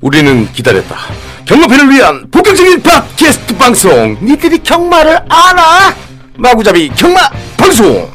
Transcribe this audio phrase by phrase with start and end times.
[0.00, 0.96] 우리는 기다렸다.
[1.44, 4.16] 경마팬을 위한 본격적인 팟캐스트 방송.
[4.22, 5.94] 니들이 경마를 알아?
[6.36, 7.20] 마구잡이 경마
[7.56, 8.08] 방송.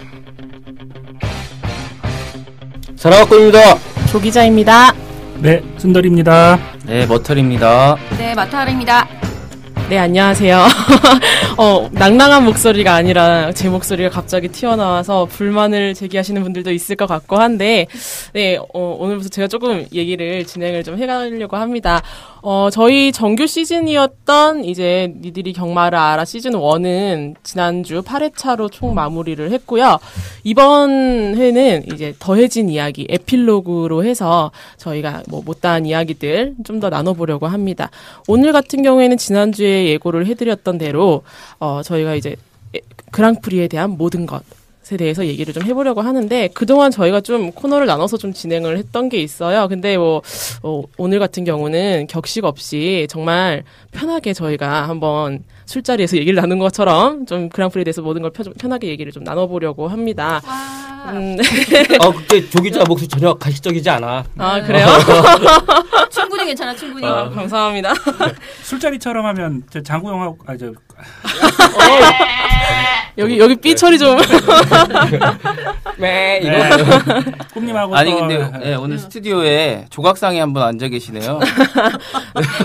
[2.95, 3.75] 사랑학교입니다.
[4.09, 4.93] 조기자입니다.
[5.39, 6.57] 네, 순돌입니다.
[6.85, 7.97] 네, 머털입니다.
[8.17, 9.07] 네, 마타하입니다.
[9.89, 10.65] 네, 안녕하세요.
[11.57, 17.85] 어, 낭낭한 목소리가 아니라 제 목소리가 갑자기 튀어나와서 불만을 제기하시는 분들도 있을 것 같고 한데,
[18.33, 22.01] 네, 어, 오늘부터 제가 조금 얘기를 진행을 좀 해가려고 합니다.
[22.45, 29.97] 어, 저희 정규 시즌이었던 이제 니들이 경마를 알아 시즌 1은 지난주 8회차로 총 마무리를 했고요.
[30.43, 37.89] 이번 회는 이제 더해진 이야기, 에필로그로 해서 저희가 뭐 못다한 이야기들 좀 더 나눠보려고 합니다.
[38.27, 41.21] 오늘 같은 경우에는 지난주에 예고를 해드렸던 대로,
[41.61, 42.35] 어, 저희가 이제
[42.75, 42.79] 에-
[43.11, 44.43] 그랑프리에 대한 모든 것,
[44.93, 49.17] 에 대해서 얘기를 좀 해보려고 하는데 그동안 저희가 좀 코너를 나눠서 좀 진행을 했던 게
[49.21, 49.67] 있어요.
[49.67, 50.21] 근데 뭐
[50.61, 57.49] 어, 오늘 같은 경우는 격식 없이 정말 편하게 저희가 한번 술자리에서 얘기를 나눈 것처럼 좀
[57.49, 60.41] 그랑프리에 대해서 모든 걸 펴- 편하게 얘기를 좀 나눠보려고 합니다.
[60.45, 61.37] 와, 음,
[61.99, 64.23] 아, 그때 조기자 목소리 전혀 가식적이지 않아.
[64.37, 64.87] 아 그래요?
[66.09, 67.05] 충분히 괜찮아, 충분히.
[67.07, 67.93] 아, 감사합니다.
[68.63, 70.71] 술자리처럼 하면 저 장구영하고 아 저
[73.17, 74.17] 여기 여기 삐 처리 좀.
[75.97, 76.51] 네, 이거.
[77.53, 81.39] 꿈님하고 아니 또- 근데 예, 오늘 스튜디오에 조각상이 한분 앉아 계시네요.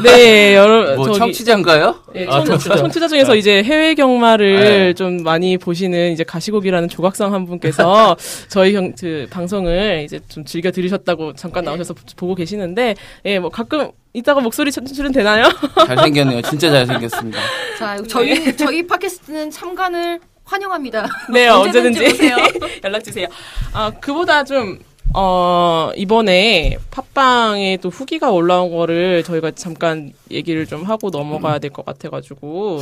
[0.03, 1.97] 네, 여러분 뭐 저기- 청취자인가요?
[2.17, 2.77] 예, 아, 청, 청취자.
[2.77, 4.93] 청취자 중에서 이제 해외 경마를 네.
[4.95, 8.17] 좀 많이 보시는 이제 가시곡이라는 조각상 한 분께서
[8.49, 13.91] 저희 경, 그 방송을 이제 좀 즐겨 들으셨다고 잠깐 나오셔서 보고 계시는데, 예, 뭐 가끔
[14.13, 15.45] 이따가 목소리 출연 되나요?
[15.87, 16.43] 잘생겼네요.
[16.43, 17.39] 진짜 잘생겼습니다.
[17.79, 21.07] 자, 저희, 저희 팟캐스트는 참관을 환영합니다.
[21.33, 22.37] 네, 언제든지, 오세요.
[22.85, 23.27] 연락 주세요.
[23.73, 24.79] 아, 그보다 좀,
[25.15, 31.85] 어, 이번에 팟빵에 또 후기가 올라온 거를 저희가 잠깐 얘기를 좀 하고 넘어가야 될 것
[31.85, 32.81] 같아가지고,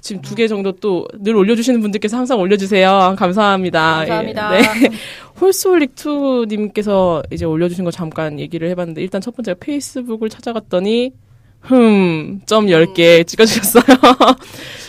[0.00, 3.14] 지금 두 개 정도 또 늘 올려주시는 분들께서 항상 올려주세요.
[3.16, 3.80] 감사합니다.
[3.98, 4.56] 감사합니다.
[4.56, 4.90] 예, 네.
[5.40, 11.12] 홀스홀릭2님께서 이제 올려주신 거 잠깐 얘기를 해봤는데, 일단 첫 번째가 페이스북을 찾아갔더니,
[11.60, 13.84] 흠, 점 10개 찍어주셨어요.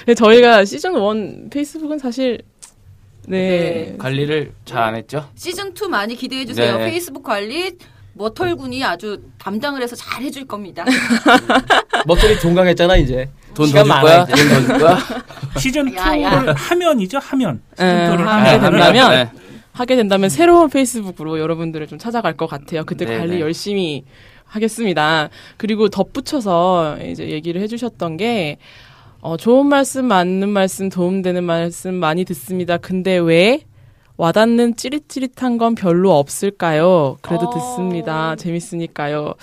[0.05, 2.39] 근데 저희가 시즌 1 페이스북은 사실,
[3.29, 3.95] 네.
[3.97, 5.29] 관리를 잘 안 했죠?
[5.35, 6.77] 시즌 2 많이 기대해 주세요.
[6.77, 6.85] 네.
[6.91, 7.77] 페이스북 관리,
[8.13, 10.83] 머털군이 아주 담당을 해서 잘 해줄 겁니다.
[12.07, 13.29] 목소리 종강했잖아, 이제.
[13.53, 14.23] 돈더 시간 줄 많아, 거야?
[14.23, 14.49] 이제.
[14.49, 14.97] 돈더 줄 거야?
[15.59, 16.31] 시즌 야, 야.
[16.43, 17.61] 2를 하면이죠, 하면.
[17.79, 18.71] 예, 시즌 2를 하게 하면.
[18.71, 19.31] 된다면 네.
[19.73, 22.83] 하게 된다면 새로운 페이스북으로 여러분들을 좀 찾아갈 것 같아요.
[22.85, 23.39] 그때 네, 관리 네.
[23.41, 24.03] 열심히
[24.45, 25.29] 하겠습니다.
[25.57, 28.57] 그리고 덧붙여서 이제 얘기를 해주셨던 게
[29.21, 32.77] 어, 좋은 말씀, 맞는 말씀, 도움되는 말씀 많이 듣습니다.
[32.77, 33.61] 근데 왜
[34.15, 37.17] 와닿는 찌릿찌릿한 건 별로 없을까요?
[37.21, 37.49] 그래도 어.
[37.51, 38.35] 듣습니다.
[38.35, 39.33] 재밌으니까요.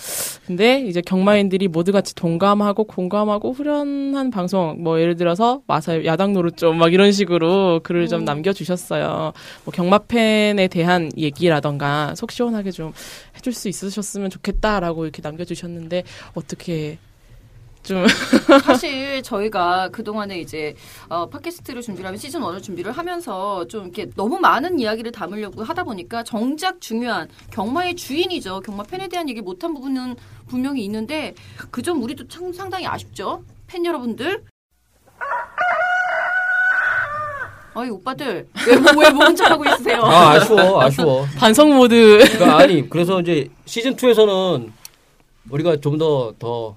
[0.47, 6.59] 근데 이제 경마인들이 모두 같이 동감하고 공감하고 후련한 방송, 뭐 예를 들어서 마사 야당 노릇
[6.59, 9.33] 좀 막 이런 식으로 글을 좀 남겨주셨어요.
[9.65, 12.93] 뭐 경마팬에 대한 얘기라던가 속 시원하게 좀
[13.37, 16.03] 해줄 수 있으셨으면 좋겠다라고 이렇게 남겨주셨는데
[16.35, 16.99] 어떻게
[17.87, 18.05] 좀
[18.65, 20.75] 사실 저희가 그동안에 이제
[21.09, 25.85] 어, 팟캐스트를 준비를 하면 시즌 1을 준비를 하면서 좀 이렇게 너무 많은 이야기를 담으려고 하다
[25.85, 28.61] 보니까 정작 중요한 경마의 주인이죠.
[28.61, 30.17] 경마 팬에 대한 얘기 못한 부분은
[30.49, 31.35] 분명히 있는데
[31.71, 33.45] 그 점 우리도 참 상당히 아쉽죠.
[33.69, 34.43] 팬 여러분들.
[37.75, 40.03] 어이 오빠들 왜왜 모른 척하고 있으세요?
[40.03, 41.27] 아, 아쉬워, 아쉬워.
[41.39, 44.73] 반성 모드 그러니까 아니, 그래서 이제 시즌 2에서는
[45.51, 46.75] 우리가 좀 더, 더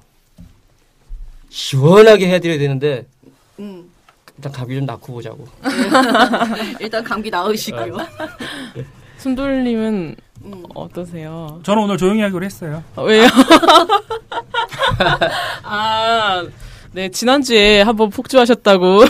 [1.50, 3.06] 시원하게 해드려야 되는데,
[3.60, 3.90] 음,
[4.38, 5.48] 일단 감기 좀 낳고 보자고.
[6.80, 7.98] 일단 감기 나으시고요.
[9.18, 10.16] 순돌님은
[10.46, 10.64] 음.
[10.74, 11.60] 어떠세요?
[11.64, 12.82] 저는 오늘 조용히 하기로 했어요.
[12.96, 13.28] 어, 왜요?
[15.64, 16.48] 아,
[16.94, 19.02] 네 지난주에 한번 폭주하셨다고.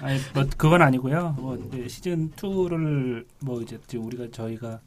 [0.00, 1.36] 아니, 뭐 그건 아니고요.
[1.38, 4.80] 뭐 이제 시즌 2를 뭐 이제 우리가 저희가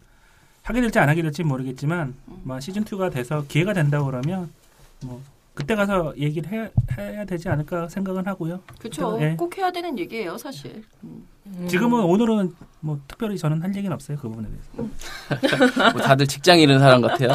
[0.64, 4.50] 하게 될지 안 하게 될지 모르겠지만 뭐 시즌 2가 돼서 기회가 된다고 그러면
[5.02, 5.22] 뭐
[5.60, 8.62] 그때 가서 얘기를 해야, 해야 되지 않을까 생각은 하고요.
[8.80, 9.18] 그렇죠.
[9.20, 9.36] 예.
[9.36, 10.84] 꼭 해야 되는 얘기예요, 사실.
[11.04, 11.28] 음.
[11.68, 15.92] 지금은 오늘은 뭐 특별히 저는 할 얘기는 없어요 그 부분에 대해서.
[15.92, 17.32] 뭐 다들 직장 잃은 사람 같아요.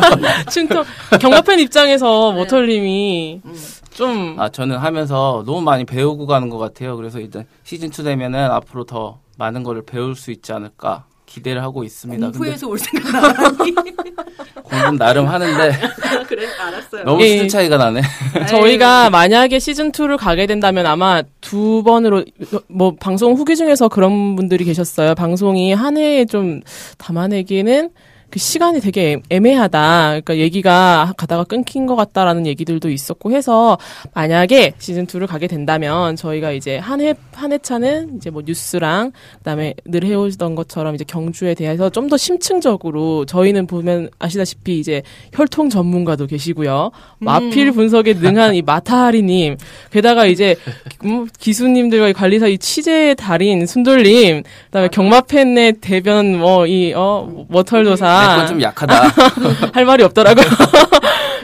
[0.50, 0.82] 춘통
[1.20, 3.54] 경마팬 입장에서 모털님이 음.
[3.90, 6.96] 좀아 저는 하면서 너무 많이 배우고 가는 것 같아요.
[6.96, 11.84] 그래서 일단 시즌 2 되면은 앞으로 더 많은 거를 배울 수 있지 않을까 기대를 하고
[11.84, 12.30] 있습니다.
[12.30, 13.74] 공부에서 올 생각 나니?
[14.62, 15.72] 공부는 나름 하는데
[16.26, 17.04] 그래 알았어요.
[17.04, 17.28] 너무 예.
[17.32, 18.02] 수준 차이가 나네.
[18.48, 22.24] 저희가 만약에 시즌 2를 가게 된다면 아마 두 번으로
[22.68, 25.14] 뭐 방송 후기 중에서 그런 분들이 계셨어요.
[25.14, 26.62] 방송이 한 해에 좀
[26.98, 27.90] 담아내기에는
[28.30, 30.08] 그 시간이 되게 애매하다.
[30.08, 33.78] 그러니까 얘기가 가다가 끊긴 것 같다라는 얘기들도 있었고 해서
[34.12, 40.04] 만약에 시즌 2를 가게 된다면 저희가 이제 한 해한 회차는 이제 뭐 뉴스랑 그다음에 늘
[40.04, 45.02] 해오던 것처럼 이제 경주에 대해서 좀 더 심층적으로 저희는 보면 아시다시피 이제
[45.34, 46.90] 혈통 전문가도 계시고요.
[47.18, 49.58] 마필 분석에 능한 이 마타하리님,
[49.90, 50.56] 게다가 이제
[51.04, 58.62] 음, 기수님들과 관리사 이 취재의 달인 순돌님, 그다음에 경마팬의 대변 뭐 이어 워털도사 내건 좀
[58.62, 59.02] 약하다.
[59.74, 60.44] 할 말이 없더라고요.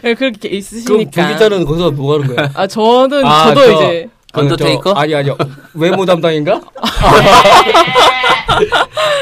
[0.02, 1.26] 네, 그렇게 그럼 있으시니까.
[1.28, 2.50] 부기자는 거기서 뭐 하는 거야?
[2.54, 4.94] 아 저는 아, 저도 저- 이제 언더테이커?
[4.94, 5.36] 저- 아니 아니요.
[5.74, 6.60] 외모 담당인가?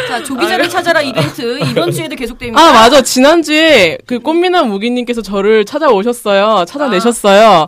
[0.08, 2.60] 자 조기자를 찾아라 이벤트 이번 주에도 계속됩니다.
[2.60, 6.64] 아 맞아 지난주에 그 꽃미남 무기님께서 저를 찾아오셨어요.
[6.66, 7.66] 찾아내셨어요.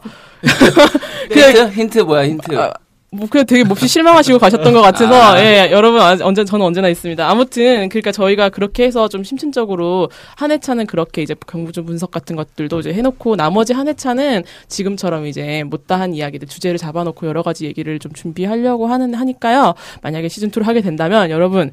[1.31, 1.69] 힌트?
[1.71, 2.59] 힌트 뭐야 힌트?
[2.59, 2.73] 아,
[3.15, 5.41] 뭐 그냥 되게 몹시 실망하시고 가셨던 것 같아서 아.
[5.41, 7.29] 예 여러분 아, 언제 저는 언제나 있습니다.
[7.29, 12.81] 아무튼 그러니까 저희가 그렇게 해서 좀 심층적으로 한 회차는 그렇게 이제 경주 분석 같은 것들도
[12.81, 18.13] 이제 해놓고 나머지 한 회차는 지금처럼 이제 못다한 이야기들 주제를 잡아놓고 여러 가지 얘기를 좀
[18.13, 19.75] 준비하려고 하는 하니까요.
[20.03, 21.71] 만약에 시즌 2를 하게 된다면 여러분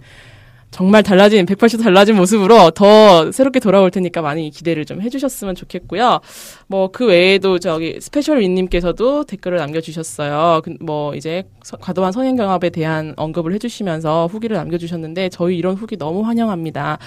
[0.72, 6.22] 정말 달라진 180도 달라진 모습으로 더 새롭게 돌아올 테니까 많이 기대를 좀 해주셨으면 좋겠고요.
[6.68, 10.62] 뭐 그 외에도 저기 Special Win님께서도 댓글을 남겨주셨어요.
[10.64, 15.98] 그- 뭐 이제 서- 과도한 선행 경합에 대한 언급을 해주시면서 후기를 남겨주셨는데 저희 이런 후기
[15.98, 16.98] 너무 환영합니다.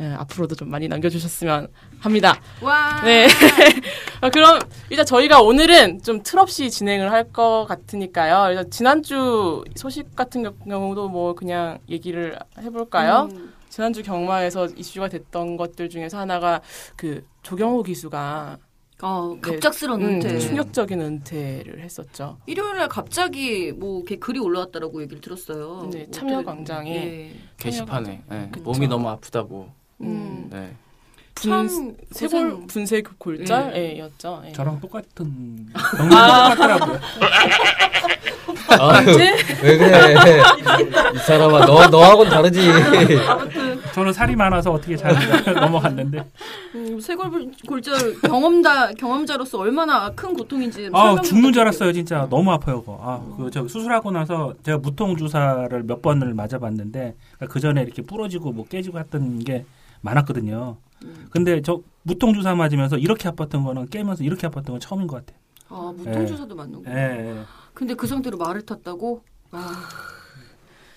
[0.00, 1.68] 예, 앞으로도 좀 많이 남겨주셨으면
[2.00, 2.40] 합니다.
[2.60, 3.00] 와.
[3.04, 3.26] 네.
[4.20, 4.58] 아, 그럼
[4.90, 8.50] 일단 저희가 오늘은 좀 틀 없이 진행을 할 것 같으니까요.
[8.50, 13.28] 일단 지난주 소식 같은 경- 경우도 뭐 그냥 얘기를 해볼까요?
[13.32, 13.52] 음.
[13.68, 16.60] 지난주 경마에서 이슈가 됐던 것들 중에서 하나가
[16.96, 18.58] 그 조경호 기수가
[19.02, 20.38] 어, 네, 갑작스런 음, 은퇴.
[20.38, 22.38] 충격적인 은퇴를 했었죠.
[22.46, 25.88] 일요일 날 갑자기 뭐 이렇게 글이 올라왔다라고 얘기를 들었어요.
[25.92, 26.90] 네, 뭐 참여광장에.
[26.92, 27.34] 네.
[27.58, 28.50] 게시판에 네.
[28.62, 29.68] 몸이 너무 아프다고.
[30.00, 30.48] 음.
[30.50, 30.72] 네.
[31.34, 32.66] 참 분, 세골.
[32.68, 34.42] 분쇄 골절이었죠.
[34.46, 34.52] 예.
[34.52, 35.66] 저랑 똑같은
[35.98, 37.00] 너무 똑같더라고요.
[38.80, 39.00] 아,
[39.62, 40.14] 왜 그래?
[41.14, 42.70] 이 사람아, 너 너하고는 다르지.
[43.94, 45.12] 저는 살이 많아서 어떻게 잘
[45.54, 46.24] 넘어갔는데.
[46.76, 51.62] 음, 쇄골 골절 경험다 경험자로서 얼마나 큰 고통인지 아 죽는 줄.
[51.62, 52.98] 알았어요 진짜 너무 아파요 그거.
[53.38, 57.14] 아그 수술하고 나서 제가 무통 주사를 몇 번을 맞아봤는데
[57.48, 59.64] 그 전에 이렇게 부러지고 뭐 깨지고 했던 게
[60.04, 60.76] 많았거든요.
[61.02, 61.26] 음.
[61.30, 65.42] 근데 저 무통 주사 맞으면서 이렇게 아팠던 거는 깨면서 이렇게 아팠던 건 처음인 것 같아요.
[65.68, 66.90] 아 무통 주사도 맞는 거.
[66.90, 66.96] 예.
[66.96, 67.42] 예.
[67.72, 69.22] 근데 그 상태로 말을 탔다고?
[69.50, 69.88] 아,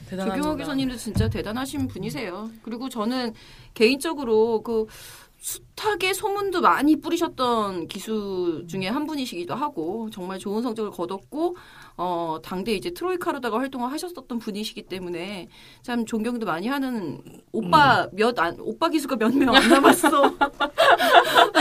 [0.09, 0.35] 대단합니다.
[0.35, 2.51] 조경호 기사님도 진짜 대단하신 분이세요.
[2.61, 3.33] 그리고 저는
[3.73, 4.85] 개인적으로 그
[5.39, 11.55] 숱하게 소문도 많이 뿌리셨던 기수 중에 한 분이시기도 하고 정말 좋은 성적을 거뒀고
[11.95, 15.47] 어 당대 이제 트로이카로다가 활동을 하셨었던 분이시기 때문에
[15.83, 20.09] 참 존경도 많이 하는 오빠 몇안 오빠 기수가 몇 명 안 남았어.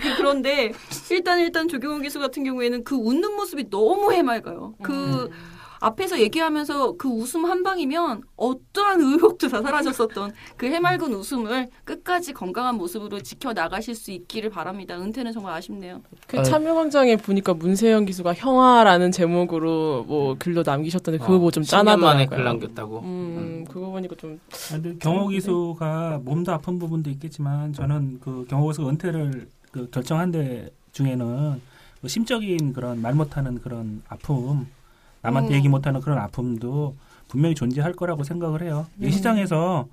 [0.00, 0.72] 그- 그런데
[1.10, 4.74] 일단 일단 조경호 기수 같은 경우에는 그 웃는 모습이 너무 해맑아요.
[4.82, 5.30] 그
[5.80, 12.76] 앞에서 얘기하면서 그 웃음 한 방이면 어떠한 의혹도 다 사라졌었던 그 해맑은 웃음을 끝까지 건강한
[12.76, 14.98] 모습으로 지켜 나가실 수 있기를 바랍니다.
[15.00, 16.02] 은퇴는 정말 아쉽네요.
[16.26, 21.96] 그 참여광장에 보니까 문세영 기수가 형아라는 제목으로 뭐 글도 남기셨던데 그거 보고 좀 10년 아,
[21.96, 22.36] 만에 짠하더라고요.
[22.36, 22.98] 글 남겼다고.
[23.00, 28.88] 음, 그거 보니까 좀 근데 경호 기수가 몸도 아픈 부분도 있겠지만 저는 그 경호 기수
[28.88, 31.60] 은퇴를 그 결정한 데 중에는
[32.00, 34.66] 그 심적인 그런 말 못하는 그런 아픔
[35.22, 35.54] 남한테 음.
[35.54, 36.96] 얘기 못하는 그런 아픔도
[37.28, 38.86] 분명히 존재할 거라고 생각을 해요.
[39.00, 39.86] 예시장에서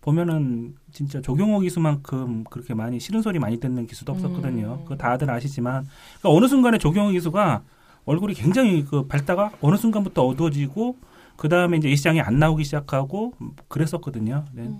[0.00, 4.78] 보면은 진짜 조경호 기수만큼 그렇게 많이 싫은 소리 많이 듣는 기수도 없었거든요.
[4.80, 4.84] 음.
[4.84, 5.86] 그거 다들 아시지만
[6.20, 7.62] 그러니까 어느 순간에 조경호 기수가
[8.04, 10.96] 얼굴이 굉장히 그 밝다가 어느 순간부터 어두워지고
[11.36, 13.34] 그 다음에 이제 예시장에 안 나오기 시작하고
[13.68, 14.44] 그랬었거든요.
[14.52, 14.70] 네.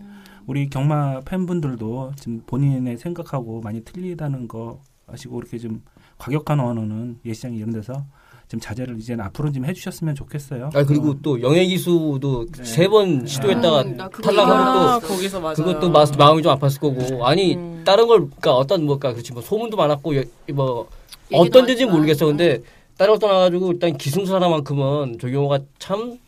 [0.47, 5.83] 우리 경마 팬분들도 지금 본인의 생각하고 많이 틀리다는 거 아시고 이렇게 좀
[6.17, 8.07] 과격한 언어는 예시장 이런 데서
[8.49, 10.71] 좀 자제를 이제는 앞으로 좀 해주셨으면 좋겠어요.
[10.75, 12.65] 아 그리고 또 영예기수도 네.
[12.65, 15.55] 세번 시도했다가 음, 나 그거 탈락하고 아, 또 거기서 맞아요.
[15.55, 17.83] 그것도 마, 마음이 좀 아팠을 거고 아니 음.
[17.85, 20.25] 다른 걸 그러니까 어떤 뭐까 그렇지 뭐 소문도 많았고 여-
[20.55, 20.89] 뭐
[21.31, 21.95] 어떤 데인지 많지만.
[21.95, 22.61] 모르겠어 근데
[22.97, 26.19] 다른 거 떠나가지고 일단 기승술 하나만큼은 조경호가 참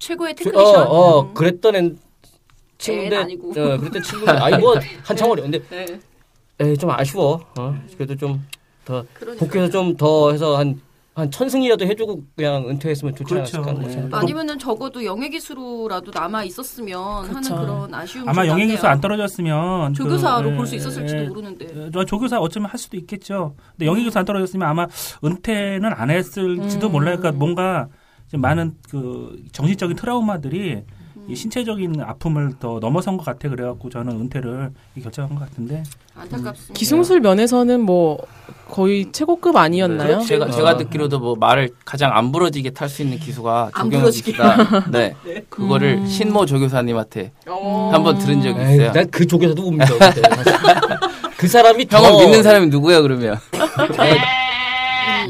[0.00, 0.82] 최고의 저- 테크니션.
[0.88, 1.34] 어, 어 음.
[1.34, 1.90] 그랬던 애
[2.78, 3.50] 친구인데 아니고.
[3.50, 5.86] 어, 그랬던 친구인데 아니 뭐 한참 어려 근데 네.
[6.58, 7.74] 에이, 좀 아쉬워 어?
[7.96, 8.44] 그래도 좀
[8.84, 9.04] 더.
[9.38, 10.80] 복귀해서 좀 더 해서 한
[11.14, 13.62] 한 천승이라도 해주고 그냥 은퇴했으면 좋지 그렇죠.
[13.62, 13.88] 않았을까.
[13.90, 14.22] 생각.
[14.22, 17.36] 아니면은 적어도 영예기수로라도 남아 있었으면 그쵸.
[17.36, 18.86] 하는 그런 아쉬움이 아마 좀 영예기수.
[18.86, 21.90] 안 떨어졌으면 조교사로 그, 볼수 예, 있었을지도 예, 모르는데.
[21.94, 23.54] 어, 조교사 어쩌면 할 수도 있겠죠.
[23.72, 24.86] 근데 영예교수 안 떨어졌으면 아마
[25.22, 26.92] 은퇴는 안 했을지도 음.
[26.92, 27.18] 몰라요.
[27.18, 27.88] 그러니까 뭔가
[28.30, 31.01] 좀 많은 그 정신적인 트라우마들이 음.
[31.28, 33.48] 이 신체적인 아픔을 더 넘어선 것 같아.
[33.48, 34.70] 그래갖고 저는 은퇴를
[35.02, 35.82] 결정한 것 같은데.
[36.14, 36.74] 안타깝습니다.
[36.74, 38.18] 기술술 면에서는 뭐
[38.68, 40.18] 거의 최고급 아니었나요?
[40.18, 40.50] 네, 제가 어.
[40.50, 44.32] 제가 듣기로도 뭐 말을 가장 안 부러지게 탈 수 있는 기수가 부러지게.
[44.32, 44.90] 기수다.
[44.90, 45.14] 네.
[45.48, 46.06] 그거를 음.
[46.06, 47.90] 신모 조교사님한테 어.
[47.92, 48.92] 한번 들은 적이 있어요.
[48.92, 49.86] 난 그 조교사도 못 믿어.
[51.36, 53.36] 그 사람이 더 믿는 사람이 누구야 그러면?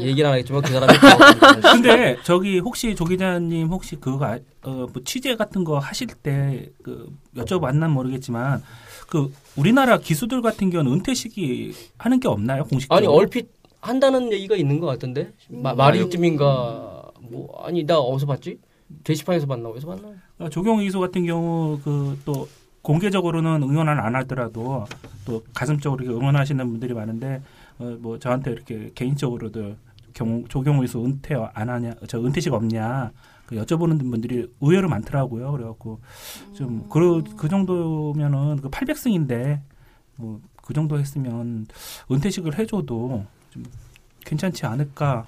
[0.01, 4.87] 얘기는 안 하겠지만 그 사람이 더 근데 저기 혹시 조 기자님 혹시 그거 아- 어,
[4.91, 8.61] 뭐 취재 같은 거 하실 때 그 여쭤봤나 모르겠지만
[9.07, 12.97] 그 우리나라 기수들 같은 경우는 은퇴 시기 하는 게 없나요 공식적으로?
[12.97, 13.49] 아니 얼핏
[13.81, 18.57] 한다는 얘기가 있는 것 같던데 마, 마리우쯤인가 뭐 아니 나 어디서 봤지?
[19.03, 20.09] 게시판에서 봤나 어디서 봤나?
[20.39, 22.47] 어, 조경호 기수 같은 경우 그 또
[22.81, 24.85] 공개적으로는 응원을 안 하더라도
[25.25, 27.41] 또 가슴적으로 이렇게 응원하시는 분들이 많은데
[27.79, 29.75] 어, 뭐 저한테 이렇게 개인적으로도
[30.13, 33.11] 경, 조경호 기수 은퇴 안 하냐 저 은퇴식 없냐
[33.45, 35.51] 그 여쭤보는 분들이 의외로 많더라고요.
[35.51, 35.99] 그래갖고
[36.55, 39.59] 좀 그 그 정도면은 그 800승인데
[40.17, 41.67] 뭐 그 정도 했으면
[42.09, 43.63] 은퇴식을 해줘도 좀
[44.25, 45.27] 괜찮지 않을까.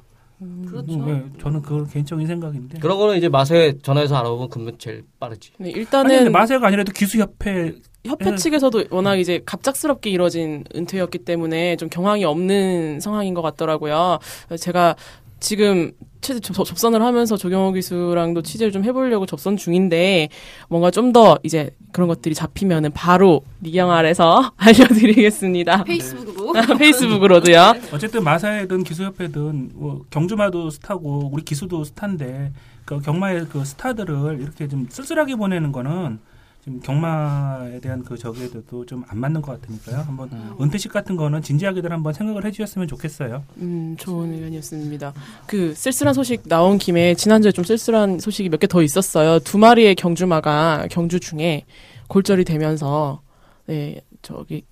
[0.65, 0.94] 그렇죠.
[0.94, 2.80] 음, 예, 저는 그건 개인적인 생각인데.
[2.80, 5.51] 그런 거는 이제 맛에 전화해서 알아보면 그러면 제일 빠르지.
[5.58, 7.75] 네, 아니, 일단은 마세가 아니라도 기수협회
[8.06, 8.36] 협회 예.
[8.36, 14.20] 측에서도 워낙 이제 갑작스럽게 이뤄진 은퇴였기 때문에 좀 경황이 없는 상황인 것 같더라고요.
[14.60, 14.96] 제가
[15.40, 20.30] 지금 최- 접- 접선을 하면서 조경호 기수랑도 취재를 좀 해보려고 접선 중인데
[20.70, 25.84] 뭔가 좀 더 이제 그런 것들이 잡히면은 바로 리경 아래서 알려드리겠습니다.
[25.84, 27.74] 페이스북으로 페이스북으로도요.
[27.94, 32.52] 어쨌든 마사회든 기수협회든 뭐 경주마도 스타고 우리 기수도 스타인데
[32.86, 36.20] 그 경마의 그 스타들을 이렇게 좀 쓸쓸하게 보내는 거는
[36.65, 39.98] 지금 경마에 대한 그 저기에도 좀 안 맞는 것 같으니까요.
[40.03, 40.29] 한번
[40.60, 43.43] 은퇴식 같은 거는 진지하게들 한번 생각을 해주셨으면 좋겠어요.
[43.57, 45.13] 음, 좋은 의견이었습니다.
[45.45, 49.38] 그 쓸쓸한 소식 나온 김에 지난주에 좀 쓸쓸한 소식이 몇 개 더 있었어요.
[49.39, 51.65] 두 마리의 경주마가 경주 중에
[52.07, 53.22] 골절이 되면서
[53.67, 54.63] 네, 저기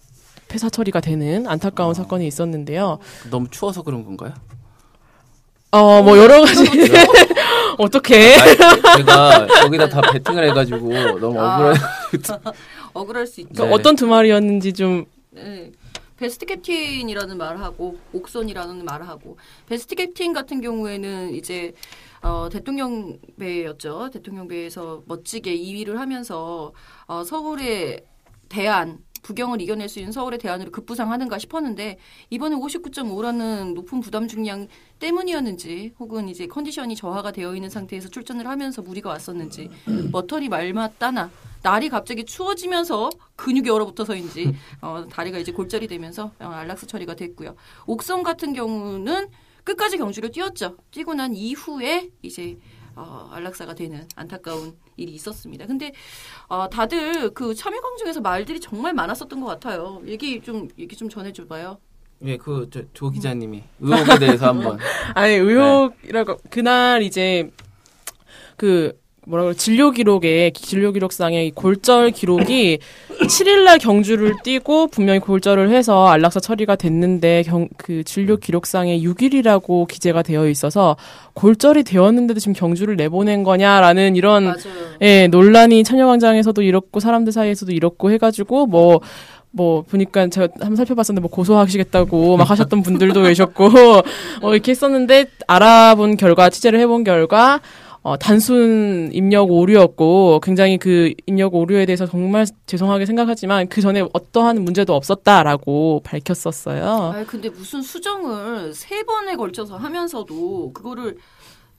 [0.48, 2.98] 폐사 처리가 되는 안타까운 사건이 있었는데요.
[3.30, 4.34] 너무 추워서 그런 건가요?
[5.74, 6.64] 어, 뭐 여러 가지
[7.80, 8.56] 어떻게 아니,
[8.98, 11.58] 제가 거기다 다 베팅을 해가지고 너무 아.
[11.58, 11.80] 억울해.
[12.94, 13.66] 억울할 수 있죠.
[13.66, 13.74] 네.
[13.74, 15.72] 어떤 두 마리였는지 좀 네.
[16.18, 19.38] 베스트 캡틴이라는 말을 하고 옥선이라는 말을 하고
[19.68, 21.74] 베스트 캡틴 같은 경우에는 이제
[22.22, 24.12] 어, 대통령 배였죠.
[24.14, 26.72] 대통령 배에서 멋지게 2위를 하면서
[27.08, 28.02] 어, 서울의
[28.48, 31.98] 대안 부경을 이겨낼 수 있는 서울의 대안으로 급부상하는가 싶었는데
[32.30, 34.68] 이번에 59.5라는 높은 부담 중량
[35.00, 39.70] 때문이었는지 혹은 이제 컨디션이 저하가 되어 있는 상태에서 출전을 하면서 무리가 왔었는지
[40.12, 41.32] 머털이 말맞다나
[41.64, 47.56] 날이 갑자기 추워지면서 근육이 얼어붙어서인지 어, 다리가 이제 골절이 되면서 어, 안락스 처리가 됐고요.
[47.88, 49.30] 옥성 같은 경우는
[49.64, 50.76] 끝까지 경주를 뛰었죠.
[50.92, 52.58] 뛰고 난 이후에 이제
[52.96, 55.66] 어, 안락사가 되는 안타까운 일이 있었습니다.
[55.66, 55.92] 근데
[56.48, 60.02] 어, 다들 그 참여광 중에서 말들이 정말 많았었던 것 같아요.
[60.06, 61.78] 얘기 좀 얘기 좀 전해줘봐요.
[62.26, 64.78] 예, 그조 기자님이 의혹에 대해서 한번.
[65.14, 67.52] 아니 의혹이라고 그날 이제
[68.56, 72.80] 그 뭐라 그래 진료 기록에 진료 기록상에 이 골절 기록이
[73.24, 80.24] 7일날 경주를 뛰고 분명히 골절을 해서 안락사 처리가 됐는데 경, 그 진료 기록상에 6일이라고 기재가
[80.24, 80.98] 되어 있어서
[81.34, 84.58] 골절이 되었는데도 지금 경주를 내보낸 거냐라는 이런 맞아요.
[85.02, 89.02] 예, 논란이 참여광장에서도 이렇고 사람들 사이에서도 이렇고 해가지고 뭐,
[89.52, 93.68] 뭐, 보니까 제가 한번 살펴봤었는데 뭐 고소하시겠다고 막 하셨던 분들도 계셨고,
[94.42, 97.60] 어, 이렇게 했었는데 알아본 결과, 취재를 해본 결과,
[98.04, 104.62] 어, 단순 입력 오류였고, 굉장히 그 입력 오류에 대해서 정말 죄송하게 생각하지만 그 전에 어떠한
[104.62, 106.86] 문제도 없었다라고 밝혔었어요.
[106.86, 111.18] 아 근데 무슨 수정을 세 번에 걸쳐서 하면서도 그거를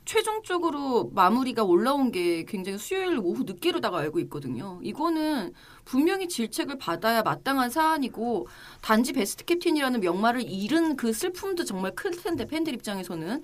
[0.04, 4.78] 최종적으로 마무리가 올라온 게 굉장히 수요일 오후 늦게로다가 알고 있거든요.
[4.82, 5.52] 이거는
[5.84, 8.46] 분명히 질책을 받아야 마땅한 사안이고
[8.82, 13.42] 단지 베스트 캡틴이라는 명말을 잃은 그 슬픔도 정말 클 텐데 팬들 입장에서는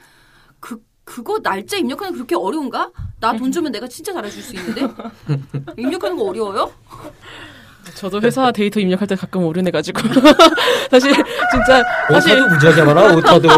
[0.60, 2.90] 그 그거 날짜 입력하는 게 그렇게 어려운가?
[3.18, 4.82] 나 돈 주면 내가 진짜 잘해줄 수 있는데
[5.76, 6.70] 입력하는 거 어려워요?
[7.96, 10.00] 저도 회사 데이터 입력할 때 가끔 오류내가지고.
[10.90, 13.16] 사실, 진짜, 사실, 오타도 무지하게 많아.
[13.16, 13.48] 오타도.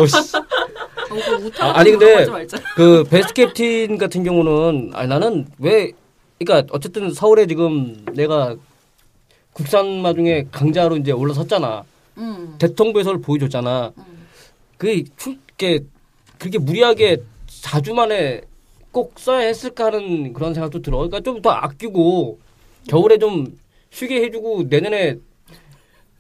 [1.61, 2.27] 아, 아니, 근데.
[2.75, 5.93] 그 베스트 캡틴 같은 경우는 아니 나는 왜
[6.39, 8.57] 그러니까 어쨌든 서울에 지금 내가
[9.53, 11.83] 국산 마 중에 강자로 이제 올라섰잖아.
[12.17, 12.55] 음.
[12.59, 13.93] 대통부에서를 보여줬잖아.
[13.99, 14.05] 음.
[14.79, 15.81] 그게 출- 게
[16.39, 17.23] 그렇게 무리하게
[17.63, 18.43] 4주 만에
[18.91, 20.99] 꼭 써야 했을까 하는 그런 생각도 들어.
[20.99, 22.39] 그러니까 좀 더 아끼고
[22.89, 23.57] 겨울에 좀
[23.91, 25.17] 쉬게 해주고 내년에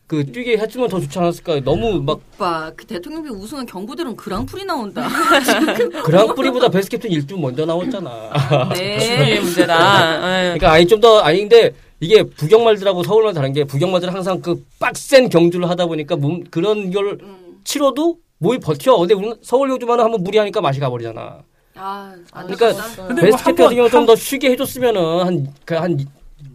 [0.06, 1.60] 그 뛰게 했으면 더 좋지 않았을까.
[1.60, 5.08] 너무 막 오빠 그 대통령비 우승한 경부대로는 그랑프리 나온다.
[6.04, 8.30] 그랑프리보다 베스트 캡틴 1등 먼저 나왔잖아.
[8.74, 9.40] 네.
[9.40, 10.22] 문제다.
[10.22, 10.42] 아유.
[10.58, 15.68] 그러니까 아니 좀 더 아닌데 이게 부경말들하고 서울말 다른 게 부경말들은 항상 그 빡센 경주를
[15.70, 17.58] 하다 보니까 몸 그런 걸 음.
[17.64, 18.98] 치러도 몸이 버텨.
[18.98, 21.42] 근데 서울 경주만은 한번 무리하니까 맛이 가버리잖아.
[21.76, 23.06] 아, 안 그러니까 되겠다.
[23.06, 25.98] 근데 뭐 베스트 같은 번- 경우 좀더 쉬게 해줬으면은 한, 그 한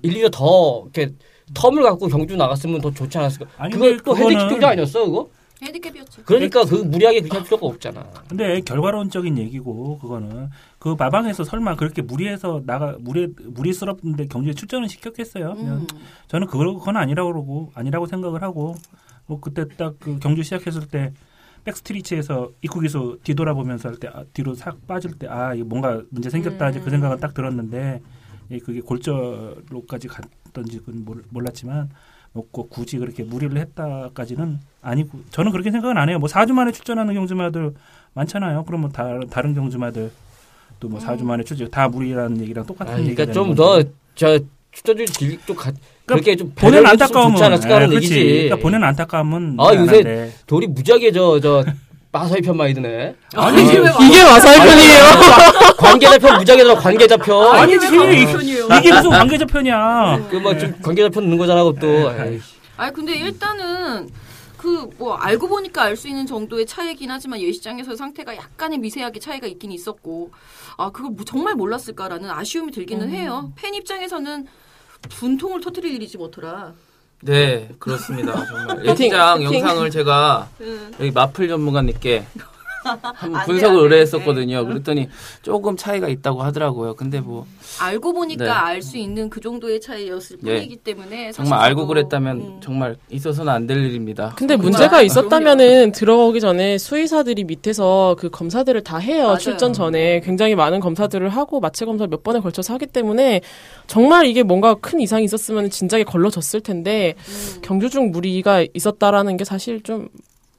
[0.03, 1.13] 1, 2년 더 이렇게
[1.53, 3.46] 텀을 갖고 경주 나갔으면 더 좋지 않았을까.
[3.58, 5.29] 아니, 그거 근데 또 그거는- 헤드킥 경주 아니었어, 그거?
[5.60, 6.22] 핸디캡이었죠.
[6.24, 8.06] 그러니까 그 무리하게 그렇게 할 필요가 없잖아.
[8.29, 15.53] 근데 결과론적인 얘기고 그거는 그 마방에서 설마 그렇게 무리해서 나가 무리 무리스럽는데 경주에 출전을 시켰겠어요?
[15.58, 15.88] 음.
[16.27, 18.75] 저는 그걸 그건 아니라고 그러고 아니라고 생각을 하고
[19.25, 21.12] 뭐 그때 딱 그 경주 시작했을 때
[21.72, 26.70] 백스트리치에서 입구기수 뒤돌아보면서 할 때 아, 뒤로 싹 빠질 때 아 이거 뭔가 문제 생겼다
[26.70, 28.02] 이제 그 생각은 딱 들었는데
[28.52, 31.90] 예, 그게 골절로까지 갔던지는 몰- 몰랐지만
[32.34, 36.20] 뭐꼭 굳이 그렇게 무리를 했다까지는 아니고 저는 그렇게 생각은 안 해요.
[36.20, 37.74] 뭐 4주 만에 출전하는 경주마들
[38.14, 38.64] 많잖아요.
[38.66, 40.12] 그러면 다른 다른 경주마들
[40.80, 43.56] 또 뭐 4주 만에 출전 다 무리라는 얘기랑 똑같은 아, 얘기가 그러니까 좀.
[43.56, 44.40] 더저
[44.72, 45.08] 추천줄
[45.48, 45.72] 좀 가,
[46.08, 48.06] 그렇게 좀 보낸 안타까움은 좋지 않았을까 하는 예, 그렇지.
[48.16, 48.34] 얘기지.
[48.46, 50.34] 그러니까 보낸 안타까움은 아, 요새 미안한데.
[50.48, 51.66] 돌이 무지하게 저저
[52.14, 53.14] 마사이 편 많이 드네.
[53.36, 55.04] 아니, 왜 와- 이게 마사이 편이에요.
[55.78, 57.56] 관계자 편 무지하게 들어 관계자 편.
[57.56, 57.86] 아니지.
[57.88, 60.28] 이게 무슨 관계자 편이야.
[60.32, 62.10] 그막좀 관계자 편 넣는 거잖아, 그것도.
[62.78, 64.10] 아니 근데 일단은
[64.58, 69.72] 그뭐 알고 보니까 알 수 있는 정도의 차이긴 하지만 예시장에서 상태가 약간의 미세하게 차이가 있긴
[69.72, 70.32] 있었고
[70.78, 73.52] 아 그걸 뭐 정말 몰랐을까라는 아쉬움이 들기는 해요.
[73.56, 74.46] 팬 입장에서는
[75.10, 76.74] 분통을 터뜨릴 일이지 뭐더라.
[77.24, 78.34] 네, 그렇습니다.
[78.46, 78.84] 정말
[79.38, 79.54] 파이팅.
[79.56, 80.92] 영상을 제가 응.
[81.00, 82.26] 여기 마플 전문가님께
[82.88, 83.79] 한번 안 분석을.
[83.84, 84.65] 의뢰했었거든요.
[84.65, 85.10] 그랬더니
[85.41, 86.96] 조금 차이가 있다고 하더라고요.
[86.96, 87.46] 근데 뭐
[87.82, 88.50] 알고 보니까 네.
[88.50, 90.56] 알수 있는 그 정도의 차이였을 예.
[90.56, 92.60] 뿐이기 때문에 정말 알고 그랬다면 음.
[92.62, 94.34] 정말 있어서는 안 될 일입니다.
[94.38, 94.56] 근데.
[94.58, 99.24] 문제가 있었다면은 들어오기 전에 수의사들이 밑에서 그 검사들을 다 해요.
[99.25, 99.38] 맞아요.
[99.38, 103.41] 출전 전에 굉장히 많은 검사들을 하고 마체 검사 몇 번에 걸쳐서 하기 때문에
[103.88, 107.62] 정말 이게 뭔가 큰 이상이 있었으면 진작에 걸러졌을 텐데 음.
[107.62, 110.08] 경주 중 무리가 있었다라는 게 사실 좀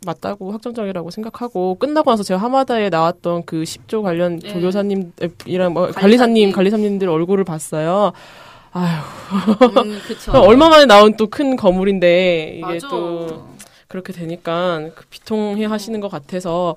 [0.06, 4.48] 맞다고 확정적이라고 생각하고 끝나고 나서 제가 하마다에 나왔던 그 10조 관련 네.
[4.48, 5.92] 조교사님이랑 뭐 관리사님.
[5.94, 8.12] 관리사님 관리사님들 얼굴을 봤어요.
[8.72, 9.02] 아휴
[9.84, 10.32] 음, 그쵸.
[10.32, 12.88] 얼마 만에 나온 또 큰 거물인데 이게 맞아.
[12.88, 13.46] 또
[13.88, 16.76] 그렇게 되니까 그 비통해 하시는 것 같아서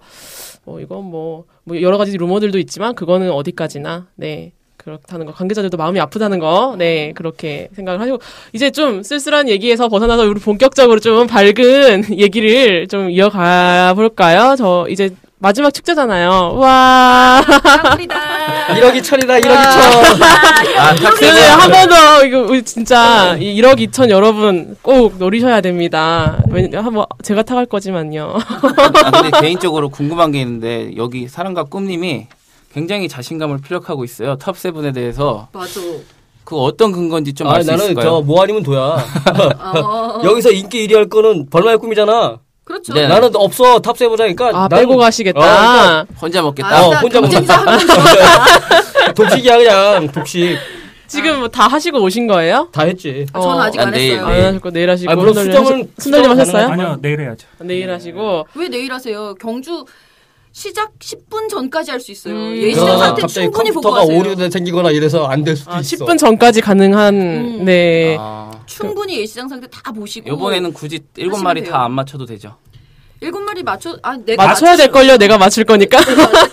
[0.63, 5.99] 뭐 이건 뭐, 뭐 여러 가지 루머들도 있지만 그거는 어디까지나 네 그렇다는 거 관계자들도 마음이
[5.99, 8.19] 아프다는 거 네 그렇게 생각을 하시고
[8.53, 14.55] 이제 좀 쓸쓸한 얘기에서 벗어나서 우리 본격적으로 좀 밝은 얘기를 좀 이어가 볼까요?
[14.57, 16.53] 저 이제 마지막 축제잖아요.
[16.55, 17.41] 와.
[17.47, 18.15] 깜짝이다.
[18.75, 20.21] 1억 2천이다, 1억 2천.
[20.77, 26.37] 아, 네, 한번 더, 이거, 우리 진짜, 이 1억 2천 여러분 꼭 노리셔야 됩니다.
[26.51, 28.37] 왜냐, 한번, 제가 타갈 거지만요.
[28.37, 32.27] 아, 근데 개인적으로 궁금한 게 있는데 여기 사랑과 꿈님이
[32.73, 34.38] 굉장히 자신감을 피력하고 있어요.
[34.38, 35.79] 탑 세븐에 대해서 맞아.
[36.43, 38.23] 그 어떤 근거인지 좀 아, 알수 나는 있을까요?
[38.25, 38.79] 저뭐 아니면 도야.
[38.79, 42.39] 어, 여기서 인기 1위 할 거는 벌마의 꿈이잖아.
[42.63, 42.93] 그렇죠.
[42.93, 43.07] 네.
[43.07, 44.47] 나는 없어 탑세보자니까.
[44.47, 45.39] 아, 나는 빼고 가시겠다.
[45.39, 46.69] 어, 그러니까 혼자 먹겠다.
[46.77, 47.77] 아, 어, 혼자 들어가.
[49.15, 50.57] 독식이야 그냥 독식
[51.07, 52.69] 지금 뭐 다 하시고 오신 거예요?
[52.71, 53.25] 다 했지.
[53.34, 54.25] 아, 저는 아직 아, 안 내일, 했어요.
[54.27, 55.12] 안 하셨고, 내일 하시고.
[55.12, 56.67] 아, 물론 수정은- 수정은 하셨어요?
[56.69, 57.47] 아니요 내일 해야죠.
[57.60, 58.47] 내일 하시고.
[58.55, 59.36] 왜 내일 하세요?
[59.36, 59.84] 경주
[60.53, 62.33] 시작 10분 전까지 할 수 있어요.
[62.35, 62.55] 음.
[62.55, 64.19] 예시장 그러다가 상태 갑자기 충분히 보고 컴퓨터가.
[64.19, 66.05] 오류가 생기거나 이래서 안 될 수도 아, 있어.
[66.05, 67.65] 10분 전까지 가능한, 음.
[67.65, 68.17] 네.
[68.19, 71.63] 아, 충분히 예시장 상태 다 보시고 이번에는 굳이 일곱 마리.
[71.63, 72.55] 다 안 맞춰도 되죠.
[73.21, 75.15] 일곱 마리 맞춰 아 내가 맞춰야 될 걸요?
[75.17, 75.99] 내가 맞출 거니까.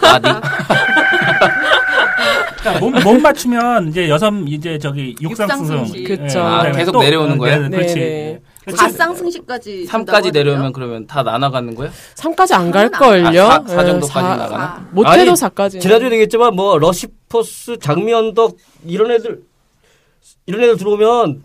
[0.03, 0.31] 아, 네.
[2.81, 6.05] 몸, 못 맞추면 이제 여섯 이제 저기 육상 육상 승 승식.
[6.07, 6.41] 그쵸.
[6.41, 7.69] 아, 계속 내려오는 거예요?
[7.69, 8.39] 네, 그렇지.
[8.69, 8.77] 네, 네.
[8.77, 11.91] 가상 승식까지 3까지 내려오면 그러면 다 나눠가는 거예요?
[12.15, 13.43] 3까지 안 갈걸요?
[13.47, 14.87] 아, 사- 사 예, 정도까지 사- 나가나?
[14.93, 15.81] 못해도 아니, 4까지.
[15.81, 19.41] 지난주에 얘기했지만 뭐 러시퍼스 장미언덕 이런 애들
[20.47, 21.43] 이런 애들 들어오면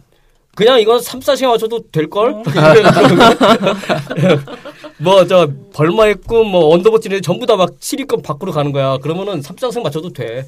[0.56, 2.44] 그냥 이건 3, 4시간 맞춰도 될걸?
[5.00, 8.98] 뭐 저 벌마의 꿈, 뭐 언더버티는 전부 다 막 7위권 밖으로 가는 거야.
[8.98, 10.46] 그러면은 3, 4승 맞춰도 돼.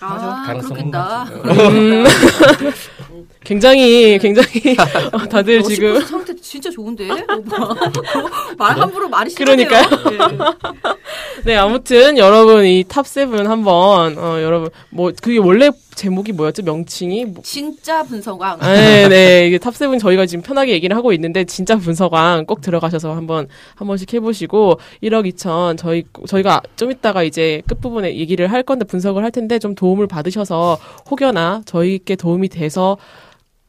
[0.00, 1.26] 아 가능성은 그렇겠다.
[3.46, 3.48] 음.
[3.48, 4.48] 굉장히 굉장히
[5.12, 7.76] 어, 다들 지금 상태 진짜 좋은데 어, 뭐.
[8.58, 9.68] 말 함부로 말이 심하네요.
[9.68, 10.54] 그러니까요.
[11.44, 16.62] 네 아무튼 여러분 이 top seven 한번 어 여러분 뭐 그게 원래 제목이 뭐였죠?
[16.62, 18.58] 명칭이 뭐- 진짜 분석왕.
[18.60, 19.46] 네, 네.
[19.46, 23.86] 이게 top seven 저희가 지금 편하게 얘기를 하고 있는데 진짜 분석왕 꼭 들어가셔서 한번 한
[23.88, 29.22] 번씩 해보시고 1억 2천 저희 저희가 좀 이따가 이제 끝 부분에 얘기를 할 건데 분석을
[29.22, 30.78] 할 텐데 좀 도움을 받으셔서
[31.10, 32.96] 혹여나 저희께 도움이 돼서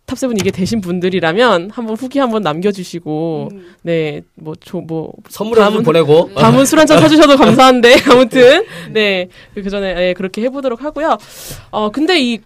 [0.07, 3.65] top seven 이게 되신 분들이라면 한번 후기 한번 남겨주시고 음.
[3.83, 6.31] 네뭐뭐 선물을 좀 다음은- 보내고.
[6.33, 11.17] 다음은 술 한잔 사주셔도 감사한데 아무튼 네그 전에 네, 그렇게 해보도록 하고요.
[11.71, 12.39] 어 근데 이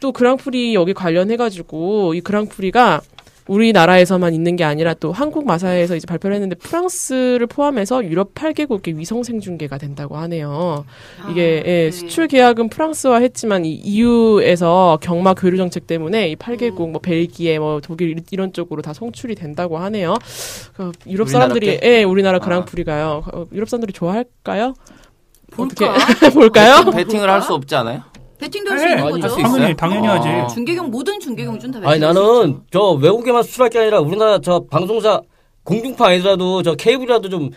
[0.00, 3.00] 또 그랑프리 여기 관련해가지고 이 그랑프리가
[3.48, 9.22] 우리나라에서만 있는 게 아니라 또 한국 마사회에서 이제 발표를 했는데 프랑스를 포함해서 유럽 8개국의 위성
[9.22, 10.84] 생중계가 된다고 하네요.
[11.30, 11.90] 이게 아, 예, 네.
[11.90, 17.80] 수출 계약은 프랑스와 했지만 이 EU에서 경마 교류 정책 때문에 이 8개국 뭐 벨기에 뭐
[17.80, 20.14] 독일 이런 쪽으로 다 송출이 된다고 하네요.
[20.74, 22.40] 그 유럽 사람들이 우리나라 예, 우리나라 아.
[22.40, 23.22] 그랑프리가요.
[23.32, 24.74] 어, 유럽 사람들이 좋아할까요?
[25.50, 25.94] 볼까?
[25.94, 26.84] 어떻게 볼까요?
[26.92, 28.02] 배팅을 할 수 없지 않아요?
[28.38, 29.26] 배팅도 할수 네, 있는 할수 거죠.
[29.40, 29.42] 있어요.
[29.52, 30.14] 당연히 당연히 아.
[30.14, 30.54] 하지.
[30.54, 32.60] 중계경 모든 중계경준 다 아니 배팅할 수 나는.
[32.72, 35.20] 저 외국에만 수출할 게 아니라 우리나라 저 방송사
[35.64, 37.50] 공중파 아니더라도 저 케이블이라도 좀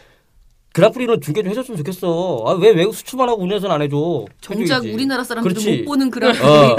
[0.73, 2.43] 그랑프리는 중계 좀 해줬으면 좋겠어.
[2.47, 4.25] 아 왜 외국 수출만 하고 우리나라는 안 해줘?
[4.39, 4.93] 정작 해줘야지.
[4.93, 5.77] 우리나라 사람들도 그렇지.
[5.79, 6.75] 못 보는 그런 어, 어.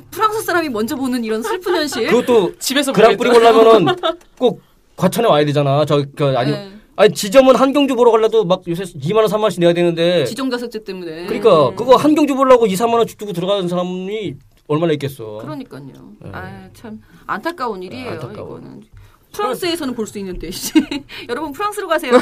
[0.10, 2.08] 프랑스 사람이 먼저 보는 이런 슬픈 현실.
[2.08, 3.94] 그것도 집에서 그랑프리 보려면은
[4.38, 4.60] 꼭
[4.96, 5.84] 과천에 와야 되잖아.
[5.84, 6.72] 저, 그, 아니, 네.
[6.96, 10.24] 아니, 지점은 한경주 보러 가려도 막 요새 2만 원, 3만 원씩 내야 되는데.
[10.24, 11.26] 지정자석제 때문에.
[11.26, 14.34] 그러니까, 그거 한경주 보려고 2, 3만원 주고 들어가는 사람이
[14.66, 15.38] 얼마나 있겠어.
[15.42, 15.82] 그러니까요.
[16.32, 18.12] 아, 참 안타까운 일이에요.
[18.12, 18.58] 안타까워.
[18.58, 18.82] 이거는.
[19.36, 20.50] 프랑스에서는 볼 수 있는데
[21.28, 22.12] 여러분 프랑스로 가세요.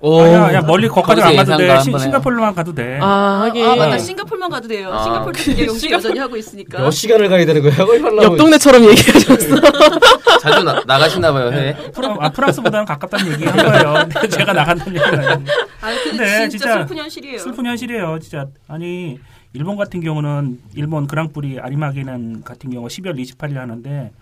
[0.00, 0.20] 오.
[0.20, 1.80] 아, 야, 야 멀리 거기까지 안 가도 돼.
[1.80, 1.98] 시-.
[1.98, 2.98] 싱가포르만 가도 돼.
[3.00, 3.64] 아, 하긴.
[3.64, 4.90] 아 맞다 싱가폴만 가도 돼요.
[4.92, 5.02] 아.
[5.04, 6.78] 싱가폴도 중계경주 여전히 하고 있으니까.
[6.80, 7.74] 몇 시간을 가야 되는 거야?
[8.22, 9.56] 옆 동네처럼 얘기하셨어.
[10.40, 11.74] 자주 나, 나가시나 봐요, 해외.
[11.92, 13.94] 프랑, 아, 프랑스보다는 가깝다는 얘기 한 거예요.
[14.12, 15.52] 근데 제가 나간다는 얘기는 아닌데.
[15.80, 17.38] 아 근데 근데 진짜, 진짜 슬픈 현실이에요.
[17.38, 18.46] 슬픈 현실이에요, 진짜.
[18.68, 19.18] 아니,
[19.52, 24.12] 일본 같은 경우는 일본 그랑프리 아리마게난 같은 경우 12월 28일 하는데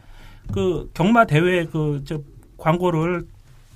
[0.53, 2.19] 그 경마 대회 그 저
[2.65, 3.27] 광고를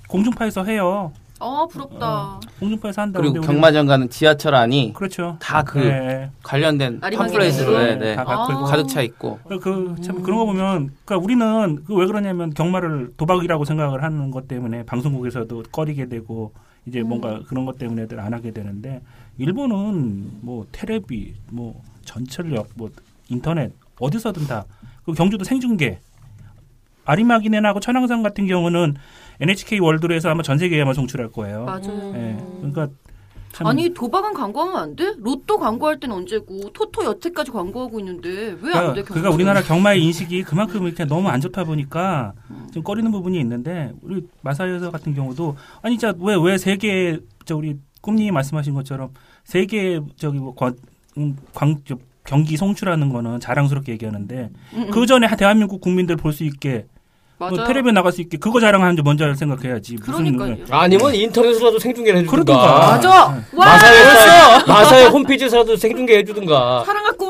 [0.07, 1.13] 공중파에서 해요.
[1.39, 2.39] 아 부럽다.
[2.59, 3.31] 공중파에서 한다고.
[3.31, 5.37] 그리고 경마장 가는 지하철 안이 그렇죠.
[5.39, 6.31] 다 그 네.
[6.43, 6.99] 관련된.
[6.99, 8.15] 팜플렛으로 네, 네.
[8.15, 8.63] 다 있고.
[8.65, 9.39] 가득 차 있고.
[9.47, 14.83] 그참 그런 거 보면 그러니까 우리는 그 왜 그러냐면 경마를 도박이라고 생각을 하는 것 때문에
[14.85, 16.51] 방송국에서도 꺼리게 되고
[16.87, 19.01] 이제 뭔가 그런 것 때문에들 안 하게 되는데
[19.37, 22.89] 일본은 뭐 테레비 뭐 전철역 뭐
[23.29, 24.65] 인터넷 어디서든 다
[25.05, 25.99] 그 경주도 생중계
[27.09, 28.95] 아리마기넨하고 천왕산 같은 경우는
[29.41, 31.65] NHK 월드에서 아마 전 세계에만 송출할 거예요.
[31.65, 32.13] 맞아요.
[32.15, 32.37] 예.
[32.57, 32.87] 그러니까
[33.51, 35.13] 참 아니 도박은 광고하면 안 돼?
[35.17, 39.01] 로또 광고할 때는 언제고 토토 여태까지 광고하고 있는데 왜안 그러니까, 돼?
[39.03, 42.33] 그러니까 우리나라 경마의 인식이 그만큼 이렇게 너무 안 좋다 보니까
[42.71, 48.29] 좀 꺼리는 부분이 있는데 우리 마사여사 같은 경우도 아니 진짜 왜왜 세계 저 우리 꿈님이
[48.31, 49.09] 말씀하신 것처럼
[49.45, 50.75] 세계 저기 뭐 관,
[51.17, 51.75] 음, 광,
[52.23, 56.85] 경기 송출하는 거는 자랑스럽게 얘기하는데 음, 그 전에 대한민국 국민들 볼 수 있게.
[57.39, 60.65] 뭐 텔레비에 나갈 수 있게 그거 자랑하는지 먼저 생각해야지 무슨 그러니까요.
[60.69, 62.43] 아니면 인터넷으로라도 생중계를 해주든가.
[62.43, 62.79] 그러든가.
[62.91, 63.43] 맞아.
[64.67, 66.83] 마사회 홈페이지에서라도 생중계 해주든가.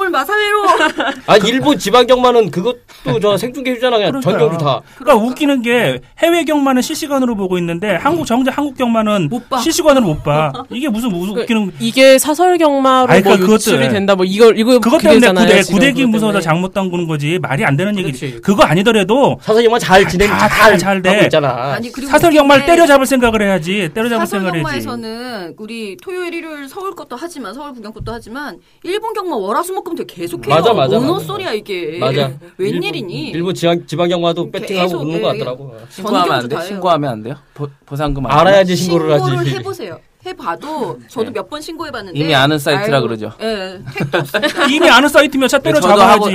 [0.09, 0.65] 꿈을 마사회로.
[1.27, 3.97] 아, 일본 지방 경마는 그것도 저 생중계 해주잖아.
[3.97, 4.81] 그냥 전 경주 다.
[4.97, 9.57] 그러니까 웃기는 게 해외 경마는 실시간으로 보고 있는데 한국 정작 한국 경마는 못 봐.
[9.59, 10.51] 실시간으로 못 봐.
[10.71, 14.25] 이게 무슨 무슨 그 웃기는 이게 사설 경마로 아니, 뭐 그러니까 유출이 그것도, 된다 뭐
[14.25, 16.43] 이걸 이거 그것 때문에 그거잖아요, 구대 지금 구대기 그것 무서워서 때문에.
[16.43, 18.41] 잘못 담그는 거지 말이 안 되는 얘기지.
[18.43, 21.09] 그거 아니더라도 사설 경마 잘 진행 다, 잘, 잘 돼.
[21.09, 21.73] 하고 있잖아.
[21.73, 23.89] 아니 그리고 사설 경마를 게 때려잡을 생각을 해야지.
[23.93, 24.85] 때려잡을 사설 생각을 해야지.
[24.85, 30.05] 경마에서는 우리 토요일 일요일 서울 것도 하지만 서울 구경 것도 하지만 일본 경마 월화수목금 도
[30.05, 30.55] 계속해요.
[30.55, 31.19] 맞아, 맞아, 맞아.
[31.25, 31.97] 소리야 이게.
[31.99, 32.31] 맞아.
[32.57, 33.29] 웬일이니?
[33.31, 35.75] 일본 지방, 지방경마도 배팅하고 계속, 웃는 거 예, 같더라고.
[35.89, 36.61] 신고하면 안 돼?
[36.65, 37.35] 신고하면 안 돼요?
[37.53, 39.25] 보, 보상금 안 알아야지 신고를 하지.
[39.25, 39.99] 신고를 해보세요.
[40.25, 41.31] 해봐도 저도 네.
[41.31, 43.31] 몇번 신고해봤는데 이미 아는 사이트라 알고- 그러죠.
[43.41, 43.79] 예.
[44.69, 46.29] 이미 아는 사이트면 차 때려 네, 잡아야지.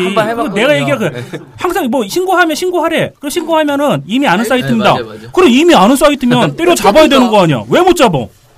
[0.55, 3.12] 내가 얘기한 그 항상 뭐 신고하면 신고하래.
[3.20, 4.94] 그 신고하면은 이미 아는 사이트입니다.
[4.94, 5.31] 네, 맞아요, 맞아요.
[5.33, 7.62] 그럼 이미 아는 사이트면 때려 잡아야 되는 거 아니야?
[7.68, 8.11] 왜 못 잡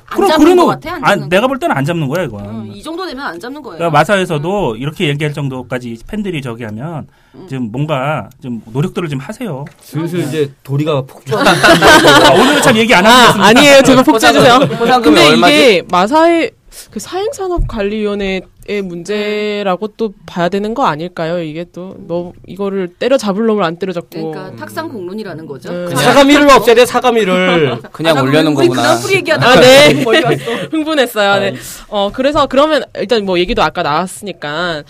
[0.09, 0.14] 아?
[0.23, 2.38] 안 잡는 것 같아, 안 아, 잡는 내가 볼 때는 안 잡는 거야 이거.
[2.38, 3.79] 어, 이 정도 되면 안 잡는 거예요.
[3.79, 7.47] 그러니까 마사에서도 이렇게 얘기할 정도까지 팬들이 저기 하면 음.
[7.49, 9.64] 좀 뭔가 좀 노력들을 좀 하세요.
[9.81, 13.49] 슬슬 이제 도리가 폭주하는 아, 오늘은 참 얘기 안 아, 하겠습니다.
[13.49, 13.83] 아니에요.
[13.83, 14.59] 제가 폭주해 주세요.
[14.61, 15.55] 포상금이 근데 얼마지?
[15.55, 16.53] 이게 마사의
[16.90, 21.40] 그 사행산업관리위원회 의 문제라고 또 봐야 되는 거 아닐까요?
[21.40, 24.33] 이게 또, 너, 이거를 때려잡을 놈을 안 때려잡고.
[24.33, 25.70] 그러니까 탁상 공론이라는 거죠.
[25.70, 25.88] 음.
[25.90, 27.79] 자, 사가미를 없애야 돼, 사가미를.
[27.92, 28.83] 그냥 아, 올려놓은 우리 거구나.
[28.83, 29.48] 그랑프리 얘기하다.
[29.48, 29.92] 아, 네.
[30.72, 31.40] 흥분했어요.
[31.40, 31.55] 네.
[31.88, 34.83] 어, 그래서 그러면 일단 뭐 얘기도 아까 나왔으니까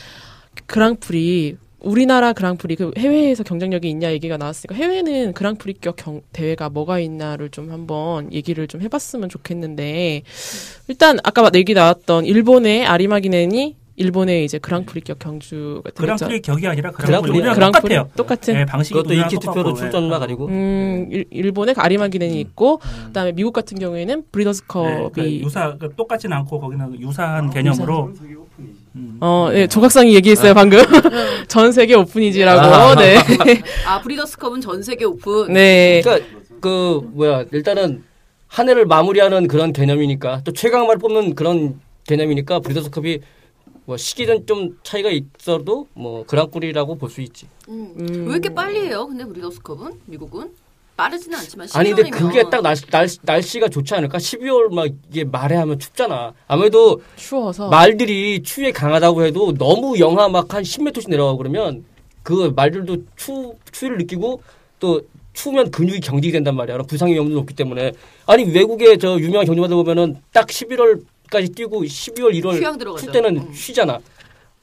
[0.64, 7.50] 그랑프리 우리나라 그랑프리 그 해외에서 경쟁력이 있냐 얘기가 나왔으니까 해외는 그랑프리격 경, 대회가 뭐가 있나를
[7.50, 10.22] 좀 한번 얘기를 좀 해봤으면 좋겠는데
[10.88, 16.16] 일단 아까 얘기 나왔던 일본의 아리마기념이 일본의 이제 그랑프리격 경주가 되겠죠.
[16.16, 18.10] 그랑프리 격이 아니라 그랑프리, 그랑프리 똑같아요.
[18.14, 18.54] 똑같은.
[18.54, 19.74] 네, 방식이 그것도 인기 투표로.
[19.74, 25.10] 출전마 가지고 음, 일, 일본의 아리마 기념이 있고 그다음에 미국 같은 경우에는 브리더스 네, 컵이
[25.12, 28.12] 그 유사 그 똑같진 않고 거기는 유사한 개념으로
[28.58, 28.85] 음.
[29.20, 30.78] 어, 네, 조각상이 얘기했어요 방금
[31.48, 32.60] 전 세계 오픈이지라고.
[32.60, 32.94] 아.
[32.96, 33.16] 네,
[33.86, 35.52] 아 브리더스컵은 전 세계 오픈.
[35.52, 36.00] 네.
[36.02, 36.26] 그러니까
[36.60, 38.04] 그 뭐야 일단은
[38.48, 43.18] 한 해를 마무리하는 그런 개념이니까 또 최강마를 뽑는 그런 개념이니까 브리더스컵이
[43.84, 47.46] 뭐 시기는 좀 차이가 있어도 뭐 그랑프리라고 볼 수 있지.
[47.68, 47.94] 음.
[47.98, 48.24] 음.
[48.26, 49.06] 왜 이렇게 빨리 해요?
[49.06, 50.50] 근데 브리더스컵은 미국은
[50.96, 54.18] 빠르지는 않지만 아니 근데 12월이면 그게 딱 날씨, 날씨, 날씨가 좋지 않을까?
[54.18, 56.32] 12월 막 이게 말에 하면 춥잖아.
[56.46, 61.84] 아무래도 추워서 말들이 추위에 강하다고 해도 너무 영하 막 한 10m씩 내려가고 그러면
[62.22, 64.40] 그 말들도 추, 추위를 느끼고
[64.80, 65.02] 또
[65.34, 66.78] 추우면 근육이 경직이 된단 말이야.
[66.78, 67.92] 부상의 위험도 높기 때문에.
[68.26, 73.04] 아니 외국의 저 유명한 경주마들 보면은 딱 11월까지 뛰고 12월 1월 휴양 들어가죠.
[73.04, 73.52] 출 때는 음.
[73.52, 73.98] 쉬잖아.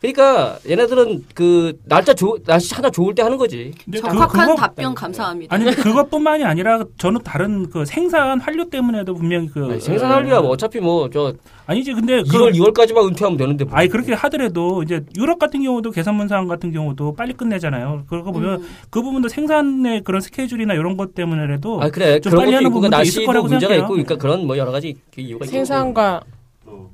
[0.03, 3.71] 그러니까 얘네들은 그 날짜 좋 날씨 하나 좋을 때 하는 거지.
[3.85, 5.55] 근데 그- 정확한 그거- 답변 감사합니다.
[5.55, 10.81] 아니 그것뿐만이 아니라 저는 다른 그 생산 환류 때문에도 분명히 그 아니, 생산할리야 뭐 어차피
[10.81, 11.33] 뭐 저
[11.67, 13.75] 아니지 근데 그 2월 2월까지만 은퇴하면 되는데 뭐.
[13.77, 18.03] 아니 그렇게 하더라도 이제 유럽 같은 경우도 계산문상 같은 경우도 빨리 끝내잖아요.
[18.09, 18.67] 그러고 보면 음.
[18.89, 22.81] 그 부분도 생산의 그런 스케줄이나 이런 것 때문에라도 아 그래 좀 그런 빨리 하는 있고
[22.81, 23.83] 그 부분도 있을 거라고 문제가 생각해요.
[23.85, 25.51] 있고 그러니까 그런 뭐 여러 가지 그 이유가 있고.
[25.53, 26.23] 생산과
[26.65, 26.91] 또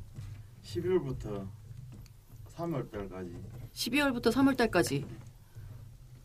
[0.64, 1.42] 12월부터
[2.60, 3.30] 3월 달까지
[3.74, 5.06] 12월부터 3월 달까지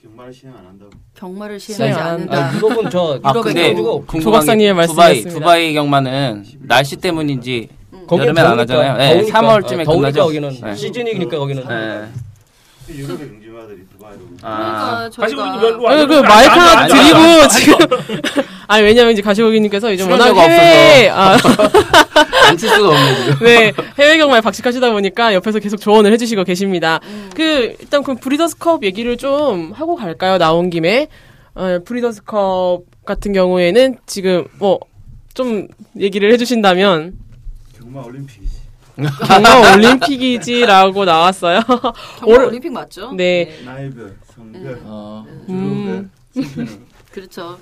[0.02, 0.90] 경마를 시행 안 한다고.
[1.14, 2.48] 경마를 시행 시행하지 안 않는다.
[2.50, 3.72] 아, 유럽은 저 아 근데.
[3.72, 5.38] 궁금한 조 박사님의 게 두바이 말씀이었습니다.
[5.40, 7.68] 두바이 경마는 날씨 때문인지
[8.06, 8.96] 거기는 여름엔 안 더우니까, 하잖아요.
[8.98, 9.40] 네, 더우니까.
[9.40, 10.22] 3월쯤에 아, 더우니까 끝나죠.
[10.24, 10.74] 거기는 네.
[10.74, 12.08] 시즌이니까 거기는 네.
[12.94, 13.86] 유럽의 경주마들이.
[14.44, 17.78] 아, 그러니까 가시고 저희가 있는 거 아니, 그 마이크 하나 드리고 지금
[18.68, 21.36] 아니 왜냐면 이제 가시고기님께서 이제 워낙 해외 아,
[22.48, 23.38] 안칠 수가 없네 지금.
[23.46, 27.00] 네 해외 경마에 박식하시다 보니까 옆에서 계속 조언을 해주시고 계십니다.
[27.04, 27.30] 음.
[27.34, 30.38] 그 일단 그 브리더스컵 얘기를 좀 하고 갈까요?
[30.38, 31.08] 나온 김에
[31.54, 34.78] 어, 브리더스컵 같은 경우에는 지금 뭐
[35.34, 35.66] 좀
[35.98, 37.14] 얘기를 해주신다면
[37.76, 38.54] 경마 올림픽이지.
[39.26, 41.60] 경마 올림픽이지라고 나왔어요.
[42.20, 43.10] 경마 올- 올림픽 맞죠?
[43.14, 43.58] 네.
[43.64, 46.10] 나이별, 성별, 어, 음.
[46.34, 46.68] 주로별,
[47.12, 47.58] 그렇죠.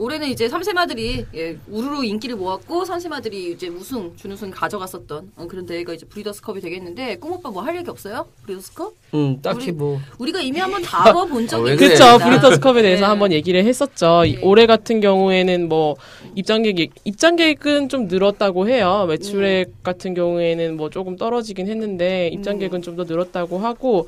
[0.00, 5.92] 올해는 이제 삼세마들이 예, 우르르 인기를 모았고 삼세마들이 이제 우승 준우승 가져갔었던 어, 그런 대회가
[5.92, 8.24] 이제 브리더스컵이 되겠는데 꽁 오빠 뭐 할 얘기 없어요?
[8.46, 8.94] 브리더스컵?
[9.14, 11.96] 음 딱히 우리- 뭐 우리가 이미 한번 다뤄본 적이 왜 있습니다.
[11.96, 12.06] 그래?
[12.18, 12.24] 그렇죠.
[12.30, 13.06] 브리더스컵에 대해서 네.
[13.08, 14.24] 한번 얘기를 했었죠.
[14.24, 14.40] 이 네.
[14.44, 15.96] 올해 같은 경우에는 뭐
[16.36, 19.06] 입장객 입장객은 좀 늘었다고 해요.
[19.08, 24.06] 매출액 같은 경우에는 뭐 조금 떨어지긴 했는데 입장객은 좀더 늘었다고 하고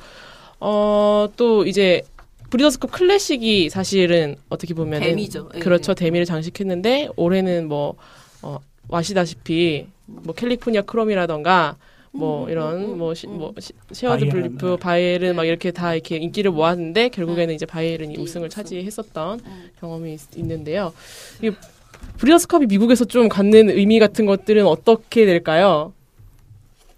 [0.61, 2.01] 어 또 이제
[2.49, 5.49] 브리더스컵 클래식이 사실은 어떻게 보면은 대미죠.
[5.55, 5.59] 예.
[5.59, 5.93] 그렇죠.
[5.93, 7.95] 대미를 장식했는데 올해는 뭐
[8.41, 8.59] 어,
[8.91, 11.77] 아시다시피 뭐 캘리포니아 크롬이라던가
[12.11, 13.37] 뭐 음, 이런 음, 뭐, 음, 시, 음.
[13.37, 14.75] 뭐 시, 셰어드 블리프, 네.
[14.75, 18.55] 바이에른 막 이렇게 다 이렇게 인기를 모았는데 결국에는 이제 바이에른이 네, 우승을 우승.
[18.63, 19.69] 차지했었던 음.
[19.79, 20.93] 경험이 있, 있는데요.
[21.41, 21.51] 이
[22.17, 25.93] 브리더스컵이 미국에서 좀 갖는 의미 같은 것들은 어떻게 될까요?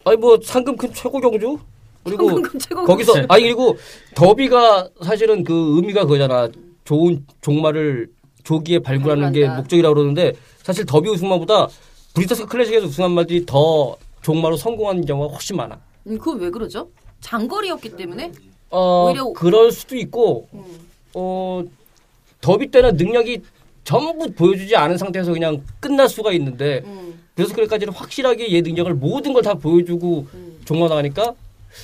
[0.03, 1.59] 아니 뭐 상금 큰 최고 경주
[2.03, 2.41] 그리고
[2.85, 3.77] 거기서 아니 그리고
[4.15, 6.49] 더비가 사실은 그 의미가 그거잖아.
[6.85, 8.09] 좋은 종말을
[8.43, 9.47] 조기에 발굴하는 게.
[9.47, 11.67] 목적이라고 그러는데 사실 더비 우승만보다
[12.13, 15.79] 브리터스 클래식에서 우승한 말들이 더 종마로 성공한 경우가 훨씬 많아.
[16.07, 16.89] 음, 그건 왜 그러죠?
[17.21, 18.31] 장거리였기 때문에.
[18.69, 20.63] 어 오히려- 그럴 수도 있고 음.
[21.13, 21.63] 어
[22.41, 23.41] 더비 때는 능력이
[23.83, 29.31] 전부 보여주지 않은 상태에서 그냥 끝날 수가 있는데 음, 그래서 그래까지는 확실하게 얘 능력을 모든
[29.33, 30.59] 걸 다 보여주고 음.
[30.65, 31.33] 종마 나가니까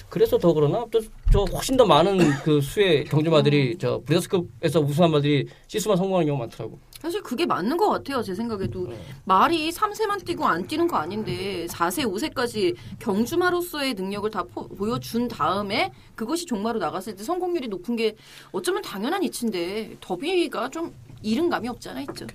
[0.10, 1.00] 그래서 더 그러나 또
[1.32, 6.80] 저 훨씬 더 많은 그 수의 경주마들이 저 브리더스컵에서 우승한 말들이 시스만 성공하는 경우가 많더라고.
[7.00, 8.24] 사실 그게 맞는 것 같아요.
[8.24, 9.00] 제 생각에도 네.
[9.26, 15.92] 말이 3세만 뛰고 안 뛰는 거 아닌데 4세, 5세까지 경주마로서의 능력을 다 포- 보여준 다음에
[16.16, 18.16] 그것이 종마로 나갔을 때 성공률이 높은 게
[18.52, 22.26] 어쩌면 당연한 이치인데 더비가 좀 이른 감이 없잖아 있죠.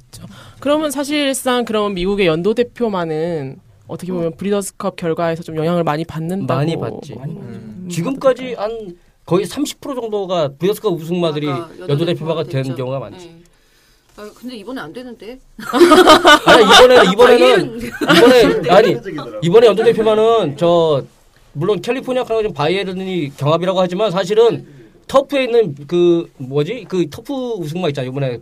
[0.60, 6.76] 그러면 사실상 그러면 미국의 연도 대표만은 어떻게 보면 브리더스컵 결과에서 좀 영향을 많이 받는다고 많이
[6.78, 7.12] 받지.
[7.14, 11.46] 음, 지금까지 한 거의 30% 정도가 브리더스컵 우승마들이
[11.88, 12.62] 연도 대표가 된.
[12.74, 13.26] 경우가 많지.
[13.26, 13.36] 네.
[14.16, 15.38] 아, 근데 이번에 안 되는데.
[16.46, 18.96] 아니 이번에는 이번에는 바이에른- 이번에 아니.
[19.42, 21.04] 이번에 연도 대표만은 저
[21.52, 24.66] 물론 캘리포니아 카나가 좀 바이에른이 경합이라고 하지만 사실은
[25.06, 28.38] 터프에 있는 그 뭐지 그 터프 우승마 있잖아 이번에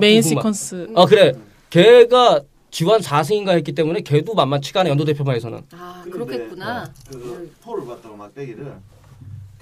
[0.00, 0.42] 메인 우승마.
[0.42, 1.32] 시퀀스 아 그래
[1.70, 2.40] 걔가
[2.76, 6.82] 지원 4승인가 했기 때문에 걔도 만만치가 않아 연도 대표만에서는 아, 그렇겠구나.
[6.82, 8.70] 어, 그 포를 봤다고 막대기를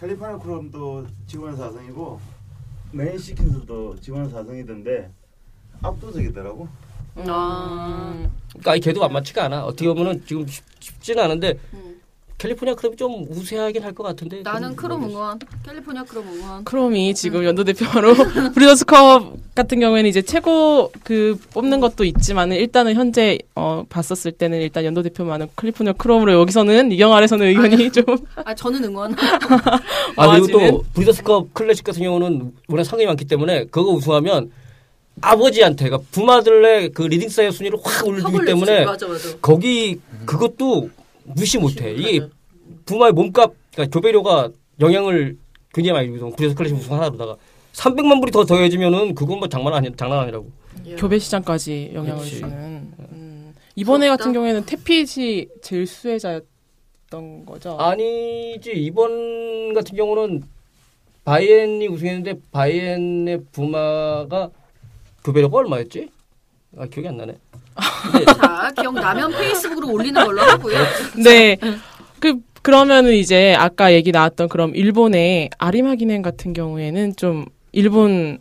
[0.00, 2.18] 캘리포니아 크롬도 지원 4승이고
[2.90, 5.11] 메인 시킨스도 지원 4승이던데
[5.81, 6.66] 압도적이더라고.
[7.29, 8.14] 아.
[8.16, 12.00] 음, 그러니까 걔도 만만치가 않아 어떻게 보면은 지금 쉽, 쉽지는 않은데 음.
[12.38, 14.42] 캘리포니아 크럼이 좀 우세하긴 할 것 같은데.
[14.42, 15.05] 나는 좀 크롬.
[15.05, 15.38] 응원.
[15.64, 16.64] 캘리포니아 크롬 응원.
[16.64, 18.12] 크롬이 지금 연도 대표로
[18.55, 24.85] 브리더스컵 같은 경우에는 이제 최고 그 뽑는 것도 있지만 일단은 현재 어 봤었을 때는 일단
[24.85, 29.14] 연도 대표만은 캘리포니아 크롬으로 여기서는 이경 아래서는 의견이 좀 아 저는 응원.
[30.16, 30.47] 아 그리고?
[30.49, 34.51] 또 브리더스컵 클래식 같은 경우는 워낙 상금이 많기 때문에 그거 우승하면
[35.20, 38.85] 아버지한테 그러니까 부마들의 그 leading sire 순위를 확확 때문에.
[38.85, 39.29] 맞아 맞아.
[39.40, 40.90] 거기 그것도
[41.24, 41.92] 무시 못해.
[41.92, 42.26] 이게
[42.87, 45.37] 부마의 몸값 그러니까 교배료가 영향을
[45.72, 46.37] 굉장히 많이 주거든.
[46.37, 47.37] 그래서 클래식 우승 하나 로다가
[47.72, 50.48] 300만 불이 더 더해지면은 그건 뭐 장난 아니 장난 아니라고.
[50.98, 52.37] 교배 시장까지 영향을 그렇지.
[52.38, 52.52] 주는.
[52.52, 53.54] 음.
[53.76, 54.16] 이번에 부럽다.
[54.16, 57.76] 같은 경우에는 태핏이 제일 수혜자였던 거죠.
[57.78, 60.44] 아니지 이번 같은 경우는
[61.24, 64.50] 바이엔이 우승했는데 바이엔의 부마가
[65.24, 66.08] 교배료가 얼마였지?
[66.78, 67.37] 아 기억이 안 나네.
[68.40, 70.78] 자 기억나면 페이스북으로 올리는 걸로 하고요.
[71.22, 71.56] 네.
[72.20, 78.38] 그 그러면은 이제 아까 얘기 나왔던 그럼 일본의 아리마기넨 같은 경우에는 좀 일본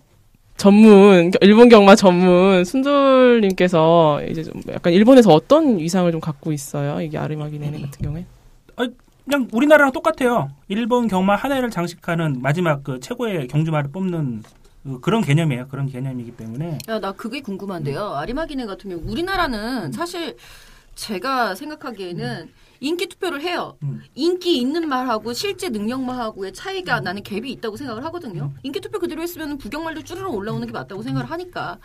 [0.56, 7.02] 전문 일본 경마 전문 순돌님께서 이제 좀 약간 일본에서 어떤 위상을 좀 갖고 있어요?
[7.02, 8.26] 이게 아리마기넨 같은 경우에?
[9.26, 10.52] 그냥 우리나라랑 똑같아요.
[10.68, 14.44] 일본 경마 한 해를 장식하는 마지막 그 최고의 경주마를 뽑는
[14.84, 15.68] 그 그런 개념이에요.
[15.70, 18.16] 그런 개념이기 때문에 야, 나 그게 궁금한데요.
[18.16, 20.36] 아리마기네 같은 경우 우리나라는 사실
[20.96, 23.78] 제가 생각하기에는 인기 투표를 해요.
[23.84, 24.02] 음.
[24.14, 28.52] 인기 있는 말하고 실제 능력말하고의 차이가 나는 갭이 있다고 생각을 하거든요.
[28.62, 31.80] 인기 투표 그대로 했으면 부경말도 쭈르륵 올라오는 게 맞다고 생각을 하니까.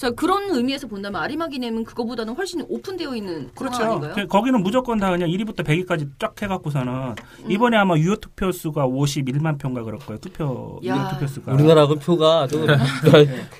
[0.00, 3.82] 자 그런 의미에서 본다면 아리마기네는 그거보다는 훨씬 오픈되어 있는 상황 그렇죠.
[3.84, 4.12] 아닌가요?
[4.14, 7.16] 그- 거기는 무조건 다 그냥 1위부터 100위까지 쫙 해갖고서는
[7.50, 10.18] 이번에 아마 유효 투표 수가 51만 표인가 그럴 거예요.
[10.18, 11.08] 투표 유효 야.
[11.10, 11.52] 투표 수가.
[11.52, 12.66] 우리나라 그 표가 좀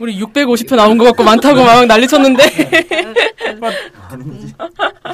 [0.00, 2.42] 우리 650표 나온 것 같고 많다고 막 난리쳤는데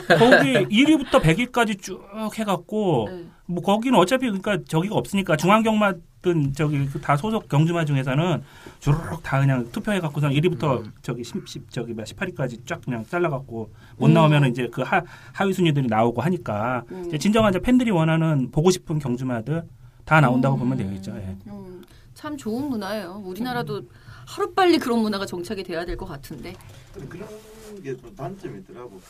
[0.07, 2.01] 거기 1위부터 100위까지 쭉
[2.39, 3.25] 해갖고 네.
[3.47, 8.43] 뭐 거기는 어차피 그러니까 저기가 없으니까 중앙경마든 저기 그다 소속 경주마 중에서는
[8.81, 13.31] 주르륵 다 그냥 투표해 갖고서 1위부터 저기 10, 10 저기 뭐 18위까지 쫙 그냥 잘라
[13.31, 14.15] 갖고 못 음.
[14.15, 17.05] 나오면 은 이제 그 하, 하위 순위들이 나오고 하니까 음.
[17.07, 19.63] 이제 진정한 이제 팬들이 원하는 보고 싶은 경주마들
[20.05, 21.13] 다 나온다고 보면 되겠죠.
[21.17, 21.37] 예.
[21.49, 21.83] 음,
[22.15, 23.23] 참 좋은 문화예요.
[23.25, 23.83] 우리나라도
[24.27, 26.53] 하루 빨리 그런 문화가 정착이 돼야 될 것 같은데.
[26.93, 27.29] 근데 그런
[27.83, 29.01] 게 또 단점이 있더라고.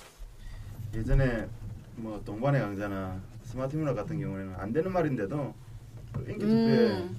[0.94, 1.46] 예전에
[1.96, 5.55] 뭐 동반의 강자나 스마트 문화 같은 경우에는 안 되는 말인데도
[6.13, 7.17] 그 인기 투표에 음,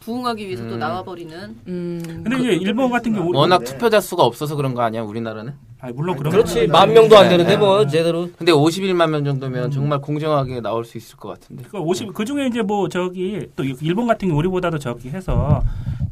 [0.00, 0.78] 부응하기 위해서 또 음.
[0.78, 1.56] 나와버리는.
[1.68, 2.02] 음.
[2.04, 3.64] 근데 이제 일본 같은 경우 워낙 네.
[3.64, 5.54] 투표자 수가 없어서 그런 거 아니야 우리나라는?
[5.80, 7.56] 아, 물론 그런 그렇지 만 명도 안 되는데 네.
[7.56, 11.64] 뭐 제대로 근데 51만 명 정도면 정말 공정하게 나올 수 있을 것 같은데.
[11.68, 15.62] 그러니까 50, 그 중에 이제 뭐 저기 또 일본 같은 경우 우리보다도 저기 해서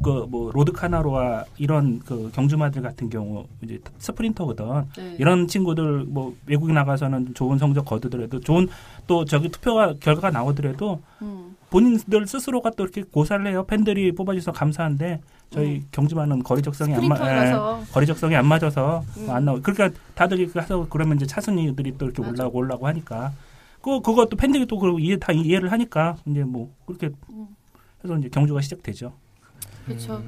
[0.03, 4.65] 그 뭐 로드 카날로아 이런 그 경주마들 같은 경우 이제 스프린터거든.
[4.97, 5.15] 네.
[5.19, 8.67] 이런 친구들 뭐 외국에 나가서는 좋은 성적 거두더라도 좋은
[9.07, 11.55] 또 저기 투표가 결과가 나오더라도 음.
[11.69, 13.65] 본인들 스스로가 또 이렇게 고사를 해요.
[13.67, 17.53] 팬들이 뽑아주셔서 감사한데 저희 경주마는 거리 적성이 안 마, 예.
[17.91, 19.29] 거리 적성이 안 맞아서 음.
[19.29, 19.61] 안 나오.
[19.61, 22.31] 그러니까 다들 이렇게 해서 그러면 이제 차순위들이 또 이렇게 맞아.
[22.33, 23.33] 올라오고 올라고 하니까
[23.81, 27.47] 그 그것도 팬들이 또 그리고 이해 다 이해를 하니까 이제 뭐 그렇게 음.
[28.03, 29.13] 해서 이제 경주가 시작되죠.
[29.85, 30.13] 그렇죠.
[30.13, 30.21] 아,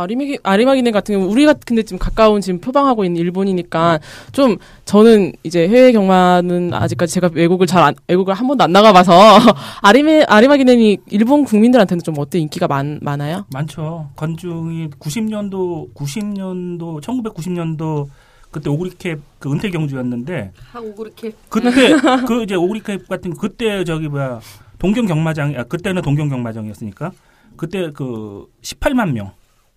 [0.00, 4.00] 아리마기, 아리마기네 같은 경우, 우리가 근데 지금 가까운 지금 표방하고 있는 일본이니까,
[4.32, 9.12] 좀, 저는 이제 해외 경마는 아직까지 제가 외국을 잘 안, 외국을 한 번도 안 나가봐서,
[9.82, 13.44] 아리메, 아리마기네이 일본 국민들한테는 좀 어때 인기가 많, 많아요?
[13.52, 14.10] 많죠.
[14.16, 18.08] 건중이 90년도 90년도 1990년도
[18.52, 21.70] 그때 오그리캡 그 은퇴 경주였는데 하고 그렇게 그때
[22.28, 24.40] 그 이제 오그리캡 같은 그때 저기 뭐야
[24.78, 27.12] 동경 경마장 아 그때는 동경 경마장이었으니까
[27.56, 29.32] 그때 그 18만 명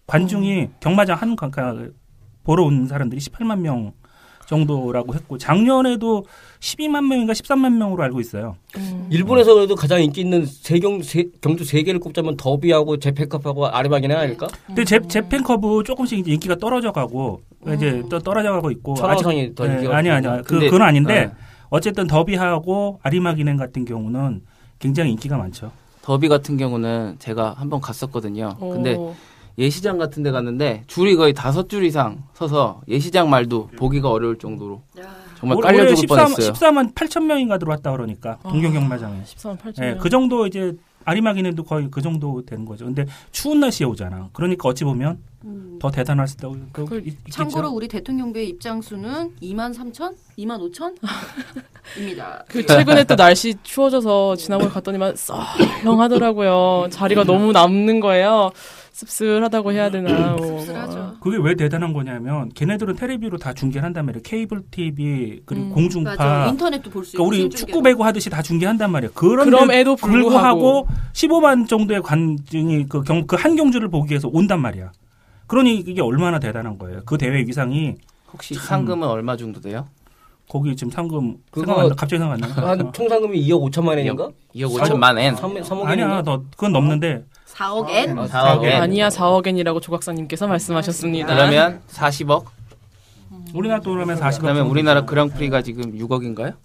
[0.08, 1.76] 관중이 경마장 한 가- 가-
[2.44, 3.92] 보러 온 사람들이 18만 명
[4.46, 6.24] 정도라고 했고 작년에도
[6.60, 8.56] 12만 명인가 13만 명으로 알고 있어요.
[9.10, 14.48] 일본에서 그래도 가장 인기 있는 세경 세, 경주 세 개를 꼽자면 더비하고 제페컵하고 아리마기네 아닐까?
[14.68, 17.42] 근데 제 제팬컵은 조금씩 이제 인기가 떨어져가고
[17.76, 20.42] 이제 또 떨어져가고 있고 아직- 더 네, 인기가 아니 아니 없구나.
[20.44, 21.32] 그 근데- 그건 아닌데 네.
[21.70, 24.42] 어쨌든 더비하고 아리마기넨 같은 경우는
[24.78, 25.72] 굉장히 인기가 많죠.
[26.04, 28.56] 더비 같은 경우는 제가 한번 갔었거든요.
[28.60, 29.16] 근데 오.
[29.58, 34.82] 예시장 같은 데 갔는데 줄이 거의 다섯 줄 이상 서서 예시장 말도 보기가 어려울 정도로
[35.00, 35.04] 야,
[35.40, 36.54] 정말 올- 깔려 죽을 14만, 뻔했어요.
[36.54, 38.50] 14만 8천 명인가 들어왔다 그러니까 아.
[38.50, 39.22] 동경 경마장에.
[39.24, 39.84] 13만 8천.
[39.84, 40.74] 예, 그 정도 이제
[41.06, 42.86] 아리마기넨도 거의 그 정도 되는 거죠.
[42.86, 44.30] 근데 추운 날씨에 오잖아.
[44.34, 45.78] 그러니까 어찌 보면 음.
[45.80, 47.32] 더 대단할 수도 있고 그걸 있- 있겠죠.
[47.32, 50.16] 참고로 우리 대통령배의 입장 수는 2만 3천?
[50.40, 50.96] 2만 5천?
[52.00, 52.44] 입니다.
[52.48, 56.88] 그 최근에 또 날씨 추워져서 지난번에 갔더니만 썰렁하더라고요.
[56.90, 58.52] 자리가 너무 남는 거예요.
[59.00, 60.36] 씁쓸하다고 해야 되나.
[60.38, 60.60] 뭐.
[60.60, 61.16] 씁쓸하죠.
[61.20, 64.22] 그게 왜 대단한 거냐면 걔네들은 테레비로 다 중계를 한단 말이에요.
[64.24, 65.70] 케이블 TV 그리고 음.
[65.72, 66.48] 공중파 맞아.
[66.50, 67.26] 인터넷도 볼 수 있고.
[67.26, 67.50] 그러니까 우리.
[67.50, 69.12] 축구 배구 하듯이 다 중계한단 말이에요.
[69.14, 74.94] 그런데 그럼에도 불구하고 15만 정도의 관중이 그경그한 경주를 보기 위해서 온단 말이야.
[75.48, 77.02] 그러니 이게 얼마나 대단한 거예요.
[77.06, 77.96] 그 대회 위상이
[78.32, 78.64] 혹시 참.
[78.64, 79.90] 상금은 얼마 정도 돼요?
[80.48, 82.68] 거기 지금 상금 그거 생각 안 나, 갑자기 생각 안 나.
[82.70, 84.30] 한 총상금이 2억 5천만 엔인가?
[84.56, 85.36] 2억 5천만 엔.
[85.36, 87.26] 3, 3억 아니야, 너 그건 넘는데
[87.56, 88.18] 4억 엔?
[88.20, 88.82] 아, 4억 엔.
[88.82, 91.34] 아니야 4억엔이라고 조각사님께서 말씀하셨습니다.
[91.34, 92.46] 그러면 40억?
[93.54, 94.42] 우리나라 돈으로 하면 40억.
[94.42, 96.56] 그러면 우리나라 그랑프리가 지금 6억인가요?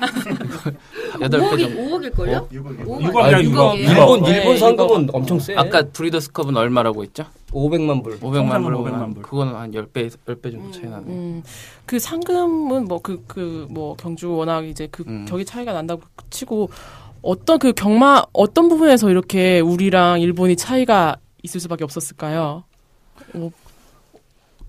[0.00, 1.80] 8배 5억이, 정도.
[1.82, 2.48] 5억일걸요?
[2.50, 3.78] 6억이 5억 육억이야, 아니, 육억.
[3.78, 3.90] 육억이에요.
[3.90, 5.54] 일본 네, 일본 상금은 엄청 세.
[5.56, 7.26] 아까 브리더스컵은 얼마라고 했죠?
[7.52, 8.18] 500만 불.
[8.20, 8.74] 500만 불.
[8.76, 9.22] 500만 불.
[9.22, 11.04] 그거는 한 10배 10배 정도 차이 나네.
[11.06, 11.42] 음,
[11.84, 15.26] 그 상금은 뭐 그 그 뭐 경주 워낙 이제 그 음.
[15.28, 16.00] 격이 차이가 난다고
[16.30, 16.70] 치고
[17.22, 22.64] 어떤 그 경마 어떤 부분에서 이렇게 우리랑 일본이 차이가 있을 수밖에 없었을까요?
[23.34, 23.50] 어,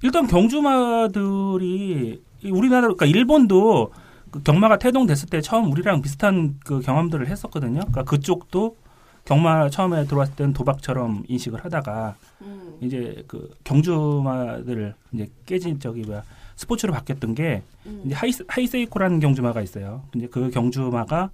[0.02, 3.92] 일단 경주마들이 이 우리나라 그러니까 일본도
[4.32, 7.82] 그 경마가 태동됐을 때 처음 우리랑 비슷한 그 경험들을 했었거든요.
[7.82, 8.78] 그러니까 그쪽도
[9.26, 12.78] 경마 처음에 들어왔을 때는 도박처럼 인식을 하다가 음.
[12.82, 16.24] 이제 그 경주마들 이제 깨진 저기 뭐야
[16.56, 18.02] 스포츠로 바뀌었던 게 음.
[18.06, 20.04] 이제 하이 하이세이코라는 경주마가 있어요.
[20.12, 21.30] 근데 그 경주마가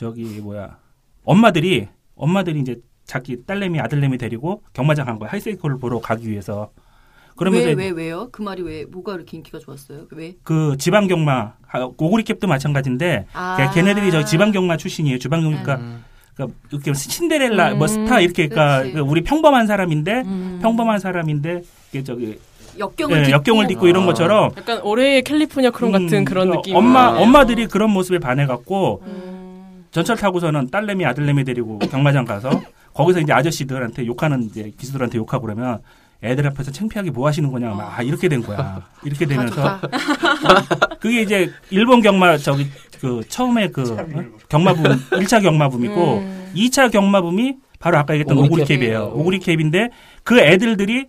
[0.00, 0.78] 저기 뭐야
[1.24, 5.30] 엄마들이 엄마들이 이제 자기 딸내미 아들내미 데리고 경마장 간 거야.
[5.30, 6.70] 하이세이코를 보러 가기 위해서.
[7.36, 8.28] 그러면 왜, 왜, 왜요?
[8.32, 10.06] 그 말이 왜, 뭐가 이렇게 인기가 좋았어요?
[10.12, 10.36] 왜?
[10.42, 13.70] 그 지방 경마 아, 오구리캡도 마찬가지인데 아.
[13.74, 15.18] 걔네들이 저 지방 경마 출신이에요.
[15.18, 16.04] 지방 경마 그러니까, 음.
[16.34, 18.94] 그러니까 이렇게 신데렐라 뭐 음, 스타 이렇게 그러니까 그치.
[18.94, 20.58] 그 우리 평범한 사람인데 음.
[20.62, 22.38] 평범한 사람인데 이게 저기
[22.78, 24.06] 역경을 예, 딛고 역경을 딛고 이런 아.
[24.06, 26.76] 것처럼 약간 올해의 캘리포니아 크롬 음, 같은 그런 그 느낌.
[26.76, 27.20] 엄마 아.
[27.20, 29.39] 엄마들이 그런 모습에 반해갖고 음.
[29.90, 32.50] 전철 타고서는 딸내미 아들내미 데리고 경마장 가서
[32.94, 35.80] 거기서 이제 아저씨들한테 욕하는 이제 기수들한테 욕하고 그러면
[36.22, 40.86] 애들 앞에서 창피하게 뭐 하시는 거냐 막 아, 이렇게 된 거야 이렇게 되면서 다 좋다.
[41.00, 42.66] 그게 이제 일본 경마 저기
[43.00, 44.38] 그 처음에 그 어?
[44.48, 46.52] 경마붐 1차 경마붐이고 음.
[46.54, 49.12] 2차 경마붐이 바로 아까 얘기했던 오구리 오구리캡이에요.
[49.14, 49.18] 캡.
[49.18, 49.88] 오구리 캡인데
[50.22, 51.06] 그 애들들이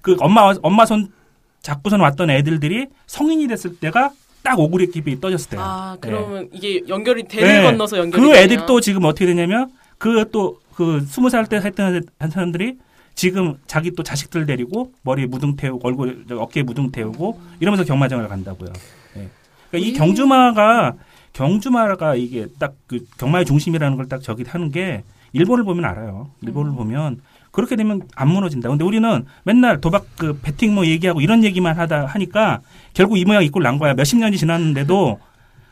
[0.00, 1.12] 그 엄마 엄마 손
[1.60, 4.10] 잡고선 왔던 애들들이 성인이 됐을 때가
[4.46, 5.64] 딱 오구리캡이 떠졌을 때예요.
[5.64, 6.08] 아 네.
[6.08, 7.62] 그러면 이게 연결이 대를 네.
[7.64, 8.66] 건너서 연결이 그 되네요.
[8.66, 12.76] 또 지금 어떻게 되냐면 그 또 그 스무 살 때 했던 한 사람들이
[13.14, 18.28] 지금 자기 또 자식들 데리고 머리에 무등 태우고 얼굴 저 어깨에 무등 태우고 이러면서 경마장을
[18.28, 18.68] 간다고요.
[19.16, 19.28] 예.
[19.70, 20.92] 그러니까 이 경주마가
[21.32, 26.30] 경주마가 이게 딱 그 경마의 중심이라는 걸 딱 저기 하는 게 일본을 보면 알아요.
[26.42, 27.20] 일본을 보면
[27.56, 28.68] 그렇게 되면 안 무너진다.
[28.68, 32.60] 근데 우리는 맨날 도박 그 배팅 뭐 얘기하고 이런 얘기만 하다 하니까
[32.92, 33.94] 결국 이 모양 이꼴 난 거야.
[33.94, 35.18] 몇십 년이 지났는데도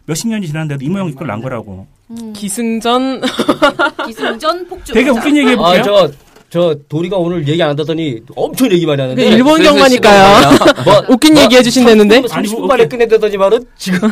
[0.06, 1.86] 몇십 년이 지났는데도 이 모양 이꼴 난 거라고.
[2.08, 2.32] 음.
[2.32, 3.20] 기승전
[4.06, 4.94] 기승전 폭주.
[4.94, 5.66] 되게 웃긴 얘기 해볼게요.
[5.66, 6.10] 아, 저,
[6.48, 9.22] 저, 도리가 오늘 얘기 안 하더니 엄청 얘기 많이 하는데.
[9.22, 10.56] 일본 그래서 경마니까요.
[10.86, 12.88] 뭐, 웃긴 얘기 해주신다는데 30분 아니, 만에 오케이.
[12.88, 14.10] 끝낸다더니만은 지금.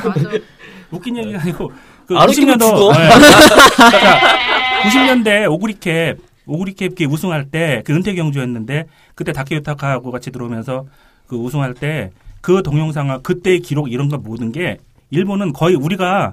[0.91, 1.73] 웃긴 얘기가 아니고
[2.07, 2.93] 그안 웃기면 죽어.
[2.93, 3.09] 네.
[3.77, 4.20] 그러니까
[4.85, 6.16] 90년대 오구리캡
[6.47, 10.86] 오구리캡 그 우승할 때 그 은퇴 경주였는데 그때 다케유타카하고 같이 들어오면서
[11.26, 14.78] 그 우승할 때 그 동영상과 그때의 기록 이런 거 모든 게
[15.11, 16.32] 일본은 거의 우리가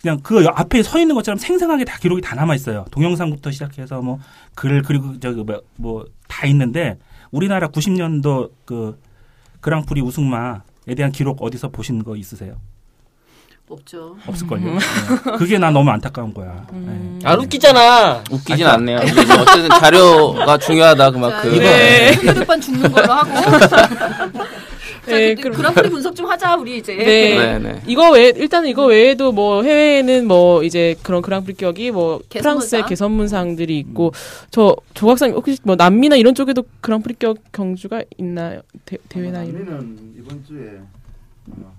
[0.00, 2.84] 그냥 그 앞에 서 있는 것처럼 생생하게 다 기록이 다 남아 있어요.
[2.92, 4.20] 동영상부터 시작해서 뭐
[4.54, 5.44] 글 그리고 저기
[5.76, 6.96] 뭐 다 있는데
[7.32, 8.98] 우리나라 90년도 그
[9.60, 12.54] 그랑프리 우승마에 대한 기록 어디서 보신 거 있으세요?
[13.70, 14.16] 없죠.
[14.26, 14.60] 없을걸요.
[14.64, 14.78] 네.
[15.38, 16.66] 그게 나 너무 안타까운 거야.
[16.72, 17.18] 음.
[17.22, 17.28] 네.
[17.28, 18.24] 안 웃기잖아.
[18.30, 18.98] 웃기진 않네요.
[19.04, 21.50] 이게 뭐 어쨌든 자료가 중요하다 자, 그만큼.
[21.54, 22.12] 이거 네.
[22.12, 23.30] 흑요독반 죽는 걸로 하고.
[23.68, 26.94] 자, 네, 그, 그랑프리 분석 좀 하자 우리 이제.
[26.94, 27.04] 네.
[27.04, 27.82] 네, 네.
[27.86, 32.42] 이거 외 일단은 이거 외에도 뭐 해외에는 뭐 이제 그런 그랑프리 격이 뭐 개선문상?
[32.42, 34.12] 프랑스의 개선문상들이 있고
[34.50, 38.60] 저 조각상 혹시 뭐 남미나 이런 쪽에도 그랑프리 격 경주가 있나요?
[38.84, 40.99] 대, 대회나 이런 우리는 이번 주에 어,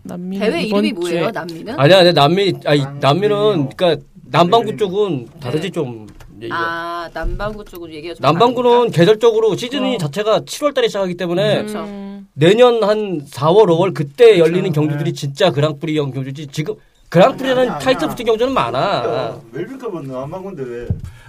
[0.04, 1.32] 남미 대회 이름이 뭐예요?
[1.32, 1.80] 남미는?
[1.80, 3.70] 아니야, 아니야, 남미, 아니, 남미 남미는, 뭐.
[3.76, 3.96] 그니까,
[4.26, 4.78] 남반구 네.
[4.78, 5.72] 쪽은 다르지 네.
[5.72, 6.08] 좀.
[6.42, 6.58] 얘기가.
[6.58, 9.98] 아 남반구 쪽으로 얘기가 좀 남반구는 계절적으로 시즌이 어.
[10.00, 11.82] 자체가 7월 달에 시작하기 때문에 그렇죠.
[11.84, 14.82] 음, 내년 한 4월, 5월 그때 열리는 그렇죠.
[14.82, 15.16] 경주들이 네.
[15.16, 16.48] 진짜 그랑프리형 경주지.
[16.48, 16.74] 지금
[17.10, 18.08] 그랑프리라는 타이틀.
[18.08, 19.40] 붙은 경주는 많아.
[19.52, 19.88] 왜 멜버크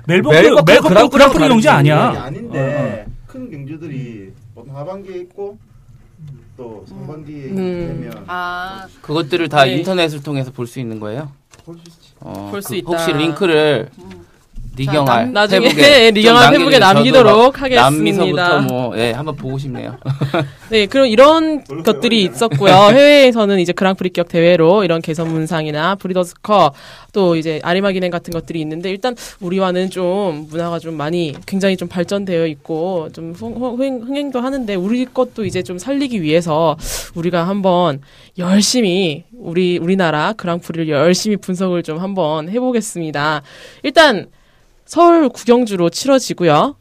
[0.07, 2.22] 멜버크 멜버크 그랑프리랑 그랑프리 경주 아니야.
[2.22, 5.59] 아닌데 큰 경주들이 보통 하반기에 있고
[6.62, 7.56] 또 상반기에 음.
[8.00, 9.78] 되면 아 그것들을 다 네.
[9.78, 11.32] 인터넷을 통해서 볼 수 있는 거예요.
[11.64, 12.12] 볼수 있지.
[12.20, 12.90] 어, 볼수 그 있다.
[12.92, 13.90] 혹시 링크를
[14.77, 16.79] 리경알 남- 나중에 페북에 리경알 좀 페북에.
[16.79, 17.83] 남기도록 막 하겠습니다.
[17.91, 19.99] 남미서부터 뭐 예, 한번 보고 싶네요.
[20.70, 22.73] 네, 그럼 이런 것들이 있었고요.
[22.93, 26.75] 해외에서는 이제 그랑프리격 대회로 이런 개선 문상이나 브리더스컵
[27.12, 31.89] 또 이제 아리마 기행 같은 것들이 있는데 일단 우리와는 좀 문화가 좀 많이 굉장히 좀
[31.89, 36.77] 발전되어 있고 좀 흥- 흥- 흥행 도 하는데 우리 것도 이제 좀 살리기 위해서
[37.14, 38.01] 우리가 한번
[38.39, 43.43] 열심히 우리 우리나라 그랑프리를 열심히 분석을 좀 한번 해보겠습니다.
[43.83, 44.27] 일단
[44.93, 46.76] 서울 구경주로 치러지고요.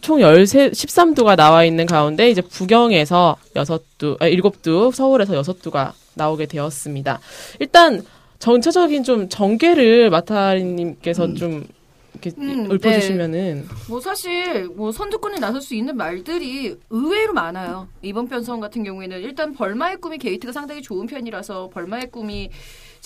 [0.00, 7.20] 총 13, 13두가 나와 있는 가운데 이제 부경에서 6두, 아, 7두, 서울에서 6두가 나오게 되었습니다.
[7.60, 8.02] 일단
[8.40, 11.64] 전체적인 좀 전개를 마타리님께서 좀
[12.14, 17.86] 이렇게 음, 읊어주시면은 뭐 사실 뭐 선두권에 나설 수 있는 말들이 의외로 많아요.
[18.02, 22.50] 이번 편성 같은 경우에는 일단 벌마의 꿈이 게이트가 상당히 좋은 편이라서 벌마의 꿈이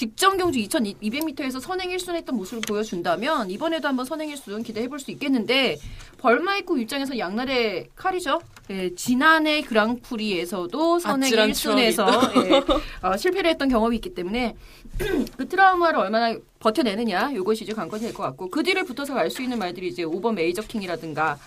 [0.02, 5.78] 직전 경주 2200m에서 선행 1순 했던 모습을 보여준다면 이번에도 한번 선행 1순 기대해볼 수 있겠는데
[6.18, 8.40] 벌마의 꿈 입장에서 양날의 칼이죠.
[8.70, 14.56] 예, 지난해 그랑프리에서도 선행 아찔한 1순에서 예, 어, 실패를 했던 경험이 있기 때문에
[15.38, 19.60] 그 트라우마를 얼마나 버텨내느냐 이것이 이제 관건이 될 것 같고 그 뒤를 붙어서 갈수 있는
[19.60, 21.38] 말들이 이제 5번 메이저킹이라든가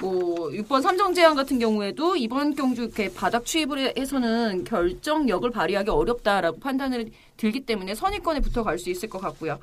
[0.00, 7.10] 뭐 6번 삼성제약 같은 경우에도 이번 경주 이렇게 바닥 추입을 해서는 결정력을 발휘하기 어렵다라고 판단을
[7.36, 9.58] 들기 때문에 선두권에 붙어 갈 수 있을 것 같고요.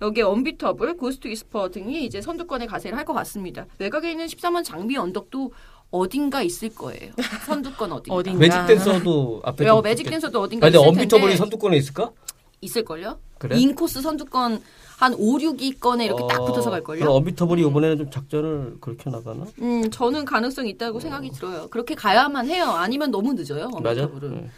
[0.00, 3.66] 여기에 언비터블, 고스트 위스퍼 등이 이제 선두권에 가세를 할 것 같습니다.
[3.80, 5.52] 외곽에 있는 13번 장미 언덕도
[5.90, 7.10] 어딘가 있을 거예요.
[7.46, 8.14] 선두권 어딘가.
[8.14, 8.38] 어딘가.
[8.38, 12.12] 매직 댄서도 앞에 어, 좀 매직 댄서도 어딘가 아니, 근데 있을 텐데 언비터블이 선두권에 있을까?
[12.60, 13.18] 있을걸요?
[13.38, 13.56] 그래?
[13.58, 14.62] 인코스 선두권
[15.00, 17.00] 한 5, 6위권에 이렇게 딱 어, 붙어서 갈걸요?
[17.00, 19.46] 그럼 언비터블이 이번에는 좀 작전을 그렇게 나가나?
[19.62, 21.68] 음, 저는 가능성이 있다고 생각이 들어요.
[21.70, 22.66] 그렇게 가야만 해요.
[22.66, 23.70] 아니면 너무 늦어요.
[23.82, 24.02] 맞아.
[24.02, 24.34] 언비터블은.
[24.34, 24.50] 네.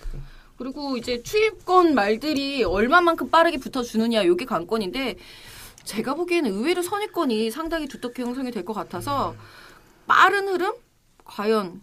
[0.58, 5.14] 그리고 이제 추입권 말들이 얼마만큼 빠르게 붙어주느냐 이게 관건인데
[5.84, 9.36] 제가 보기에는 의외로 선입권이 상당히 두텁게 형성이 될 것 같아서
[10.08, 10.72] 빠른 흐름
[11.24, 11.80] 과연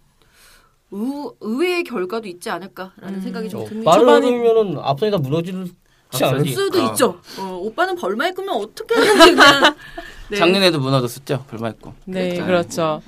[0.92, 3.90] 의, 의외의 결과도 있지 않을까라는 생각이 좀 듭니다.
[3.92, 5.54] 빠른 초반에- 흐름이면은 앞선이 다 무너지
[6.12, 6.54] 지 않을 앞선이.
[6.54, 6.90] 수도 어.
[6.90, 7.20] 있죠.
[7.40, 9.76] 어, 오빠는 벌마에 끄면 어떻게 하는지 그냥.
[10.30, 10.38] 네.
[10.38, 11.94] 작년에도 무너졌었죠 벌마 있고.
[12.06, 13.02] 네, 그렇죠.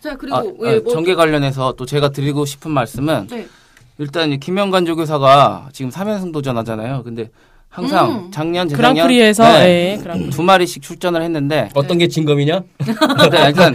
[0.00, 3.48] 자 그리고 아, 왜 아, 뭐, 전개 관련해서 또 제가 드리고 싶은 말씀은 네.
[3.98, 7.02] 일단 이 김영관 조교사가 지금 3연승 도전하잖아요.
[7.02, 7.30] 근데
[7.68, 8.30] 항상 음.
[8.30, 10.30] 작년 재작년 그랑프리에서 네, 네, 그랑프리.
[10.30, 12.62] 두 마리씩 출전을 했는데 어떤 게 진검이냐?
[13.32, 13.74] 네, 일단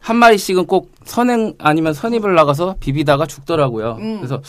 [0.00, 3.98] 한 마리씩은 꼭 선행 아니면 선입을 나가서 비비다가 죽더라고요.
[4.00, 4.16] 음.
[4.16, 4.40] 그래서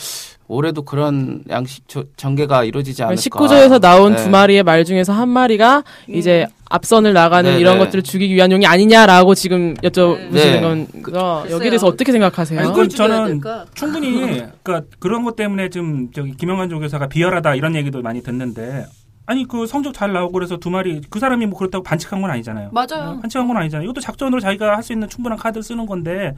[0.52, 3.20] 올해도 그런 양식 조- 전개가 이루어지지 않을까.
[3.20, 4.22] 19조에서 나온 네.
[4.22, 7.84] 두 마리의 말 중에서 한 마리가 이제 앞선을 나가는 네, 이런 네.
[7.84, 10.60] 것들을 죽이기 위한 용이 아니냐라고 지금 여쭤보시는 네.
[10.60, 11.44] 건 글쎄요.
[11.50, 12.60] 여기에 대해서 어떻게 생각하세요?
[12.60, 13.64] 아니, 그건 저는 될까?
[13.74, 14.12] 충분히
[14.62, 18.86] 그러니까 그런 것 때문에 좀 저기 김영환 조교사가 비열하다 이런 얘기도 많이 듣는데
[19.26, 22.70] 아니 그 성적 잘 나오고 그래서 두 마리 그 사람이 뭐 그렇다고 반칙한 건 아니잖아요.
[22.72, 23.18] 맞아요.
[23.20, 23.84] 반칙한 건 아니잖아요.
[23.84, 26.34] 이것도 작전으로 자기가 할 수 있는 충분한 카드를 쓰는 건데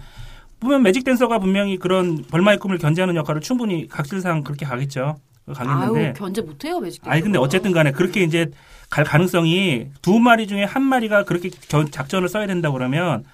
[0.65, 5.17] 보면 매직 댄서가 분명히 그런 벌마의 꿈을 견제하는 역할을 충분히 각질상 그렇게 가겠죠.
[5.55, 7.03] 가겠는데 아유 견제 못해요 매직.
[7.07, 8.47] 아니 근데 어쨌든 간에 그렇게 이제
[8.91, 13.25] 갈 가능성이 두 마리 중에 한 마리가 그렇게 견- 작전을 써야 된다 그러면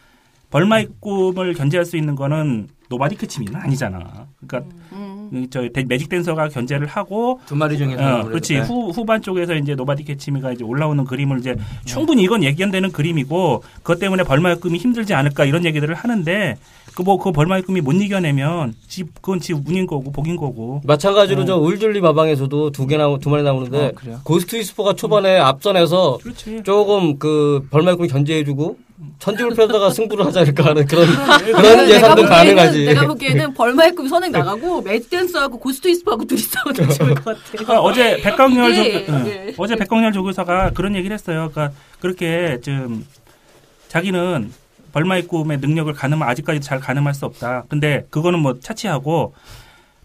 [0.51, 4.27] 벌마의 꿈을 견제할 수 있는 거는 노바디 캐치미는 아니잖아.
[4.45, 5.31] 그러니까 음.
[5.33, 9.77] 이저 대- 매직 댄서가 견제를 하고 두 마리 중에서 어, 그렇지 후 후반 쪽에서 이제
[9.77, 11.55] 노바디 캐치미가 이제 올라오는 그림을 이제
[11.85, 16.57] 충분히 이건 예견되는 그림이고 그것 때문에 벌마의 꿈이 힘들지 않을까 이런 얘기들을 하는데
[16.95, 21.57] 그뭐 그 벌마의 꿈이 못 이겨내면 지 그건 지 운인 거고 복인 거고 마찬가지로 저
[21.57, 24.21] 울즐리 마방에서도 두 개 나오 두 마리 나오는데 어, 그래요?
[24.25, 26.63] 고스트 위스퍼가 초반에 앞선에서 그렇지.
[26.65, 28.77] 조금 그 벌마의 꿈 견제해주고
[29.19, 31.07] 천지불패가 승부를 하지 않을까 하는 그런
[31.45, 32.85] 그런 내가 예상도 보기에는- 가능하지.
[32.87, 37.41] 내가 보기에는 벌마의 꿈 선행 나가고 매직댄서하고 고스트 위스퍼하고 둘이 싸워도 좋을 것 같아.
[37.53, 39.25] 그러니까 어제 백광열 조, 예, 응.
[39.27, 39.55] 예.
[39.57, 41.51] 어제 백광열 조교사가 그런 얘기를 했어요.
[41.53, 43.07] 그러니까 그렇게 좀
[43.89, 44.53] 자기는
[44.93, 47.65] 벌마의 꿈의 능력을 가늠 아직까지 잘 가늠할 수 없다.
[47.69, 49.35] 근데 그거는 뭐 차치하고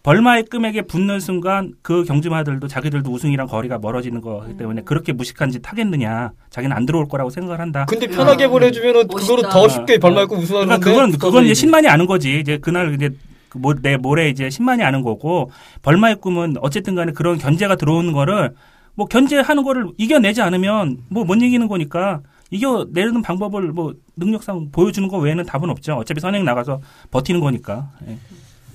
[0.03, 5.67] 벌마의 꿈에게 붙는 순간 그 경주마들도 자기들도 우승이랑 거리가 멀어지는 거기 때문에 그렇게 무식한 짓
[5.67, 6.31] 하겠느냐.
[6.51, 7.85] 자기는 안 들어올 거라고 생각을 한다.
[7.89, 9.35] 근데 편하게 보내주면은 멋있다.
[9.35, 10.79] 그거로 더 쉽게 벌말 꿈 우승하는데.
[10.79, 12.39] 그러니까 그건 그건 이제 신만이 아는 거지.
[12.39, 13.09] 이제 그날 이제
[13.49, 15.49] 그 모- 내 모레 이제 신만이 아는 거고
[15.81, 18.51] 벌마의 꿈은 어쨌든 간에 그런 견제가 들어오는 거를
[18.93, 22.19] 뭐 견제하는 거를 이겨내지 않으면 뭐 못 이기는 거니까
[22.51, 25.95] 이겨내는 방법을 뭐 능력상 보여주는 거 외에는 답은 없죠.
[25.95, 26.81] 어차피 선행 나가서
[27.11, 27.89] 버티는 거니까.
[28.07, 28.17] 예.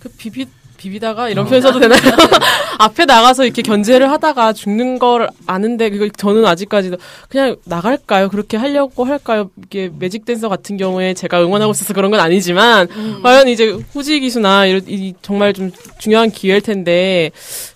[0.01, 0.47] 그 비비
[0.81, 2.01] 비비다가 이런 표현 써도 되나요?
[2.79, 6.97] 앞에 나가서 이렇게 견제를 하다가 죽는 걸 아는데 그걸 저는 아직까지도
[7.29, 8.31] 그냥 나갈까요?
[8.31, 9.51] 그렇게 하려고 할까요?
[9.63, 12.89] 이게 매직 댄서 같은 경우에 제가 응원하고 있어서 그런 건 아니지만
[13.23, 17.31] 과연 이제 후지 기수나 이런 이 정말 좀 중요한 기회일 텐데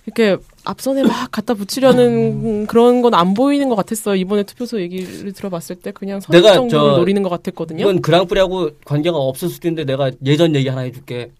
[0.07, 4.15] 이렇게 앞선에 막 갖다 붙이려는 그런 건 안 보이는 것 같았어요.
[4.15, 7.81] 이번에 투표소 얘기를 들어봤을 때 그냥 선입 내가 정도를 저- 노리는 것 같았거든요.
[7.81, 11.31] 이건 그랑프리하고 관계가 없을 수도 있는데 내가 예전 얘기 하나 해줄게.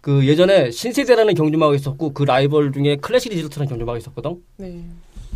[0.00, 4.36] 그 예전에 신세대라는 경주마가 있었고 그 라이벌 중에 클래식 리조트라는 경주마가 있었거든.
[4.56, 4.82] 네.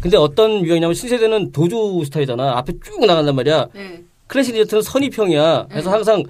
[0.01, 2.59] 근데 어떤 유형이냐면 신세대는 도주 스타일이잖아.
[2.59, 3.69] 앞에 쭉 나간단 말이야.
[3.75, 4.03] 네.
[4.27, 5.67] 클래식 리조트는 선입형이야.
[5.71, 5.95] 그래서 음.
[5.95, 6.23] 항상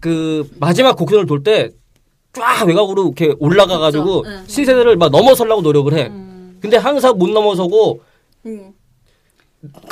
[0.00, 1.70] 그 마지막 곡선을 돌 때
[2.38, 4.38] 쫙 외곽으로 이렇게 올라가가지고 그렇죠.
[4.40, 4.44] 응.
[4.46, 6.06] 신세대를 막 넘어서려고 노력을 해.
[6.06, 6.58] 음.
[6.60, 8.00] 근데 항상 못 넘어서고
[8.46, 8.72] 음.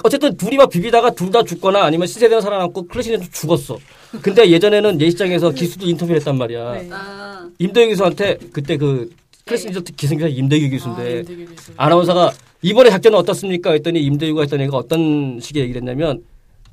[0.04, 3.76] 어쨌든 둘이 막 비비다가 둘 다 죽거나 아니면 신세대는 살아남고 클래식은 죽었어.
[4.22, 6.72] 근데 예전에는 예시장에서 기수도 인터뷰를 했단 말이야.
[6.72, 6.88] 네.
[6.92, 7.48] 아.
[7.58, 9.10] 임대규 교수한테 그때 그
[9.44, 11.72] 클래식 리조트 기승기사 임대규 아, 교수인데 임대규 교수.
[11.76, 12.32] 아나운서가
[12.62, 13.72] 이번에 작전은 어떻습니까?
[13.72, 16.22] 했더니 임대규가 했던 얘기가 어떤 식의 얘기를 했냐면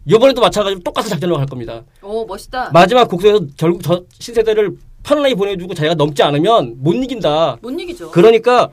[0.05, 1.81] 이번에도 마찬가지로 똑같은 작전으로 갈 겁니다.
[2.03, 2.69] 오 멋있다.
[2.73, 4.71] 마지막 곡선에서 결국 저 신세대를
[5.03, 7.57] 파란라인 보내주고 자기가 넘지 않으면 못 이긴다.
[7.61, 8.11] 못 이기죠.
[8.11, 8.69] 그러니까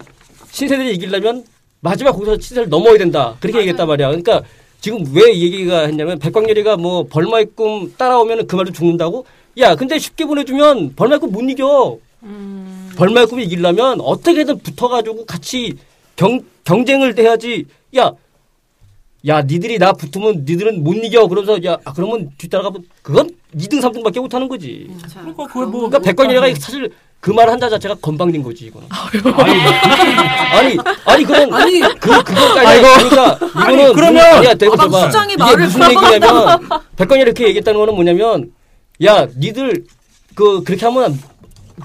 [0.50, 1.44] 신세대를 이기려면
[1.80, 3.36] 마지막 곡선에서 신세대를 넘어야 된다.
[3.40, 3.60] 그렇게 맞아요.
[3.62, 4.08] 얘기했단 말이야.
[4.08, 4.42] 그러니까
[4.80, 9.26] 지금 왜이 얘기가 했냐면 백광열이가 뭐 벌마의 꿈 따라오면 그 말도 죽는다고?
[9.58, 11.98] 야 근데 쉽게 보내주면 벌마의 꿈 못 이겨.
[12.96, 15.74] 벌마의 꿈이 이기려면 어떻게든 붙어가지고 같이
[16.16, 17.64] 경, 경쟁을 해야지.
[17.96, 18.12] 야,
[19.26, 21.26] 야, 니들이 나 붙으면 니들은 못 이겨.
[21.26, 24.88] 그러면서 야, 아, 그러면 뒤따라가면 그건 2등, 3등밖에 못 하는 거지.
[25.08, 26.90] 자, 그러니까 그걸 뭐 그러니까 백광열이가 사실
[27.20, 28.88] 그 말 한자 자체가 건방진 거지 이거는.
[30.52, 35.06] 아니, 아니 그건 아니 그 그거까지 그러니까 이거는 그러면- 아니야 대고 아, 막 봐봐.
[35.06, 36.58] 수장이 이게 말을 무슨 얘기냐면
[36.96, 38.50] 백건이 이렇게 얘기했다는 거는 뭐냐면
[39.04, 39.84] 야 니들
[40.34, 41.20] 그 그렇게 하면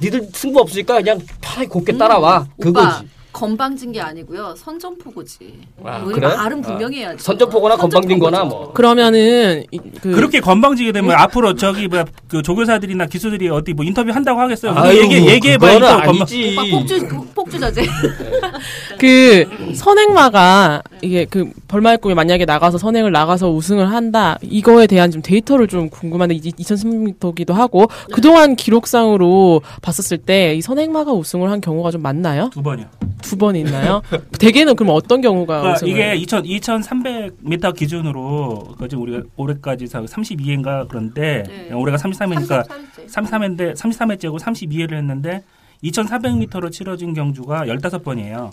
[0.01, 3.07] 니들 승부 없으니까 그냥 편하게 곱게 따라와 음, 오빠 그거지.
[3.35, 5.59] 건방진 게 아니고요 선전포고지.
[5.83, 6.27] 아, 우리 그래?
[6.35, 6.61] 말은 어.
[6.61, 7.21] 분명히 해야지.
[7.21, 8.71] 선전포고나 건방진거나 뭐.
[8.71, 14.39] 그러면은 이- 그 그렇게 건방지게 되면 앞으로 저기 뭐그 조교사들이나 기수들이 어디 뭐 인터뷰 한다고
[14.39, 14.71] 하겠어요.
[14.71, 16.09] 우리 아유, 얘기 얘기해봐 그거는 또 건방.
[16.21, 16.55] 아니지.
[16.57, 17.81] 오빠 폭주 폭주 자제.
[18.99, 25.21] 그 선행마가 이게 그 벌마의 꿈이 만약에 나가서 선행을 나가서 우승을 한다 이거에 대한 좀
[25.21, 32.01] 데이터를 좀 궁금한데 2010m기도 하고 그동안 기록상으로 봤었을 때 이 선행마가 우승을 한 경우가 좀
[32.01, 32.49] 많나요?
[32.53, 32.85] 두 번이요.
[33.25, 34.01] 두 번 있나요?
[34.39, 35.91] 대개는 그럼 어떤 경우가 그러니까 우승을?
[35.91, 41.73] 이게 2,000, 2,300m 기준으로 그 지금 우리가 올해까지 32회인가 그런데 네.
[41.73, 43.09] 올해가 33회니까 33일째.
[43.09, 45.43] 33 회인데 33회째고 32회를 했는데
[45.83, 48.51] 2,400m로 치러진 경주가 15번이에요.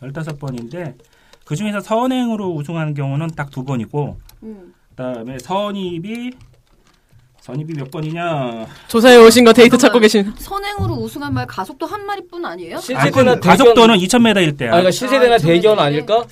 [0.00, 0.94] 15번인데
[1.44, 4.72] 그 중에서 선행으로 우승한 경우는 딱 두 번이고 음.
[4.90, 6.30] 그다음에 선입이
[7.42, 8.66] 선입이 몇 번이냐?
[8.86, 9.98] 조사해 오신 거 데이터 찾고.
[9.98, 10.32] 계신.
[10.38, 12.76] 선행으로 우승한 말 가속도 한 마리뿐 아니에요?
[12.76, 14.68] 아, 신세대나 그건 가속도는 2,000m일 때야.
[14.70, 15.78] 아니, 그러니까 신세대나 아, 대견.
[15.80, 16.24] 아닐까?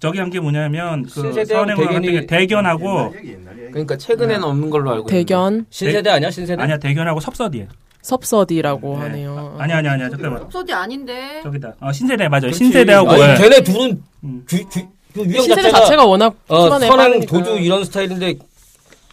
[0.00, 3.70] 저기 한 게 뭐냐면 그 선행으로 대견이- 대견하고 옛날 얘기, 옛날 얘기.
[3.72, 5.16] 그러니까 최근에는 없는 걸로 알고 있는데.
[5.18, 6.60] 대견 신세대 아니야 신세대?
[6.60, 7.68] 아니야 대견하고 섭서디에.
[8.02, 9.02] 섭서디라고 네.
[9.02, 9.56] 하네요.
[9.58, 11.40] 아니 아니 아니야 잠깐만 속소디 아닌데.
[11.42, 12.58] 저기다 어, 신세대 맞아요 그렇지.
[12.58, 13.34] 신세대하고 아니, 예.
[13.36, 14.42] 걔네 둘은 음.
[14.46, 14.80] 주, 주,
[15.14, 17.26] 그 유형 신세대 자체가, 자체가 워낙 어, 선행 빠르니까.
[17.26, 18.34] 도주 이런 스타일인데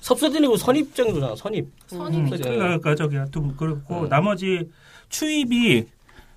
[0.06, 1.68] 섭서디는 그 선입장이잖아 선입.
[1.88, 2.38] 선임이 음.
[2.38, 4.10] 그러니까 저기야 두 그렇고 음.
[4.10, 4.70] 나머지
[5.10, 5.86] 추입이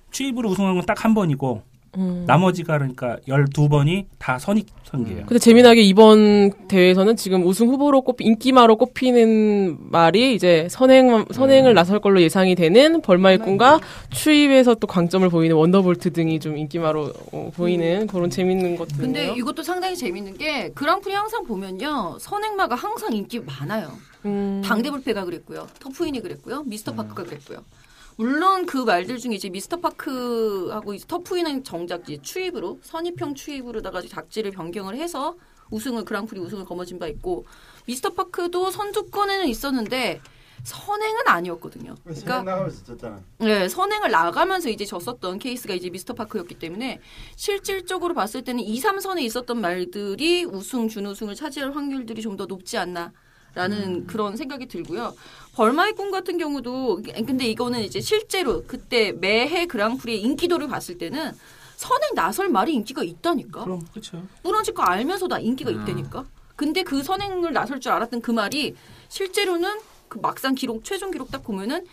[0.09, 1.61] 추입으로 우승한 건 딱 한 번이고
[1.97, 2.23] 음.
[2.25, 5.25] 나머지가 그러니까 12번이 다 선입 선기예요.
[5.27, 11.99] 근데 재미나게 이번 대회에서는 지금 우승 후보로 꼽 인기마로 꼽히는 말이 이제 선행 선행을 나설
[11.99, 13.79] 걸로 예상이 되는 벌마의 꿈과
[14.11, 19.05] 추입에서 또 강점을 보이는 원더볼트 등이 좀 인기마로 어, 보이는 그런 재밌는 것들이네요.
[19.05, 23.91] 근데 이것도 상당히 재밌는 게 그랑프리 항상 보면요 선행마가 항상 인기 많아요.
[24.25, 24.61] 음.
[24.65, 25.67] 당대불패가 그랬고요.
[25.79, 26.63] 터프인이 그랬고요.
[26.63, 27.63] 미스터 파크가 그랬고요.
[28.19, 34.51] 물론 그 말들 중에 이제 미스터 파크하고 이제 터프인은 정작 이제 추입으로 선입형 추입으로다가 작지를
[34.51, 35.37] 변경을 해서
[35.71, 37.45] 우승을 그랑프리 우승을 거머쥔 바 있고
[37.85, 40.19] 미스터 파크도 선두권에는 있었는데
[40.63, 41.95] 선행은 아니었거든요.
[42.03, 43.21] 그러니까 나가면서 졌잖아.
[43.37, 46.99] 네, 선행을 나가면서 이제 졌었던 케이스가 이제 미스터 파크였기 때문에
[47.37, 53.13] 실질적으로 봤을 때는 2, 3선에 있었던 말들이 우승, 준우승을 차지할 확률들이 좀 더 높지 않나.
[53.55, 55.13] 라는 그런 생각이 들고요.
[55.53, 61.31] 벌마의 꿈 같은 경우도 근데 이거는 이제 실제로 그때 매해 그랑프리의 인기도를 봤을 때는
[61.75, 63.63] 선행 나설 말이 인기가 있다니까.
[63.63, 64.21] 그럼 그렇죠.
[64.43, 66.25] 무너질 거 알면서 다 인기가 있다니까.
[66.55, 68.75] 근데 그 선행을 나설 줄 알았던 그 말이
[69.07, 69.79] 실제로는
[70.09, 71.85] 그 막상 기록 최종 기록 딱 보면은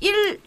[0.00, 0.40] 1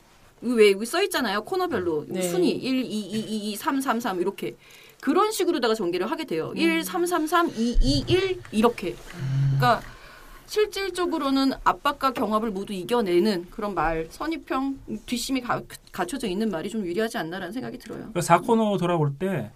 [0.44, 1.44] 왜 여기 써 있잖아요.
[1.44, 2.24] 코너별로 네.
[2.24, 4.56] 순위 1 2 2 2 2 3 3 3 이렇게
[5.00, 6.52] 그런 식으로다가 전개를 하게 돼요.
[6.56, 8.96] 1 3 3 3 2 2 1 이렇게.
[9.60, 9.84] 그러니까
[10.52, 15.62] 실질적으로는 압박과 경합을 모두 이겨내는 그런 말 선입형 뒷심이 가,
[15.94, 18.10] 갖춰져 있는 말이 좀 유리하지 않나라는 생각이 들어요.
[18.14, 19.50] 그 4코너 돌아올 때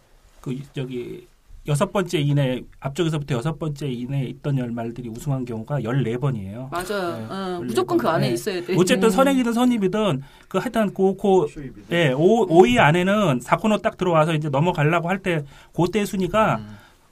[0.45, 1.27] 그 저기
[1.67, 6.69] 여섯 번째 이내 앞쪽에서부터 여섯 번째 이내에 있던 열말들이 우승한 경우가 14번이에요.
[6.69, 7.17] 맞아요.
[7.17, 7.25] 네.
[7.33, 8.33] 어, 무조건 그 안에 네.
[8.35, 8.75] 있어야 돼.
[8.77, 14.49] 어쨌든 선행이든 선입이든 그 하여튼 고고 수입이 예, 5, 5위 안에는 4코너 딱 들어와서 이제
[14.49, 15.43] 넘어가려고 할 때
[15.75, 16.59] 그때 순위가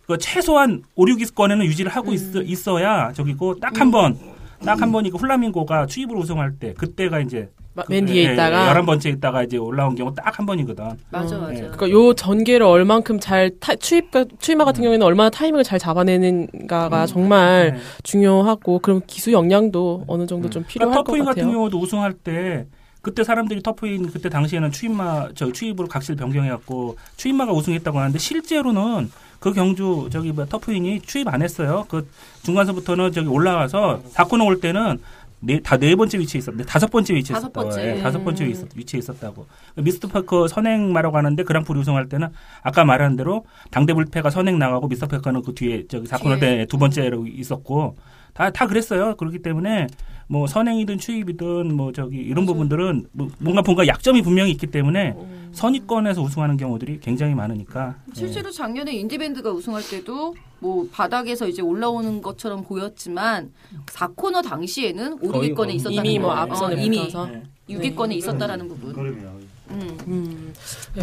[0.08, 4.18] 그 최소한 5, 6위권에는 유지를 하고 있, 어야 저기고 딱 한 번,
[4.66, 8.86] 딱 한 번이고 훌라밍고가 추입으로 우승할 때 그때가 이제 마- 맨 뒤에 예, 있다가 열한
[8.86, 10.86] 번째 있다가 이제 올라온 경우 딱 한 번이거든.
[11.10, 11.42] 맞아, 음.
[11.42, 11.54] 맞아.
[11.54, 11.60] 네.
[11.72, 17.74] 그러니까 요 전개를 얼만큼 잘 타, 추입 추임마 같은 경우에는 얼마나 타이밍을 잘 잡아내는가가 정말
[17.74, 17.80] 네.
[18.04, 21.44] 중요하고 그럼 기수 역량도 어느 정도 좀 필요할 그러니까 것 터프인 같아요.
[21.46, 22.68] 같은 경우도 우승할 때
[23.02, 29.12] 그때 사람들이 터프인 그때 당시에는 추임마 저 추입으로 각실 변경해갖고 추임마가 우승했다고 하는데 실제로는
[29.44, 31.84] 그 경주 저기 뭐 터프인이 추입 안 했어요.
[31.90, 32.08] 그
[32.44, 35.00] 중간서부터는 저기 올라가서 사코너 올 때는
[35.42, 37.68] 네, 다 네 번째 위치에 있었는데 다섯 번째 위치에 다섯 있었다고.
[37.70, 37.98] 번째.
[37.98, 38.50] 예, 다섯 번째 음.
[38.50, 39.46] 위치에, 있었, 위치에 있었다고.
[39.76, 42.30] 미스터 파크 선행마라고 하는데 그랑프리 우승할 때는
[42.62, 46.40] 아까 말한 대로 당대불패가 선행 나가고 미스터 파크는 그 뒤에 저기 뒤에.
[46.40, 47.98] 때두 번째로 있었고
[48.34, 49.16] 다 다 그랬어요.
[49.16, 49.88] 그렇기 때문에
[50.28, 55.16] 뭐 선행이든 추입이든 뭐 저기 이런 부분들은 뭐 뭔가 뭔가 약점이 분명히 있기 때문에
[55.52, 57.96] 선입권에서 우승하는 경우들이 굉장히 많으니까.
[58.10, 58.14] 예.
[58.20, 63.52] 실제로 작년에 인디밴드가 우승할 때도 뭐 바닥에서 이제 올라오는 것처럼 보였지만
[63.88, 66.36] 4코너 당시에는 5, 거의 6위권에 뭐 있었다는 이미 뭐 거.
[66.36, 67.30] 앞선에 어, 이미 붙어서.
[67.34, 67.44] 예.
[67.76, 68.94] 6위권에 있었다라는 부분.
[68.94, 69.40] 그럼요.
[69.74, 69.98] 음.
[70.08, 70.54] 음.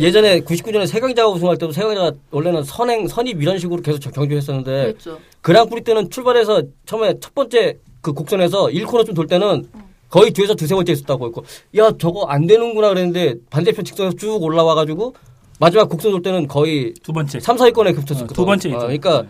[0.00, 5.18] 예전에 99년에 세강자가 우승할 때도 세강자가 원래는 선행 선입 이런 식으로 계속 경주했었는데 그랬죠.
[5.40, 9.68] 그랑프리 때는 출발해서 처음에 첫 번째 그 곡선에서 1코너쯤 돌 때는
[10.08, 11.44] 거의 뒤에서 두세 번째 있었다고 했고
[11.76, 15.14] 야 저거 안 되는구나 그랬는데 반대편 직선에서 쭉 올라와 가지고
[15.60, 17.38] 마지막 곡선 돌 때는 거의 두 번째.
[17.38, 18.24] 3, 4위권에 겹쳤었거든.
[18.24, 18.78] 어, 두 번째 있죠.
[18.78, 19.24] 그러니까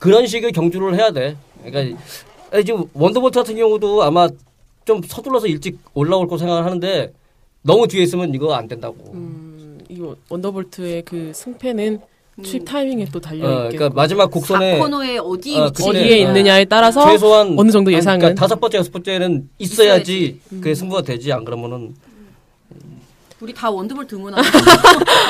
[0.00, 1.36] 그런 식의 경주를 해야 돼.
[1.64, 1.96] 그러니까
[2.64, 4.28] 지금 원더볼트 같은 경우도 아마
[4.84, 7.12] 좀 서둘러서 일찍 올라올 거 생각을 하는데
[7.66, 8.96] 너무 뒤에 있으면 이거 안 된다고.
[9.12, 12.00] 음, 이거 원더볼트의 그 승패는
[12.42, 12.64] 추입 음.
[12.64, 17.10] 타이밍에 또 달려 어, 있겠고 그러니까 마지막 곡선에 4코너에 어디 어, 어디에 어, 있느냐에 따라서
[17.10, 20.40] 최소한 어느 정도 예상은 그러니까 다섯 번째 여섯 번째는 있어야지 있어야지.
[20.50, 21.94] 그게 승부가 되지 안 그러면은
[23.40, 24.42] 우리 다 원더볼 등원하고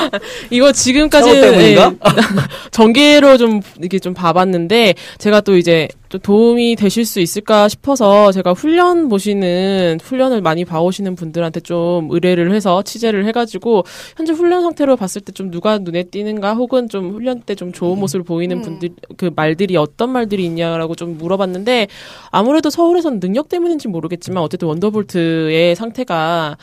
[0.49, 1.29] 이거 지금까지?
[1.29, 1.75] 예,
[2.71, 8.53] 전개로 좀 이렇게 좀 봐봤는데 제가 또 이제 또 도움이 되실 수 있을까 싶어서 제가
[8.53, 13.83] 훈련 보시는 훈련을 많이 봐오시는 분들한테 좀 의뢰를 해서 취재를 해가지고
[14.15, 17.99] 현재 훈련 상태로 봤을 때 좀 누가 눈에 띄는가 혹은 좀 훈련 때 좀 좋은
[17.99, 18.61] 모습을 보이는 음.
[18.61, 21.87] 분들 그 말들이 어떤 말들이 있냐라고 좀 물어봤는데
[22.31, 26.57] 아무래도 서울에서는 능력 때문인지 모르겠지만 어쨌든 원더볼트의 상태가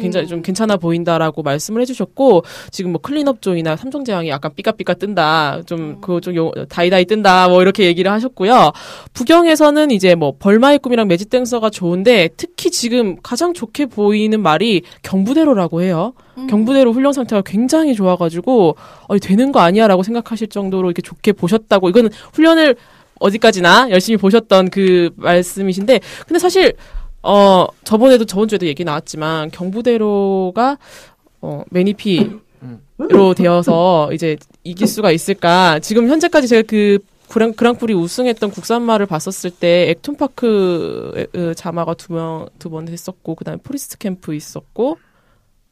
[0.00, 0.28] 굉장히 음.
[0.28, 6.20] 좀 괜찮아 보인다라고 말씀을 해주셨고 지금 뭐 클린업 조이나 삼성제왕이 약간 삐까삐까 뜬다 좀 그거
[6.20, 8.72] 좀 용- 다이다이 뜬다 뭐 이렇게 얘기를 하셨고요
[9.12, 15.82] 부경에서는 이제 뭐 벌마의 꿈이랑 매직 댄서가 좋은데 특히 지금 가장 좋게 보이는 말이 경부대로라고
[15.82, 16.14] 해요.
[16.36, 16.46] 음.
[16.46, 18.76] 경부대로 훈련 상태가 굉장히 좋아가지고
[19.08, 21.88] 어, 되는 거 아니야라고 생각하실 정도로 이렇게 좋게 보셨다고.
[21.88, 22.76] 이거는 훈련을
[23.20, 26.74] 어디까지나 열심히 보셨던 그 말씀이신데 근데 사실
[27.22, 30.78] 어 저번에도 저번 주에도 얘기 나왔지만 경부대로가
[31.40, 35.78] 어 매니피로 되어서 이제 이길 수가 있을까.
[35.78, 36.98] 지금 현재까지 제가 그
[37.28, 43.58] 그랑, 그랑프리 우승했던 국산마를 봤었을 때 액톤파크 에, 자마가 두 명 두 번 했었고 그다음에
[43.62, 44.98] 포리스트 캠프 있었고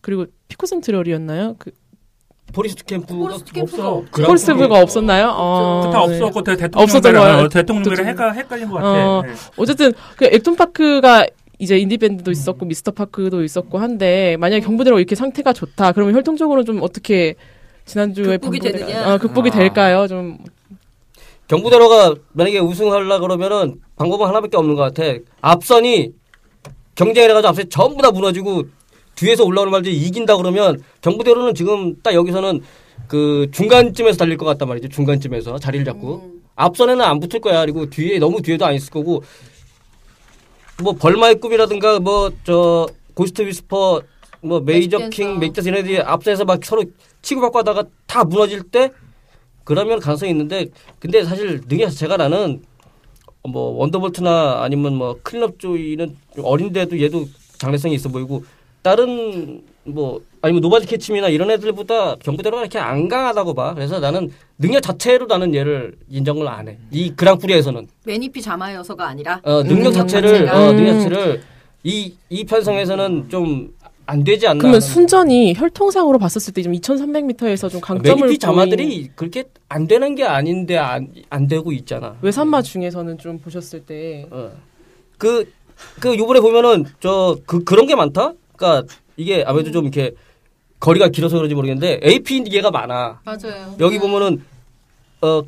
[0.00, 1.56] 그리고 피코 센트럴이었나요?
[1.58, 1.70] 그
[2.52, 4.04] 포리스트 캠프가 캠프가 없어.
[4.10, 5.28] 그랑- 포리스트가 없었나요?
[5.36, 6.14] 어, 다 네.
[6.16, 7.48] 없었고 대- 없었던 대통령이랑 거예요.
[7.48, 8.88] 대통령이랑 헷갈 헷갈린 것 같아.
[9.08, 9.22] 어.
[9.22, 9.32] 네.
[9.56, 11.26] 어쨌든 그 액톤파크가
[11.58, 16.82] 이제 인디밴드도 있었고 미스터 파크도 있었고 한데 만약에 경부대로 이렇게 상태가 좋다 그러면 혈통적으로 좀
[16.82, 17.36] 어떻게
[17.84, 19.14] 지난주에 극복이 방송대가- 되느냐?
[19.14, 19.52] 어, 극복이 아.
[19.52, 20.06] 될까요?
[20.08, 20.38] 좀
[21.52, 25.02] 경부대로가 만약에 우승하려 그러면은 방법은 하나밖에 없는 것 같아.
[25.42, 26.12] 앞선이
[26.94, 28.62] 경쟁을 해가지고 앞선이 전부 다 무너지고
[29.16, 32.62] 뒤에서 올라오는 말들이 이긴다 그러면 경부대로는 지금 딱 여기서는
[33.06, 34.88] 그 중간쯤에서 달릴 것 같단 말이죠.
[34.88, 36.42] 중간쯤에서 자리를 잡고 음.
[36.56, 37.60] 앞선에는 안 붙을 거야.
[37.60, 39.22] 그리고 뒤에 너무 뒤에도 안 있을 거고
[40.82, 44.00] 뭐 벌마의 꿈이라든가 뭐 저 고스트 위스퍼
[44.40, 45.38] 뭐 메이저 킹.
[45.38, 46.82] 매직 댄서들이 앞선에서 막 서로
[47.20, 48.90] 치고받고 하다가 다 무너질 때
[49.64, 50.66] 그러면 가능성이 있는데
[50.98, 52.62] 근데 사실 능력 자체가 나는
[53.48, 57.26] 뭐 원더볼트나 아니면 뭐 클린업 조이는 좀 어린데도 얘도
[57.58, 58.44] 장래성이 있어 보이고
[58.82, 63.74] 다른 뭐 아니면 노바디 캐치미나 이런 애들보다 경부대로가 이렇게 안 강하다고 봐.
[63.74, 66.78] 그래서 나는 능력 자체로 나는 얘를 인정을 안 해.
[66.90, 70.58] 이 그랑프리에서는 메니피 자마여서가 아니라 어, 능력 음, 자체를 자체가?
[70.66, 70.76] 어, 음.
[70.76, 71.42] 능력 자체를
[71.84, 73.72] 이 이 편성에서는 좀
[74.06, 74.58] 안 되지 않나.
[74.58, 74.80] 그러면.
[74.80, 80.76] 순전히 혈통상으로 봤었을 때 좀 2,300m에서 좀 강점을 메니피 자마들이 그렇게 안 되는 게 아닌데
[80.76, 82.16] 안, 안 되고 있잖아.
[82.22, 84.50] 외산마 중에서는 좀 보셨을 때 어.
[85.18, 85.50] 그,
[86.00, 88.32] 그, 요번에 보면은, 저, 그, 그런 게 많다?
[88.56, 88.82] 그니까,
[89.16, 90.12] 이게 아무래도 좀 이렇게,
[90.80, 93.20] 거리가 길어서 그런지 모르겠는데, AP 얘가 많아.
[93.24, 93.76] 맞아요.
[93.78, 94.42] 여기 보면은,
[95.20, 95.42] 어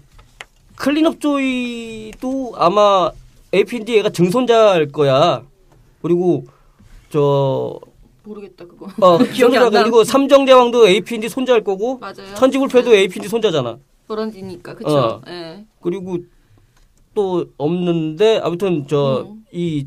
[0.76, 3.10] 클린업 조이도 아마
[3.52, 5.42] APD 얘가 증손자일 거야.
[6.02, 6.44] 그리고
[7.10, 7.78] 저
[8.24, 8.88] 모르겠다 그거.
[9.00, 9.82] 어, 기억이 안 나.
[9.82, 12.34] 그리고 삼정대왕도 APD 손자일 거고 맞아요.
[12.36, 13.78] 천지불패도 APD 손자잖아.
[14.08, 14.90] 그런지니까 그쵸.
[14.90, 15.20] 어.
[15.28, 15.64] 예.
[15.80, 16.18] 그리고
[17.14, 19.44] 또 없는데 아무튼 저 음.
[19.52, 19.86] 이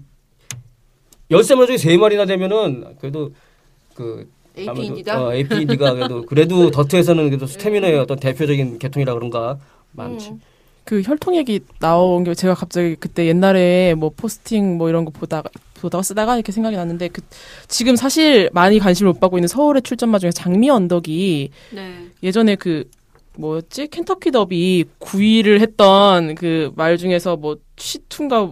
[1.30, 3.32] 열세 마리 중에 세 마리나 되면은 그래도
[3.94, 5.22] 그 AP인이다.
[5.24, 9.60] 어, APD가 그래도 그래도 더트에서는 그래도 스태미너의 어떤 대표적인 계통이라 그런가
[9.92, 10.30] 많지.
[10.30, 10.42] 음.
[10.88, 15.50] 그 혈통 얘기 나온 게 제가 갑자기 그때 옛날에 뭐 포스팅 뭐 이런 거 보다가
[15.82, 17.22] 보다가 쓰다가 이렇게 생각이 났는데 그
[17.68, 21.94] 지금 사실 많이 관심을 못 받고 있는 서울의 출전마 중에 장미 언덕이 네.
[22.24, 22.90] 예전에 그
[23.38, 27.58] 뭐였지 켄터키 더비 9위를 했던 그 말 중에서 뭐뭐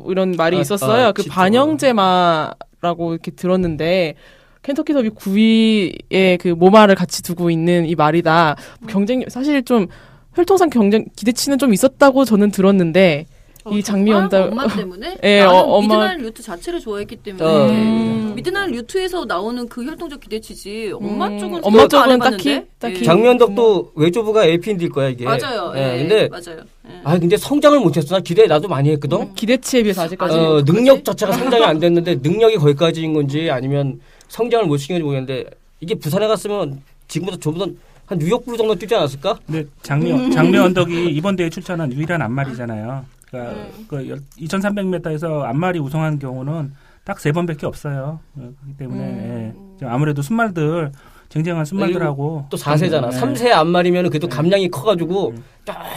[0.09, 1.07] 이런 말이 아, 있었어요.
[1.07, 1.23] 아, 그.
[1.23, 4.15] 반형제마라고 이렇게 들었는데
[4.61, 8.57] 켄터키 더비 9위에 그 모마를 같이 두고 있는 이 말이다.
[8.89, 9.87] 경쟁 사실 좀
[10.35, 13.25] 혈통상 경쟁 기대치는 좀 있었다고 저는 들었는데
[13.71, 14.13] 이 장미?
[14.13, 15.17] 언덕 엄마 때문에?
[15.23, 18.33] 예, 나는 어, 엄마- 미드나잇 루트 자체를 좋아했기 때문에 어, 음.
[18.35, 22.19] 미드나잇 루트에서 나오는 그 혈통적 기대치지 엄마 음, 쪽은 엄마 쪽은?
[22.19, 23.03] 딱히- 딱히 예.
[23.03, 25.25] 장면덕도 외조부가 APD일 거야 이게.
[25.25, 25.73] 맞아요.
[25.75, 26.59] 예, 예, 근데 맞아요.
[26.87, 26.91] 예.
[27.03, 28.15] 아 근데 성장을 못했어.
[28.15, 29.21] 나 기대 나도 많이 했거든.
[29.21, 29.33] 음.
[29.33, 30.63] 기대치에 비해서 아직까지 어?
[30.63, 35.95] 능력 자체가 성장이 안 됐는데 능력이 거기까지인 건지 아니면 성장을 못 시킨 건지 모르겠는데 이게
[35.95, 37.65] 부산에 갔으면 지금보다 저보다
[38.05, 39.39] 한 뉴욕부 정도 뛰지 않았을까?
[39.45, 43.05] 근데 장미 장미 언덕이 이번 대회 출전한 유일한 앞말이잖아요.
[43.29, 43.85] 그러니까 음.
[43.87, 48.19] 그 2,300m에서 앞말이 우승한 경우는 딱 세 번밖에 없어요.
[48.35, 49.53] 어, 그렇기 때문에 음.
[49.75, 49.79] 예.
[49.79, 50.91] 좀 아무래도 순말들
[51.29, 53.09] 쟁쟁한 순말들하고 또 4세잖아.
[53.09, 53.19] 네.
[53.19, 55.33] 3세 앞말이면 그래도 감량이 커가지고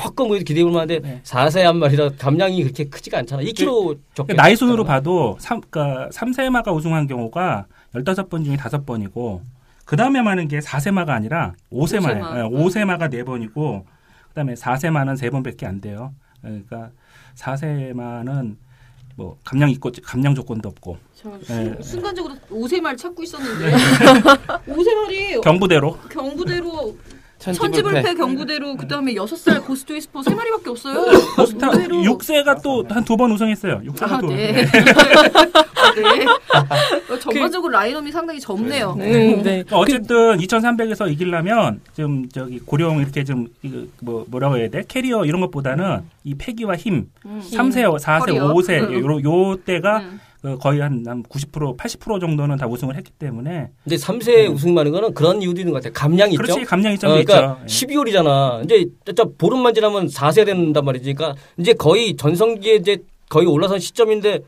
[0.02, 1.20] 조금 그래도 기대해 볼 만한데 네.
[1.24, 3.42] 4세 앞말이라 감량이 그렇게 크지가 않잖아.
[3.42, 4.34] 2kg 적게.
[4.34, 9.40] 나이 순으로 봐도 3, 그러니까 3세마가 우승한 경우가 15번 중에 5번이고
[9.88, 11.72] 그 다음에 많은 게 4세마가 아니라 5세마예요.
[11.72, 12.38] 오세마.
[12.38, 13.84] 예, 5세마가 4번이고
[14.28, 16.12] 그다음에 4세마는 3번밖에 안 돼요.
[16.42, 16.90] 그러니까
[17.36, 18.56] 4세마는
[19.16, 21.44] 뭐 감량 있고 감량 조건도 없고 저 예.
[21.44, 23.76] 순, 순간적으로 오세말 찾고 있었는데
[24.68, 26.98] 오세말이 경부대로 경부대로
[27.52, 28.02] 천지불패.
[28.02, 31.04] 천지불패 경부대로 그다음에 여섯 살 고스트 위스퍼 세 마리밖에 없어요.
[31.36, 33.80] 포스타 의외로- 6세가 또 한 두 번 우승했어요.
[33.84, 34.64] 6세가 아, 또 네.
[34.64, 36.26] 아, 네.
[37.12, 38.92] 어, 전반적으로 라인업이 상당히 젊네요.
[38.92, 39.42] 음, 네.
[39.42, 43.48] 그러니까 어쨌든 2,300에서 이기려면 좀 저기 고령 이렇게 좀
[44.00, 44.82] 뭐 뭐라고 해야 돼?
[44.86, 47.42] 커리어 이런 것보다는 이 패기와 힘, 음.
[47.50, 48.54] 3세, 4세, 커리어.
[48.54, 49.22] 5세 음.
[49.24, 50.20] 요, 요 때가 음.
[50.40, 55.12] 그 거의 한 90% 80% 정도는 다 우승을 했기 때문에 근데 3세 우승 많은 거는
[55.14, 55.92] 그런 이유도 있는 것 같아.
[56.00, 56.42] 감량이 있죠.
[56.42, 57.86] 그렇지 감량 어, 이점도 그러니까 있죠.
[57.86, 58.64] 12월이잖아.
[58.64, 58.86] 이제
[59.36, 61.14] 보름만 지나면 4세 된단 말이지.
[61.14, 64.40] 그러니까 이제 거의 전성기에 이제 거의 올라선 시점인데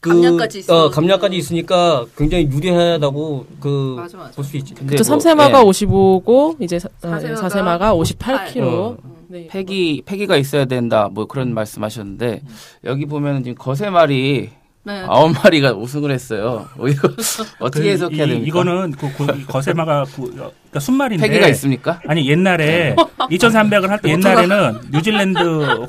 [0.00, 0.84] 그 감량까지 있어.
[0.86, 3.96] 어, 감량까지 있으니까 굉장히 유리하다고 그.
[4.36, 4.74] 볼 수 있지.
[4.74, 5.62] 근데 뭐, 3세마가 예.
[5.64, 8.62] 55고 이제 사세마가 4세마가 58kg.
[8.62, 8.96] 어.
[9.28, 9.48] 네.
[9.48, 11.08] 패기 패기가 있어야 된다.
[11.10, 12.42] 뭐 그런 말씀하셨는데
[12.84, 14.50] 여기 보면은 지금 거세 마리
[14.86, 15.02] 네.
[15.08, 16.68] 아홉 마리가 우승을 했어요.
[16.76, 17.08] 어, 이거
[17.58, 18.46] 어떻게 그 해석해야 이- 됩니까?
[18.46, 22.00] 이거는 그, 그이 거세마가 그, 어, 그러니까 순말인데 패기가 있습니까?
[22.06, 25.38] 아니 옛날에 2,300을 할 때 옛날에는 뉴질랜드,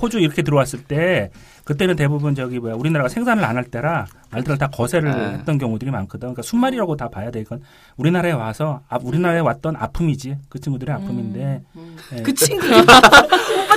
[0.02, 1.30] 호주 이렇게 들어왔을 때
[1.66, 5.38] 그때는 대부분 저기 뭐야 우리나라가 생산을 안 할 때라 말들을 다 거세를 네.
[5.40, 6.20] 했던 경우들이 많거든.
[6.28, 7.40] 그러니까 순말이라고 다 봐야 돼.
[7.42, 7.62] 이건
[7.98, 10.38] 우리나라에 와서 아, 우리나라에 왔던 아픔이지.
[10.50, 11.64] 그 친구들의 아픔인데.
[12.18, 12.22] 예.
[12.22, 13.02] 그 친구 오빠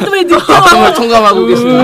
[0.05, 0.39] 또왜 느껴?
[0.69, 1.83] 정말 통감하고 계십니다.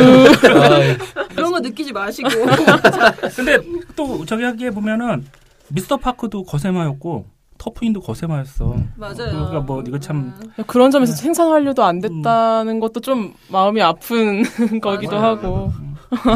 [1.14, 2.28] 아, 그런 거 느끼지 마시고.
[3.36, 3.58] 근데
[3.96, 5.24] 또 저기 하기에 보면은
[5.68, 7.26] 미스터 파크도 거세마였고
[7.58, 8.74] 터프인도 거세마였어.
[8.96, 9.14] 맞아요.
[9.16, 10.34] 그러니까 뭐 이거 참
[10.66, 14.42] 그런 점에서 생산 완료도 안 됐다는 것도 좀 마음이 아픈
[14.82, 15.26] 거기도 맞아요.
[15.36, 15.72] 하고.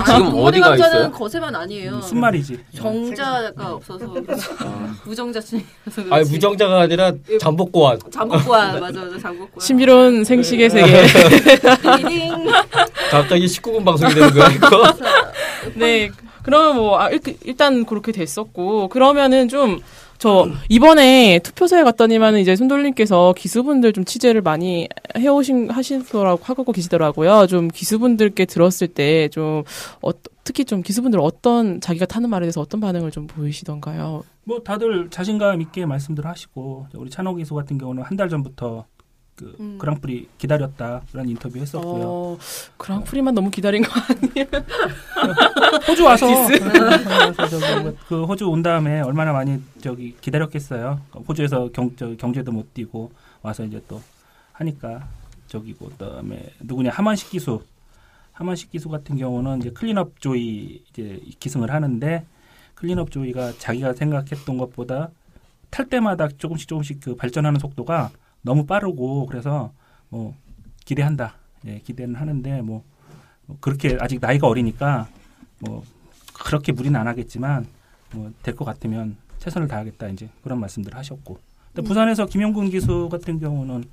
[0.06, 0.90] 지금 어디가 있어요?
[0.90, 2.00] 자는 거세만 아니에요.
[2.00, 2.58] 순말이지.
[2.76, 4.52] 정자가 없어서 그래서
[5.04, 7.98] 무정자층이라서 아니 무정자가 아니라 잠복고환.
[8.10, 9.64] 잠복고야 맞아 맞아 잠복고야.
[9.64, 11.06] 신비로운 생식의 세계.
[12.08, 12.46] 딩
[13.10, 14.94] 갑자기 19금 방송이 되는 거야 이거?
[15.74, 16.10] 네.
[16.42, 19.80] 그러면 뭐 아, 이렇게 일단 그렇게 됐었고 그러면은 좀
[20.18, 27.46] 저 이번에 투표소에 갔더니만은 이제 손돌림께서 기수분들 좀 취재를 많이 해오신 하시더라고 하고 계시더라고요.
[27.46, 29.62] 좀 기수분들께 들었을 때 좀
[30.02, 30.10] 어,
[30.44, 34.22] 특히 좀 기수분들 어떤 자기가 타는 말에 대해서 어떤 반응을 좀 보이시던가요?
[34.44, 38.86] 뭐 다들 자신감 있게 말씀들 하시고 우리 찬호 기수 같은 경우는 한 달 전부터
[39.38, 39.78] 그 음.
[39.78, 42.02] 그랑프리 기다렸다 그런 인터뷰 했었고요.
[42.04, 42.38] 어,
[42.76, 44.46] 그랑프리만 너무 기다린 거 아니에요?
[45.86, 51.00] 호주 와서 와서 저기 뭐그 호주 온 다음에 얼마나 많이 저기 기다렸겠어요.
[51.28, 53.12] 호주에서 경, 저, 경제도 못 뛰고
[53.42, 54.02] 와서 이제 또
[54.54, 55.06] 하니까
[55.46, 57.62] 저기고 그다음에 누구냐 하만식 기수
[58.32, 62.26] 하만식 기수 같은 경우는 이제 클린업 조이 이제 기승을 하는데
[62.74, 65.10] 클린업 조이가 자기가 생각했던 것보다
[65.70, 68.10] 탈 때마다 조금씩 조금씩 그 발전하는 속도가
[68.48, 69.72] 너무 빠르고 그래서
[70.08, 70.34] 뭐
[70.86, 71.34] 기대한다.
[71.66, 72.82] 예, 기대는 하는데 뭐,
[73.46, 75.06] 뭐 그렇게 아직 나이가 어리니까
[75.60, 75.82] 뭐
[76.32, 77.66] 그렇게 무리는 안 하겠지만
[78.14, 81.38] 뭐 될 것 같으면 최선을 다하겠다 이제 그런 말씀들을 하셨고.
[81.74, 83.84] 근데 부산에서 김용근 기수 같은 경우는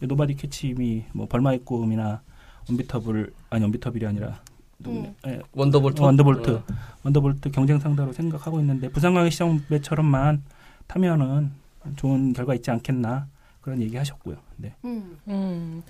[0.00, 2.20] 노바디 캐치미 뭐 벌마의 꿈이나
[2.68, 4.40] 언비터블 아니 언비터블이 아니라
[4.80, 5.12] 누구냐?
[5.28, 6.02] 예, 원더볼트.
[6.02, 6.50] 원더볼트.
[6.50, 6.64] 어.
[7.04, 10.42] 원더볼트 경쟁 상대로 생각하고 있는데 부산광역 시험배처럼만
[10.88, 11.52] 타면은
[11.96, 13.28] 좋은 결과 있지 않겠나
[13.64, 14.36] 그런 얘기 하셨고요.
[14.58, 14.74] 네.
[14.84, 15.16] 음.
[15.26, 15.82] 음,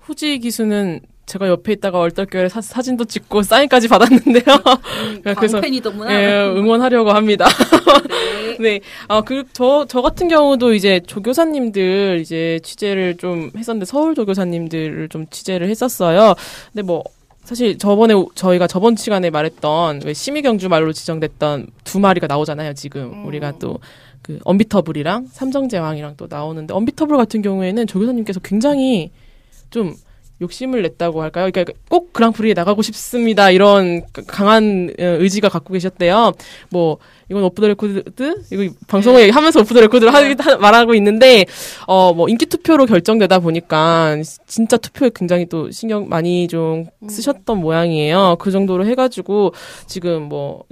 [0.00, 4.44] 후지 기수는 제가 옆에 있다가 얼떨결에 사, 사진도 찍고 사인까지 받았는데요.
[4.44, 5.56] 음, 그래서-.
[6.12, 7.46] 예, 응원하려고 합니다.
[8.60, 8.78] 네.
[8.78, 8.80] 네.
[9.08, 15.26] 아, 그, 저, 저 같은 경우도 이제 조교사님들 이제 취재를 좀 했었는데, 서울 조교사님들을 좀
[15.30, 16.34] 취재를 했었어요.
[16.72, 17.02] 근데 뭐,
[17.42, 23.12] 사실 저번에, 우- 저희가 저번 시간에 말했던, 왜 심의경주 말로 지정됐던 두 마리가 나오잖아요, 지금.
[23.14, 23.26] 음.
[23.26, 23.78] 우리가 또,
[24.24, 29.12] 그, 언비터블이랑 삼성제왕이랑 또 나오는데, 언비터블 같은 경우에는 조 교사님께서 굉장히
[29.70, 29.94] 좀,
[30.40, 31.48] 욕심을 냈다고 할까요?
[31.52, 33.50] 그러니까 꼭 그랑프리에 나가고 싶습니다.
[33.50, 36.32] 이런 강한 어, 의지가 갖고 계셨대요.
[36.70, 36.98] 뭐
[37.30, 38.02] 이건 오프 더 레코드?
[38.52, 41.44] 이거 방송에 하면서 오프 더 레코드를 하기 하- 말하고 있는데
[41.86, 44.16] 어 뭐 인기 투표로 결정되다 보니까
[44.46, 48.36] 진짜 투표에 굉장히 또 신경 많이 좀 쓰셨던 모양이에요.
[48.38, 49.52] 그 정도로 해가지고
[49.86, 50.64] 지금 뭐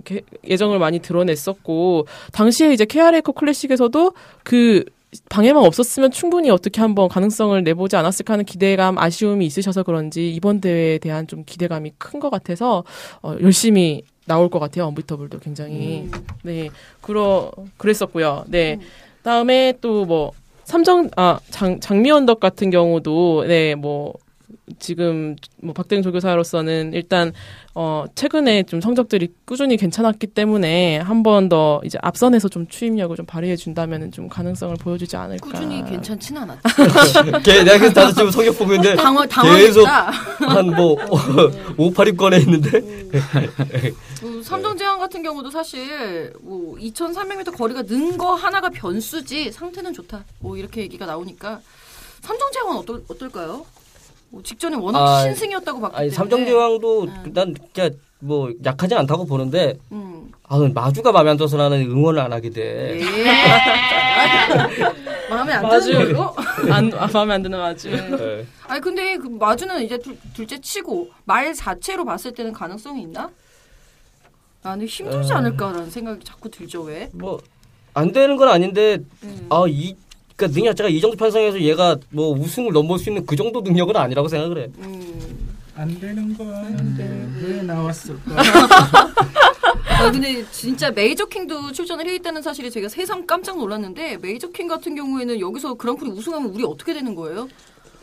[0.49, 4.13] 예정을 많이 드러냈었고 당시에 이제 KR에코 클래식에서도
[4.45, 4.85] 그
[5.29, 10.97] 방해만 없었으면 충분히 어떻게 한번 가능성을 내보지 않았을까 하는 기대감, 아쉬움이 있으셔서 그런지 이번 대회에
[10.99, 12.85] 대한 좀 기대감이 큰 것 같아서
[13.23, 14.87] 어, 열심히 나올 것 같아요.
[14.87, 16.09] 언비터블도 굉장히
[16.43, 16.71] 네
[17.01, 18.45] 그러 그랬었고요.
[18.49, 18.79] 네
[19.23, 20.33] 다음에 또 뭐
[20.65, 24.15] 삼정 아 장 장미 언덕 같은 경우도 네뭐
[24.79, 27.33] 지금 뭐 박대eng 조교사로서는 일단
[27.75, 33.27] 어 최근에 좀 성적들이 꾸준히 괜찮았기 때문에 한 번 더 이제 앞선에서 좀 추임력을 좀
[33.27, 35.49] 발휘해 준다면은 좀 가능성을 보여주지 않을까.
[35.49, 36.69] 꾸준히 괜찮진 않았다.
[37.45, 39.87] 걔 내가 그래서 나도 지금 성적 보고 있는데 당황, 계속.
[39.87, 40.97] 한뭐
[41.77, 42.81] 582권에 있는데
[44.21, 50.25] 그 삼성제왕 같은 경우도 사실 뭐 2,300m 거리가 는 거 하나가 변수지 상태는 좋다.
[50.41, 51.61] 뭐 이렇게 얘기가 나오니까
[52.23, 53.65] 삼성제왕은 어떨 어떨까요?
[54.33, 56.17] 뭐 직전에 워낙 아, 신승이었다고 봤기 아니 때문에.
[56.17, 57.33] 삼성제왕도 음.
[57.35, 60.33] 난 진짜 뭐 약하진 않다고 보는데 음.
[60.49, 62.99] 아 마주가 마음에 안 들어서 나는 응원을 안 하게 돼.
[62.99, 63.05] 예.
[65.29, 65.69] 마음에 안.
[65.81, 66.35] 드는 거?
[66.71, 67.91] 안 아, 마음에 안 드는 아주.
[67.91, 68.47] 네.
[68.67, 73.29] 아니 근데 그 마주는 이제 둘, 둘째 치고 말 자체로 봤을 때는 가능성이 있나?
[74.63, 75.37] 나는 힘들지 어.
[75.37, 77.11] 않을까라는 생각이 자꾸 들죠 왜?
[77.13, 77.39] 뭐
[77.95, 79.47] 안 되는 건 아닌데 음.
[79.51, 79.95] 아이
[80.43, 83.97] 그러니까 능력 자체가 이 정도 편성에서 얘가 뭐 우승을 넘볼 수 있는 그 정도 능력은
[83.97, 84.67] 아니라고 생각을 해.
[84.79, 85.49] 음.
[85.75, 88.21] 안 되는 건데 왜 나왔을까?
[89.89, 94.69] 아 근데 진짜 메이저 킹도 출전을 해 있다는 사실에 제가 새삼 깜짝 놀랐는데 메이저 킹
[94.69, 97.49] 같은 경우에는 여기서 그랑프리 우승하면 우리 어떻게 되는 거예요?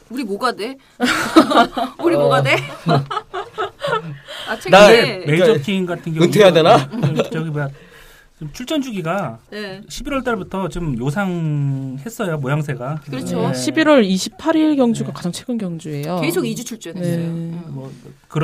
[0.10, 0.78] 우리 뭐가 돼?
[2.04, 2.20] 우리 어.
[2.20, 2.56] 뭐가 돼?
[2.88, 6.90] 아 나- 최근에 메이저 킹 같은 경우 은퇴해야 되나?
[7.32, 7.89] 저기 뭐야 좀
[8.54, 9.82] 출전 주기가 네.
[9.88, 13.02] 11월 달부터 좀 요상했어요 모양새가.
[13.06, 13.42] 그렇죠.
[13.42, 13.52] 네.
[13.52, 16.22] 11월 28일 경주가 가장 최근 경주예요.
[16.22, 17.18] 계속 2주 출전했어요.
[17.18, 17.26] 네.
[17.26, 17.62] 음.
[17.68, 17.92] 뭐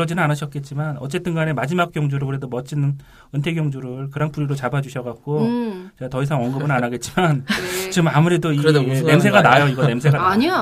[0.05, 2.97] 지는 않으셨겠지만 어쨌든 간에 마지막 경주로 그래도 멋진
[3.33, 5.89] 은퇴 경주를 그랑프리로 잡아주셔갖고 음.
[5.99, 7.89] 제가 더 이상 언급은 안 하겠지만 네.
[7.89, 9.41] 지금 아무래도 이 냄새가?
[9.41, 10.27] 나요 이거 냄새가 나.
[10.31, 10.53] 아니야.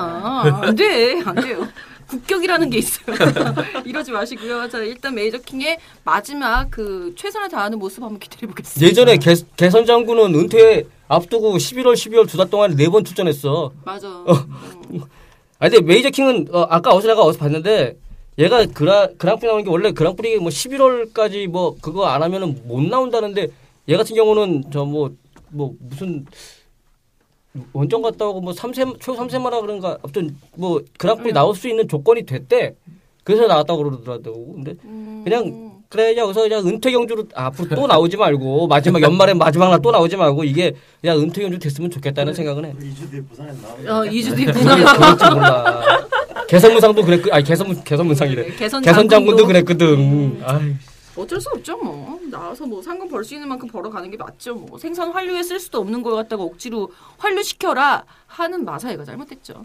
[0.62, 1.22] 안 돼.
[1.26, 1.68] 안 돼요.
[2.08, 3.16] 국격이라는 게 있어요.
[3.86, 4.70] 이러지 마시고요.
[4.70, 8.88] 자, 일단 메이저킹의 마지막 그 최선을 다하는 모습 한번 기다려 보겠습니다.
[8.88, 13.72] 예전에 개, 개선 장군은 은퇴 앞두고 11월, 12월 두 달 동안에 네번 출전했어.
[13.86, 14.08] 맞아.
[15.60, 17.98] 아 근데 메이저 킹은 어, 아까 내가 어디서 봤는데
[18.40, 23.48] 얘가 그라 그랑프리 나오는 게 원래 그랑프리 뭐 11월까지 뭐 그거 안 하면은 못 나온다는데
[23.90, 26.26] 얘 같은 경우는 저 뭐뭐 무슨
[27.74, 32.26] 원정 갔다 오고 뭐 3세 최고 3세마라 그런가 아무튼 뭐 그랑프리 나올 수 있는 조건이
[32.26, 32.76] 됐대.
[33.24, 34.54] 그래서 나왔다고 그러더라고.
[34.54, 35.22] 근데 음.
[35.24, 39.92] 그냥 그래 여기서 그냥 은퇴 경주로 앞으로 또 나오지 말고 마지막 연말에 마지막 날 또
[39.92, 42.74] 나오지 말고 이게 그냥 은퇴 경주 됐으면 좋겠다는 생각은 해.
[42.74, 45.84] 2주 뒤에 부산에서 나오면 어, 2주 뒤에 그럴지 몰라.
[46.48, 48.44] 개선문상도 그랬고, 아니 개선 개선문상이래.
[48.44, 49.48] 네, 개선 장군도 장군도.
[49.48, 50.42] 그랬거든.
[50.44, 50.74] 아이.
[51.16, 54.78] 어쩔 수 없죠 뭐 나와서 뭐 상금 벌 수 있는 만큼 벌어가는 게 맞죠 뭐
[54.78, 59.64] 생선 환류에 쓸 수도 없는 걸 갖다가 억지로 환류시켜라 하는 마사회가 잘못됐죠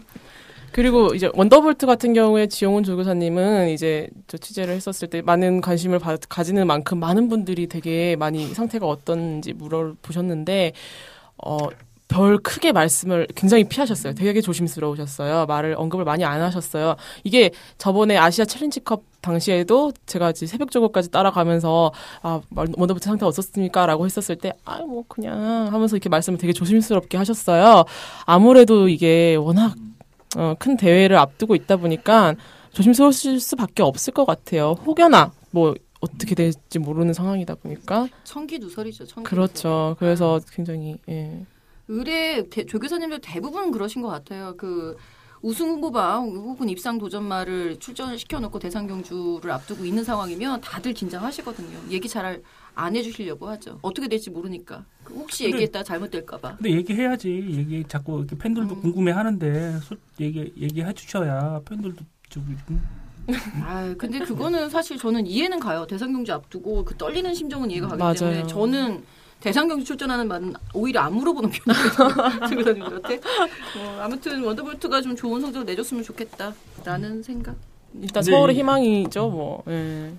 [0.71, 6.17] 그리고 이제 원더볼트 같은 경우에 지용훈 조교사님은 이제 저 취재를 했었을 때 많은 관심을 바-
[6.29, 10.73] 가지는 만큼 많은 분들이 되게 많이 상태가 어떤지 물어보셨는데
[11.43, 11.57] 어.
[12.09, 14.13] 별 크게 말씀을 굉장히 피하셨어요.
[14.15, 15.45] 되게 조심스러우셨어요.
[15.45, 16.95] 말을 언급을 많이 안 하셨어요.
[17.23, 21.91] 이게 저번에 아시아 챌린지컵 당시에도 제가 이제 새벽 저거까지 따라가면서
[22.23, 27.85] 아 원더볼트 상태 어떻습니까?라고 했었을 때 아 뭐 그냥 하면서 이렇게 말씀을 되게 조심스럽게 하셨어요.
[28.25, 29.75] 아무래도 이게 워낙
[30.35, 32.33] 어, 큰 대회를 앞두고 있다 보니까
[32.73, 34.75] 조심스러우실 수밖에 없을 것 같아요.
[34.85, 39.05] 혹여나 뭐 어떻게 될지 모르는 상황이다 보니까 청기 누설이죠.
[39.05, 39.95] 청기 그렇죠.
[39.99, 41.45] 그래서 굉장히 예.
[41.99, 44.53] 의뢰 대- 조교사님들 대부분 그러신 것 같아요.
[44.57, 44.95] 그
[45.41, 51.77] 우승 후보방 혹은 입상 도전말을 출전을 시켜 놓고 대상 경주를 앞두고 있는 상황이면 다들 긴장하시거든요.
[51.91, 52.41] 얘기 잘
[52.75, 53.77] 안 해주시려고 하죠.
[53.81, 54.85] 어떻게 될지 모르니까.
[55.03, 56.55] 그 혹시 근데- 얘기했다 잘못될까봐.
[56.57, 57.29] 근데 얘기해야지.
[57.29, 58.81] 얘기 자꾸 이렇게 팬들도 음.
[58.81, 62.81] 궁금해하는데 소- 얘기 얘기해 주셔야 팬들도 저기 음,
[63.65, 65.85] 아 근데 그거는 사실 저는 이해는 가요.
[65.87, 68.13] 대상 경주 앞두고 그 떨리는 심정은 이해가 가기 맞아요.
[68.13, 69.03] 때문에 저는
[69.39, 71.49] 대상 경주 출전하는 말은 오히려 안 물어보는.
[72.49, 73.15] 조교사님들한테.
[73.77, 77.55] 어, 아무튼 원더볼트가 좀 좋은 성적을 내줬으면 좋겠다라는 생각.
[77.95, 79.29] 일단 근데 서울의 이- 희망이죠.
[79.29, 80.11] 뭐 예.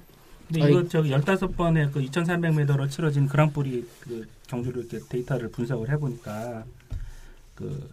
[0.49, 6.65] 근데 이거 저기 15번의 그 2,300m로 치러진 그랑프리 그 경주를 이렇게 데이터를 분석을 해 보니까
[7.55, 7.89] 그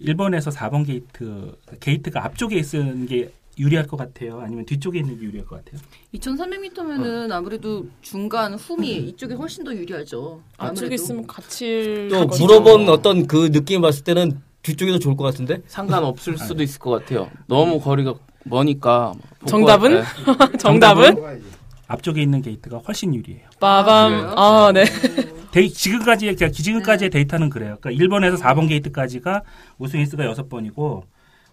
[0.00, 4.40] 1번에서 4번 게이트 게이트가 앞쪽에 있는 게 유리할 것 같아요.
[4.40, 5.80] 아니면 뒤쪽에 있는 게 유리할 것 같아요.
[6.14, 10.42] 2,300m면은 아무래도 중간 후미 이쪽이 훨씬 더 유리하죠.
[10.58, 10.94] 앞쪽에 아무래도.
[10.94, 12.26] 있으면 같이 또.
[12.26, 15.62] 물어본 어떤 그 느낌 봤을 때는 뒤쪽이 더 좋을 것 같은데?
[15.68, 17.30] 상관없을 수도 있을 것 같아요.
[17.46, 19.12] 너무 거리가 머니까.
[19.40, 19.94] 볼 정답은?
[19.94, 20.02] 네.
[20.58, 21.40] 정답은.
[21.88, 23.48] 앞쪽에 있는 게이트가 훨씬 유리해요.
[23.60, 24.10] 빠밤.
[24.12, 24.34] 그래요?
[24.36, 24.84] 아, 네.
[25.52, 27.78] 데이, 지금까지 그러니까 지금까지의 데이터는 그래요.
[27.80, 29.42] 그러니까 1번에서 4번 게이트까지가
[29.78, 31.04] 우승 횟수가 6번이고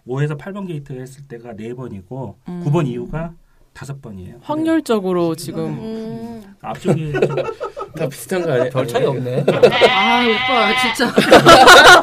[0.08, 2.36] 5에서 8번 게이트 했을 때가 4번이고
[2.66, 3.32] 9번 이후가
[3.74, 4.36] 5번이에요.
[4.44, 6.44] 확률적으로 지금 음.
[6.62, 7.22] 앞쪽에 좀
[7.98, 8.70] 다 비슷한 거 아니야?
[8.70, 9.46] 별 차이 없네.
[9.90, 11.14] 아 오빠 진짜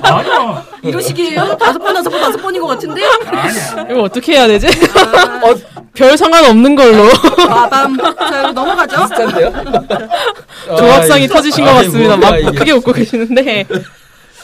[0.03, 0.65] 아니야.
[0.83, 1.57] 이런 식이에요?
[1.57, 3.03] 다섯 번 다섯 번 다섯 번인 것 같은데?
[3.27, 3.87] 아니야.
[3.91, 4.67] 이거 어떻게 해야 되지?
[4.69, 5.55] 아,
[5.95, 7.09] 별 상관 없는 걸로
[7.49, 7.97] 빠밤.
[7.99, 8.97] 자 이거 넘어가죠.
[9.03, 9.53] 비슷한데요?
[10.77, 12.17] 조합상이 터지신 것 아이, 같습니다.
[12.17, 12.31] 막.
[12.55, 13.65] 크게 웃고 계시는데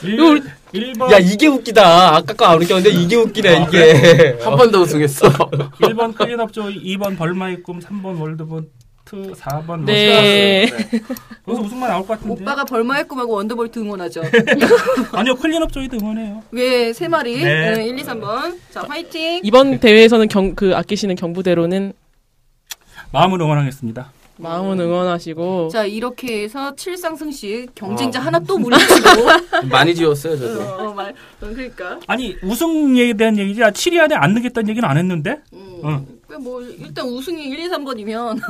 [0.03, 0.43] 1,
[0.77, 2.17] 1번 야 이게 웃기다.
[2.17, 4.39] 아까 거 안 웃겼는데 이게 웃기네 이게.
[4.43, 5.29] 한 번 더 우승했어.
[5.29, 10.67] 1번 클린업조, 2번 벌마의 꿈, 3번 원더볼트, 4번 네.
[10.67, 11.01] 러시아스.
[11.49, 12.43] 여기서 우승만 나올 것 같은데.
[12.43, 14.23] 오빠가 벌마의 꿈하고 원더볼트 응원하죠.
[15.13, 16.43] 아니요, 클린업 조이도 응원해요.
[16.51, 17.43] 왜 세 마리?
[17.43, 17.75] 네.
[17.77, 17.87] 네.
[17.87, 18.57] 1, 2, 3번.
[18.71, 19.41] 자 화이팅.
[19.45, 21.93] 이번 대회에서는 경, 그 아끼시는 경부대로는
[23.13, 24.13] 마음을 응원하겠습니다.
[24.39, 28.23] 마음은 응원하시고 자 이렇게 해서 7상승씩 경쟁자 어.
[28.23, 29.67] 하나 또 물리치고.
[29.71, 30.61] 많이 지웠어요, 저도.
[30.63, 31.99] 어, 말, 어, 그러니까.
[32.07, 35.39] 아니, 우승에 대한 얘기지, 아, 7위 안에 안 넣겠다는 얘기는 안 했는데?
[35.53, 36.07] 음, 응.
[36.27, 38.41] 그뭐 일단 우승이 1, 2, 3번이면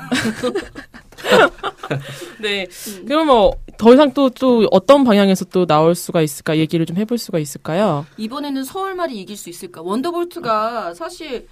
[2.40, 2.66] 네.
[3.06, 7.16] 그럼 뭐 더 이상 또 또 어떤 방향에서 또 나올 수가 있을까 얘기를 좀 해볼
[7.18, 8.06] 수가 있을까요?
[8.16, 9.82] 이번에는 서울말이 이길 수 있을까?
[9.82, 11.46] 원더볼트가 사실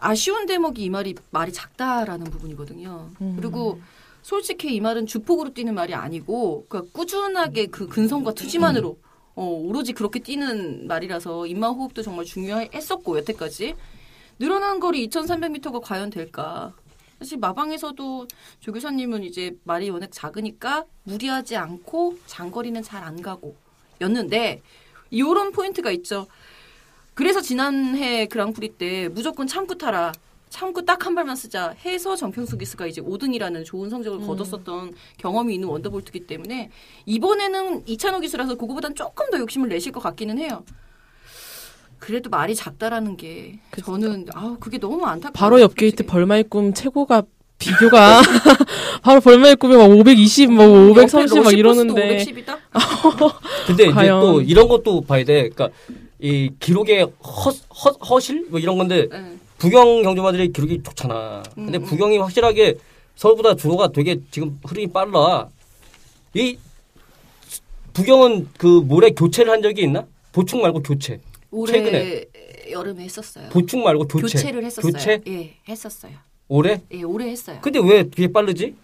[0.00, 3.10] 아쉬운 대목이 이 말이 말이 작다라는 부분이거든요.
[3.36, 3.80] 그리고
[4.22, 8.98] 솔직히 이 말은 주폭으로 뛰는 말이 아니고 그러니까 꾸준하게 그 근성과 투지만으로
[9.36, 13.74] 어, 오로지 그렇게 뛰는 말이라서 입만 호흡도 정말 중요했었고 여태까지
[14.38, 16.74] 늘어난 거리 2,300m가 과연 될까?
[17.18, 18.26] 사실 마방에서도
[18.60, 23.56] 조 교사님은 이제 말이 워낙 작으니까 무리하지 않고 장거리는 잘 안 가고
[24.00, 24.62] 였는데
[25.16, 26.26] 요런 포인트가 있죠.
[27.14, 30.12] 그래서 지난해 그랑프리 때 무조건 참고 타라.
[30.48, 35.68] 참고 딱 한 발만 쓰자 해서 정평수 기수가 이제 5등이라는 좋은 성적을 거뒀었던 경험이 있는
[35.68, 36.70] 원더볼트기 때문에
[37.06, 40.64] 이번에는 이찬호 기수라서 그거보단 조금 더 욕심을 내실 것 같기는 해요.
[41.98, 45.32] 그래도 말이 작다라는 게 저는 아우 그게 너무 안타까워요.
[45.34, 46.04] 바로 옆 게이트.
[46.04, 47.22] 벌마의 꿈 최고가
[47.58, 48.20] 비교가
[49.02, 52.58] 바로 벌마의 꿈이 막 520, 뭐530막 옆에 이러는데 러시버스도 510이다?
[53.68, 54.20] 근데 이제.
[54.20, 55.48] 또 이런 것도 봐야 돼.
[55.50, 55.68] 그러니까
[56.20, 59.36] 이 기록의 허, 허, 허실 뭐 이런 건데 네.
[59.58, 61.42] 부경 경주마들의 기록이 좋잖아.
[61.54, 61.86] 근데 음, 음.
[61.86, 62.76] 부경이 확실하게
[63.16, 65.48] 서울보다 주로가 되게 지금 흐름이 빨라.
[66.34, 66.58] 이
[67.92, 70.06] 부경은 그 모래 교체를 한 적이 있나?
[70.32, 71.20] 보충 말고 교체.
[71.50, 72.24] 올해 최근에.
[72.70, 73.48] 여름에 했었어요.
[73.50, 74.38] 보충 말고 교체.
[74.38, 74.92] 교체를 했었어요.
[74.92, 75.20] 교체?
[75.26, 76.12] 예, 했었어요.
[76.48, 76.80] 올해?
[76.92, 77.58] 예, 올해 했어요.
[77.62, 78.74] 근데 왜 그게 빠르지?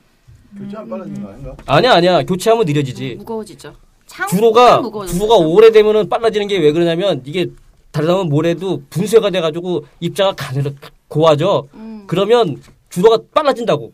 [0.58, 1.56] 교체하면 빨라지는 거 아닌가?
[1.66, 2.22] 아니야 아니야.
[2.24, 3.16] 교체하면 느려지지.
[3.16, 3.74] 무거워지죠.
[4.06, 4.82] 창 주로가.
[5.06, 7.46] 주로가 오래되면은 빨라지는 게 왜 그러냐면 이게
[7.92, 10.70] 다르다면 모래도 분쇄가 돼가지고 입자가 가늘어
[11.08, 11.66] 고와져.
[11.74, 12.04] 음.
[12.06, 13.92] 그러면 주로가 빨라진다고.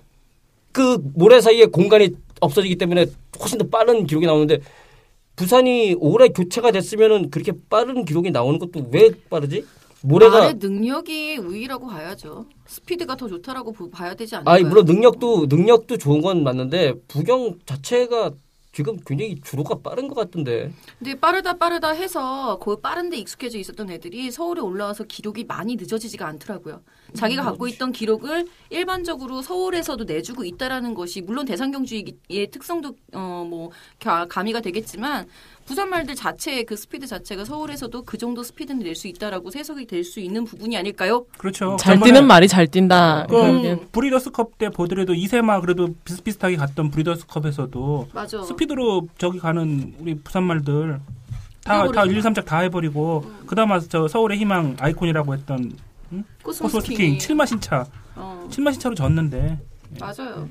[0.72, 2.10] 그 모래 사이에 공간이
[2.40, 3.06] 없어지기 때문에
[3.40, 4.58] 훨씬 더 빠른 기록이 나오는데
[5.36, 9.64] 부산이 올해 교체가 됐으면은 그렇게 빠른 기록이 나오는 것도 왜 빠르지?
[10.02, 12.46] 모래가 말의 능력이 우위라고 봐야죠.
[12.66, 14.54] 스피드가 더 좋다라고 보- 봐야 되지 않을까요?
[14.54, 18.32] 아니 물론 능력도 능력도 좋은 건 맞는데 부경 자체가
[18.72, 20.72] 지금 굉장히 주로가 빠른 것 같던데.
[20.98, 26.82] 근데 빠르다 빠르다 해서 그 빠른데 익숙해져 있었던 애들이 서울에 올라와서 기록이 많이 늦어지지가 않더라고요.
[27.12, 32.16] 자기가 갖고 있던 기록을 일반적으로 서울에서도 내주고 있다라는 것이 물론 대상경주의
[32.50, 33.70] 특성도 어 뭐
[34.28, 35.26] 가미가 되겠지만
[35.72, 40.04] 부산 말들 자체의 그 스피드 자체가 서울에서도 그 정도 스피드는 낼 수 있다라고 해석이 될
[40.04, 41.24] 수 있는 부분이 아닐까요?
[41.38, 41.78] 그렇죠.
[41.80, 43.24] 잘 뛰는 말이 잘 뛴다.
[43.26, 43.88] 그 결국엔.
[43.90, 48.42] 브리더스컵 때 보더라도 이세마 그래도 비슷비슷하게 갔던 브리더스컵에서도 맞아.
[48.42, 51.00] 스피드로 저기 가는 우리 부산 말들
[51.64, 51.86] 다.
[51.90, 55.72] 다 1, 2, 3작 다 해버리고 그다음 와서 저 서울의 희망 아이콘이라고 했던
[56.42, 57.86] 코스모스킹 코스모스킹이 7마신 차
[58.16, 59.58] 어, 7마신 차로 졌는데
[59.98, 60.46] 맞아요.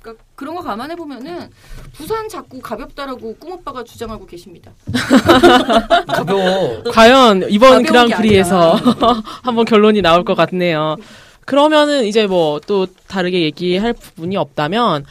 [0.00, 1.50] 그러니까 그런 거 감안해 보면은
[1.92, 4.72] 부산 자꾸 가볍다라고 꿈오빠가 주장하고 계십니다.
[6.08, 6.82] 가벼워.
[6.90, 8.72] 과연 이번 그랑프리에서
[9.42, 10.96] 한번 결론이 나올 것 같네요.
[11.44, 15.04] 그러면은 이제 뭐 또 다르게 얘기할 부분이 없다면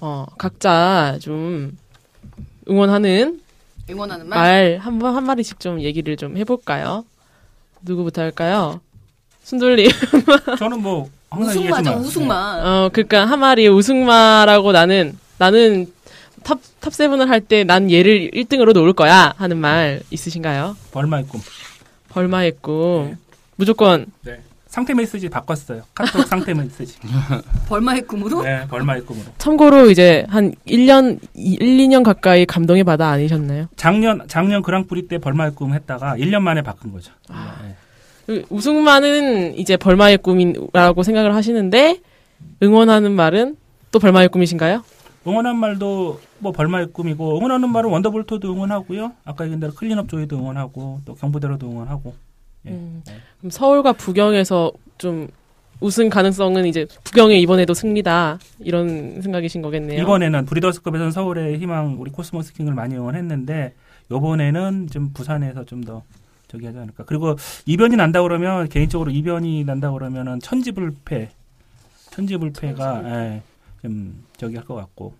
[0.00, 1.76] 어 각자 좀
[2.68, 3.40] 응원하는
[3.90, 4.38] 응원하는 말.
[4.38, 7.04] 말 한번 한 마디씩 좀 얘기를 좀 해볼까요?
[7.82, 8.80] 누구부터 할까요?
[9.44, 9.88] 순돌님.
[10.58, 12.60] 저는 뭐 우승마죠, 얘기하지만 우승마.
[12.64, 15.86] 어 그러니까 한 마리 우승마라고 나는 나는
[16.42, 20.76] top top seven을 할 때 난 얘를 1등으로 놓을 거야 하는 말 있으신가요?
[20.82, 21.40] 네, 벌마의 꿈
[22.10, 23.06] 벌마의 꿈.
[23.10, 23.16] 네.
[23.56, 24.06] 무조건
[24.68, 25.82] 상태 메시지 바꿨어요.
[25.94, 26.94] 카톡 상태 메시지.
[27.68, 28.42] 벌마의 꿈으로.
[28.42, 29.26] 네, 벌마의 꿈으로.
[29.38, 33.66] 참고로 이제 한 1년, 1, 2년 가까이 감동의 바다 아니셨나요?
[33.76, 37.12] 작년 작년 그랑프리 때 벌마의 꿈 했다가 1년 만에 바꾼 거죠.
[37.28, 37.36] 네.
[38.28, 41.98] 그 우승만은 이제 벌마의 꿈이라고 생각을 하시는데
[42.62, 43.56] 응원하는 말은
[43.90, 44.84] 또 벌마의 꿈이신가요?
[45.26, 49.12] 응원한 말도 뭐 벌마의 꿈이고 응원하는 말은 원더볼트도 응원하고요.
[49.24, 52.14] 아까 얘기한 대로 클린업 조이도 응원하고 또 경부대로도 응원하고.
[52.66, 52.70] 예.
[52.72, 53.02] 음,
[53.38, 55.28] 그럼 서울과 부경에서 좀
[55.80, 60.02] 우승 가능성은 이제 부경에 이번에도 승리다 이런 생각이신 거겠네요.
[60.02, 63.72] 이번에는 브리더스컵에서는 서울의 희망 우리 코스모스 킹을 많이 응원했는데
[64.10, 66.02] 요번에는 좀 부산에서 좀 더
[66.50, 67.04] 저기 하지 않을까.
[67.04, 71.28] 그리고 이변이 난다 그러면 개인적으로 이변이 난다 그러면은 천지불패
[72.10, 73.42] 천지불패가 예,
[73.82, 75.14] 좀 저기 할 것 같고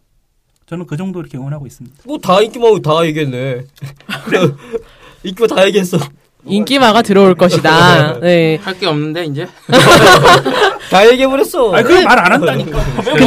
[0.66, 1.96] 저는 그 정도 이렇게 응원하고 있습니다.
[2.04, 3.62] 뭐 다 인기만 다 얘기했네.
[5.24, 5.98] 인기만 다 얘기했어.
[6.44, 8.20] 인기마가 들어올 것이다.
[8.20, 8.56] 네.
[8.62, 9.46] 할 게 없는데 이제
[10.90, 11.74] 다 얘기해버렸어.
[11.74, 12.78] 아니 그걸 말안 한다니까.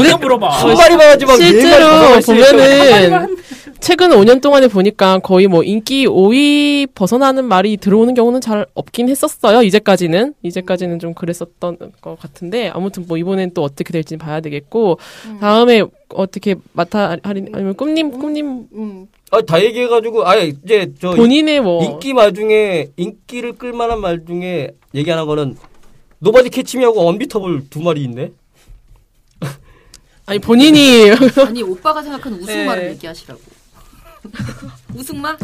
[0.01, 0.49] 왜 물어봐.
[0.49, 3.37] 한 마리만 하지 막 실제로 보면은
[3.81, 9.63] 최근 5년 동안에 보니까 거의 뭐 인기 5위 벗어나는 말이 들어오는 경우는 잘 없긴 했었어요.
[9.63, 14.99] 이제까지는 이제까지는 좀 그랬었던 것 같은데 아무튼 뭐 이번엔 또 어떻게 될지 봐야 되겠고
[15.39, 19.07] 다음에 어떻게 맡아 할인 아니면 꿈님 꿈님 음.
[19.33, 24.71] 아, 다 얘기해가지고, 아 이제 저 본인의 뭐 인기 말 중에 인기를 끌만한 말 중에
[24.93, 25.55] 얘기하는 거는
[26.19, 28.31] 노바디 캐치미하고 언비터블 두 마리 있네.
[30.25, 31.09] 아니 본인이
[31.45, 32.89] 아니 오빠가 생각하는 우승마를 네.
[32.91, 33.60] 얘기하시라고.
[34.95, 35.37] 우승마?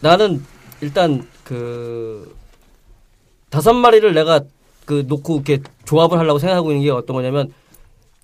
[0.00, 0.44] 나는
[0.80, 2.34] 일단 그
[3.50, 4.40] 다섯 마리를 내가
[4.84, 7.52] 그 놓고 이렇게 조합을 하려고 생각하고 있는 게 어떤 거냐면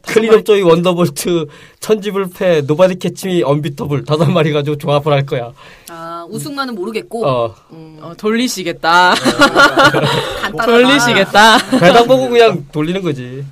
[0.06, 1.46] 클린업 조이 원더볼트
[1.80, 5.52] 천지불패 노바디 캐치미 언비터블 다섯 마리 가지고 조합을 할 거야.
[5.88, 7.26] 아 우승마는 모르겠고.
[7.26, 9.14] 어 음, 어, 돌리시겠다.
[10.64, 11.58] 돌리시겠다.
[11.80, 13.44] 배당 보고 그냥 돌리는 거지.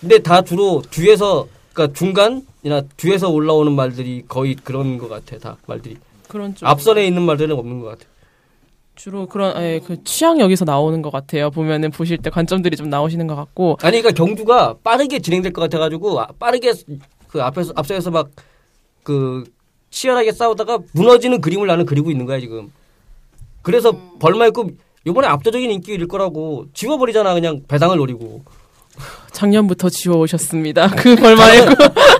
[0.00, 1.46] 근데 다 주로 뒤에서
[1.76, 5.98] 그러니까 중간이나 뒤에서 올라오는 말들이 거의 그런 것 같아 다 말들이
[6.28, 8.04] 그런 쪽 앞선에 있는 말들은 없는 것 같아.
[8.94, 11.50] 주로 그런 예, 그 취향 여기서 나오는 것 같아요.
[11.50, 16.18] 보면은 보실 때 관점들이 좀 나오시는 것 같고 아니 그러니까 경주가 빠르게 진행될 것 같아가지고
[16.18, 16.72] 아, 빠르게
[17.28, 18.30] 그 앞에서 앞서에서 막
[19.06, 19.44] 그
[19.90, 22.72] 치열하게 싸우다가 무너지는 그림을 나는 그리고 있는 거야 지금.
[23.62, 24.70] 그래서 벌마 있고
[25.06, 28.42] 요번에 압도적인 인기일 거라고 지워버리잖아 그냥 배당을 노리고.
[29.32, 30.88] 작년부터 지워오셨습니다.
[30.96, 31.74] 그 벌마의 꿈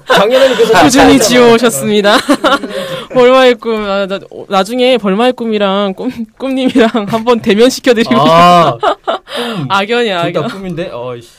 [0.07, 2.17] 작년에는 그래서 꾸준히 지워오셨습니다.
[3.15, 8.77] 벌마의 꿈 아, 나, 어, 나중에 벌마의 꿈이랑 꿈 꿈님이랑 한번 대면 시켜드리면 아,
[9.69, 10.51] 악연이야 둘다 악연.
[10.51, 10.91] 꿈인데.
[10.93, 11.31] 어이씨.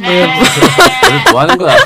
[0.00, 1.76] 네, 오늘 뭐 하는 거야?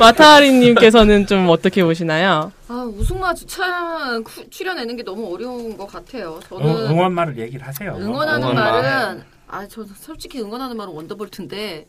[0.00, 2.50] 마타리님께서는 좀 어떻게 보시나요?
[2.68, 6.40] 아 우승마 주차 구- 출연내는 게 너무 어려운 것 같아요.
[6.48, 7.96] 저는 응, 응원 말을 얘기를 하세요.
[7.98, 8.72] 응원하는 응원 말.
[8.72, 11.86] 말은 아저 솔직히 응원하는 말은 원더볼트인데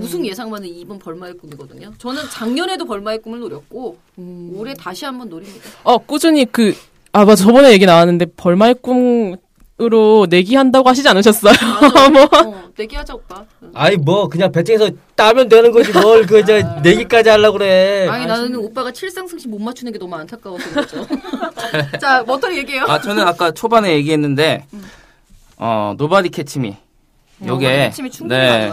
[0.00, 1.92] 우승 예상만은 이번 벌마의 꿈이거든요.
[1.98, 3.96] 저는 작년에도 벌마의 꿈을 노렸고
[4.54, 5.68] 올해 다시 한번 노립니다.
[5.84, 6.74] 어 꾸준히 그
[7.12, 11.54] 아 맞아 저번에 얘기 나왔는데 벌마의 꿈으로 내기한다고 하시지 않으셨어요?
[12.12, 13.42] 뭐 어, 내기하자 오빠.
[13.62, 13.70] 응.
[13.72, 18.06] 아이 뭐 그냥 배팅해서 따면 되는 거지 뭘 그 이제 내기까지 하려고 그래.
[18.08, 21.06] 아니 나는 오빠가 삼쌍승식 못 맞추는 게 너무 안타까워서 그렇죠.
[22.00, 22.84] 자 머터리 얘기해요.
[22.86, 24.66] 아 저는 아까 초반에 얘기했는데
[25.56, 26.76] 어 노바디 캐치미
[27.46, 28.72] 요게 충분히 네.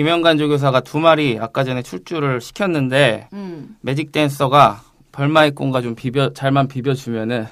[0.00, 3.76] 김영관 조교사가 두 마리 아까 전에 출주를 시켰는데 음.
[3.80, 7.46] 매직 댄서가 벌마의 꿈과 좀 비벼 잘만 비벼주면은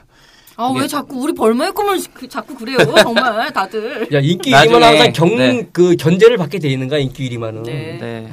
[0.57, 4.07] 아 왜 자꾸 우리 벌마의 꿈을 그- 자꾸 그래요 정말 다들.
[4.12, 5.66] 야 인기 나중에, 1위만 항상 경, 네.
[5.73, 7.62] 그 견제를 받게 돼 있는가 인기 1위만은.
[7.65, 7.99] 네.
[7.99, 8.33] 네.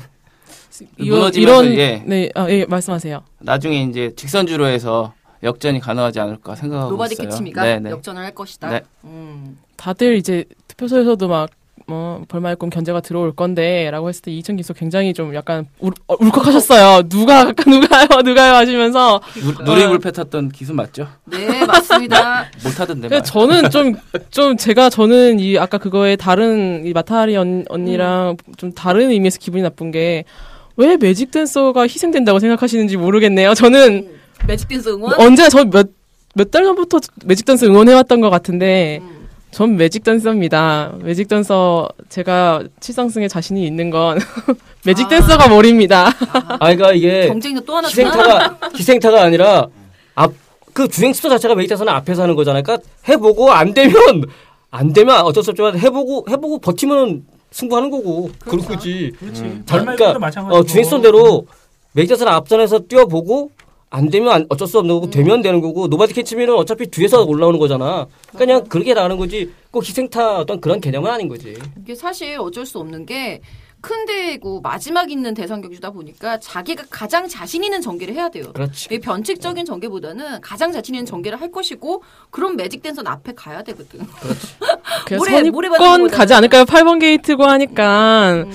[0.98, 3.24] 이런 무너지면서 이런 이제 네, 아, 예, 말씀하세요.
[3.40, 7.30] 나중에 이제 직선주로 해서 역전이 가능하지 않을까 생각하고 노바디 있어요.
[7.30, 7.90] 캐치미가 네, 네.
[7.92, 8.70] 역전을 할 것이다.
[8.70, 8.82] 네.
[9.06, 9.58] 음.
[9.78, 11.50] 다들 이제 투표소에서도 막,
[11.92, 15.92] 뭐, 벌마의 꿈 견제가 들어올 건데, 라고 했을 때 이천 기수 굉장히 좀 약간 울,
[16.08, 17.10] 어, 울컥하셨어요.
[17.10, 19.20] 누가, 누가요, 누가요 하시면서.
[19.36, 21.06] 누- 누리불패 탔던 기수 맞죠?
[21.26, 22.46] 네 맞습니다.
[22.64, 23.24] 못 하던데 근데 말.
[23.24, 23.94] 저는 좀,
[24.32, 29.62] 좀 제가 저는 이 아까 그거에 다른 이 마타리 언, 언니랑 좀 다른 의미에서 기분이
[29.62, 30.24] 나쁜 게,
[30.78, 33.54] 왜 매직 댄서가 희생된다고 생각하시는지 모르겠네요.
[33.54, 34.08] 저는
[34.48, 35.20] 매직 댄스 응원.
[35.20, 35.90] 언제 저 몇,
[36.36, 39.11] 몇 달 전부터 매직 댄서 응원해왔던 것 같은데, 음.
[39.52, 40.94] 전 매직 댄서입니다.
[41.02, 44.20] 매직 댄서 제가 칠상승에 자신이 있는 건
[44.86, 45.10] 매직 아.
[45.10, 46.08] 댄서가 몰입니다.
[46.08, 49.68] 아 그러니까 이게 경쟁도 또 하나 희생타가 희생타가 아니라
[50.16, 50.32] 앞
[50.74, 52.64] 그 주행 스토 자체가 메이터서는 앞에서 하는 거잖아요.
[52.64, 53.94] 그러니까 해보고 안 되면
[54.70, 59.12] 안 되면 어쩔 수 없지만 해보고 해보고 버티면 승부하는 거고 거지.
[59.20, 59.62] 그렇지.
[59.66, 60.48] 자, 벌마의 그러니까.
[60.50, 61.46] 어, 주행 스토대로
[61.94, 63.52] 매직 댄서는 앞선에서 뛰어보고
[63.94, 67.60] 안 되면 안- 어쩔 수 없는 거고 되면 되는 거고 노바디 캐치미는 어차피 뒤에서 올라오는
[67.60, 68.08] 거잖아.
[68.30, 69.52] 그러니까 그냥 그렇게 나가는 거지.
[69.70, 71.58] 꼭 희생타 어떤 그런 개념은 아닌 거지.
[71.84, 73.42] 이게 사실 어쩔 수 없는 게
[73.84, 78.52] 큰 대회고 마지막 있는 대상 경주다 보니까 자기가 가장 자신 있는 전개를 해야 돼요.
[78.54, 78.90] 그렇지.
[78.92, 84.02] 이 변칙적인 전개보다는 가장 자신 있는 전개를 할 것이고 그런 매직 댄서는 앞에 가야 되거든.
[85.08, 86.10] 그래서 모래- 선입권.
[86.12, 86.66] 가지 않을까요?
[86.66, 88.46] 8번 게이트고 하니까.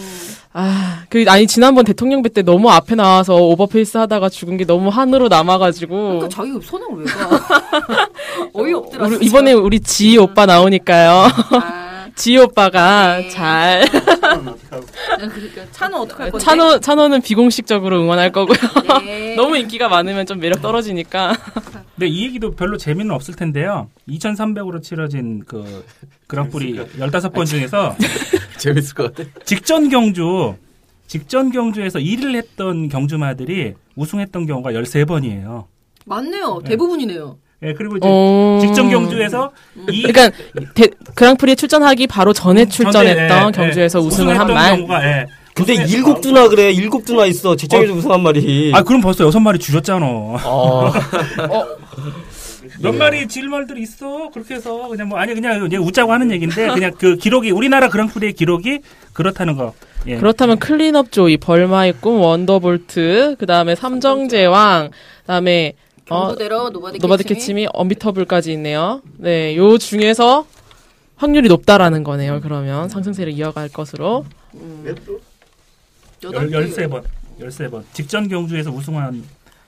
[0.58, 4.88] 아, 그, 아니, 지난번 대통령 배 때 너무 앞에 나와서 오버페이스 하다가 죽은 게 너무
[4.88, 5.94] 한으로 남아가지고.
[5.96, 8.08] 그러니까 자기 손을 왜 가?
[8.54, 9.06] 어이없더라.
[9.06, 9.26] 우리, 진짜.
[9.26, 11.28] 이번에 우리 지희 오빠 나오니까요.
[11.62, 13.28] 아, 지희 오빠가 네.
[13.28, 13.84] 잘.
[13.90, 16.44] 그러니까 차는 어떡할 건데?
[16.44, 18.56] 찬호, 찬호는 비공식적으로 응원할 거고요.
[19.04, 19.34] 네.
[19.36, 21.36] 너무 인기가 많으면 좀 매력 떨어지니까.
[21.94, 23.88] 근데 이 얘기도 별로 재미는 없을 텐데요.
[24.08, 25.84] 2,300으로 치러진 그
[26.26, 27.94] 그랑프리 15번 중에서
[28.58, 29.28] 재밌을 것 같아.
[29.44, 30.54] 직전 경주
[31.06, 35.64] 직전 경주에서 1위를 했던 경주마들이 우승했던 경우가 13번이에요.
[36.04, 36.60] 맞네요.
[36.64, 37.38] 대부분이네요.
[37.62, 38.58] 예, 그리고 이제 어.
[38.60, 39.50] 직전 경주에서
[39.90, 40.36] 이 그러니까
[40.74, 44.76] 대- 그랑프리에 출전하기 바로 전에 전에, 출전했던 예, 경주에서 예, 우승을 한 말.
[44.76, 45.26] 경우가 예.
[45.54, 46.70] 근데 일곱 두나 그래.
[46.70, 47.56] 일곱 두나 있어.
[47.56, 48.72] 직장에서 우승한 말이.
[48.74, 50.04] 아, 그럼 벌써 여섯 마리 주셨잖아.
[50.44, 50.92] 어.
[52.80, 54.30] 몇 마리 질 말들이 있어.
[54.30, 58.32] 그렇게 해서 그냥 뭐 아니 그냥 이제 웃자고 하는 얘기인데 그냥 그 기록이 우리나라 그랑프리의
[58.34, 58.80] 기록이
[59.12, 59.74] 그렇다는 거.
[60.06, 60.16] 예.
[60.18, 65.72] 그렇다면 클린업 조이, 벌마의 꿈, 원더볼트, 그 다음에 삼정제왕, 그 다음에
[66.08, 66.34] 어,
[67.00, 67.66] 노바디 캐치미.
[67.72, 69.02] 언비터블까지 있네요.
[69.16, 70.46] 네, 요 중에서
[71.16, 72.40] 확률이 높다라는 거네요.
[72.40, 74.24] 그러면 상승세를 이어갈 것으로.
[74.84, 75.18] 몇 도?
[76.22, 76.86] 여덟 열, 개.
[76.86, 77.02] 13번.
[77.40, 77.82] 13번.
[77.92, 79.24] 직전 경주에서 우승한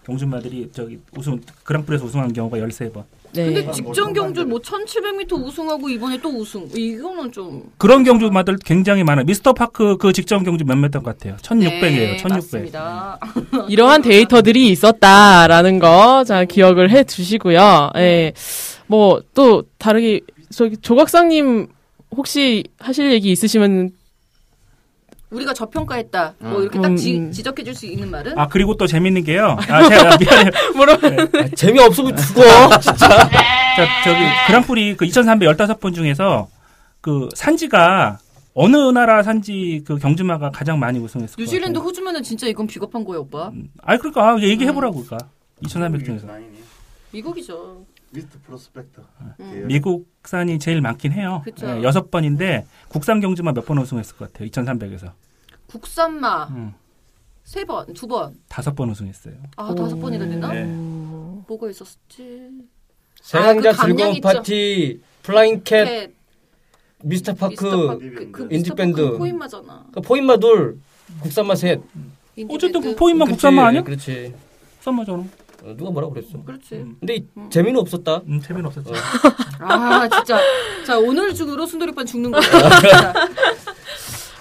[0.09, 3.05] 경주마들이 저기 우승 그랑프리에서 우승한 경우가 13번.
[3.35, 3.45] 네.
[3.45, 6.67] 근데 직전 경주 뭐 1700m 우승하고 이번에 또 우승.
[6.75, 9.27] 이거는 좀 그런 경주마들 굉장히 많아요.
[9.27, 11.37] 미스터 파크 그 직전 경주 몇 메터 같아요.
[11.37, 11.81] 1600이에요.
[11.83, 12.31] 네, 1600.
[12.31, 13.19] 맞습니다.
[13.69, 17.91] 이러한 데이터들이 있었다라는 거, 자, 기억을 해 두시고요.
[17.97, 18.33] 예.
[18.87, 21.67] 뭐, 또, 다르게, 저기, 조각상님,
[22.17, 23.91] 혹시 하실 얘기 있으시면,
[25.31, 26.35] 우리가 저평가했다.
[26.39, 27.31] 뭐 이렇게 딱 음, 지, 음.
[27.33, 29.57] 지적해 줄 수 있는 말은 아 그리고 또 재밌는 게요.
[29.69, 30.51] 아 제가 미안해요.
[31.45, 32.43] 아, 재미 없으면 죽어.
[32.81, 33.09] 진짜.
[33.09, 36.49] 자, 저기 그랑프리 그 2,315번 중에서
[37.01, 38.19] 그 산지가
[38.55, 41.87] 어느 나라 산지 그 경주마가 가장 많이 우승했을 것 뉴질랜드 같아요.
[41.89, 43.53] 호주면은 진짜 이건 비겁한 거예요, 오빠.
[43.83, 45.29] 아니 그러니까 아, 얘기해 보라고 그러니까.
[45.63, 46.27] 2,300 중에서.
[47.13, 47.85] 미국이죠.
[48.11, 49.03] 미스트 프로스펙터.
[49.41, 49.65] 음.
[49.67, 51.43] 미국산이 제일 많긴 해요.
[51.45, 51.67] 그쵸.
[51.69, 54.49] 예, 여섯 번인데 국산 경주마 몇번 우승했을 것 같아요.
[54.51, 55.13] 2,300에서
[55.67, 56.75] 국산마 음,
[57.45, 58.35] 세 번, 두 번.
[58.49, 59.35] 다섯 번 우승했어요.
[59.57, 60.53] 아 다섯 번이나 되나?
[60.53, 60.65] 네.
[60.65, 62.51] 뭐가 있었지?
[63.21, 64.23] 세상자 아, 그 감량 즐거운 있죠.
[64.29, 66.11] 파티, 플라잉 캣, 캣,
[67.03, 69.03] 미스터 파크, 미스터 파- 그, 그 인디밴드.
[69.05, 69.87] 파크 포입마잖아.
[69.93, 70.79] 그 포입마 둘,
[71.21, 71.81] 국산마 셋.
[72.49, 73.83] 어쨌든 그 그렇지, 국산마 아니야?
[73.83, 74.35] 그렇지.
[74.77, 75.25] 국산마잖아.
[75.69, 76.43] 어, 누가 뭐라 그랬어?
[76.45, 76.85] 그렇지.
[77.01, 78.23] 근데 이 재미는 없었다.
[78.27, 78.93] 음, 재미는 없었죠.
[79.61, 80.41] 아 진짜.
[80.87, 82.43] 자 오늘 중으로 순돌이판 죽는 거예요.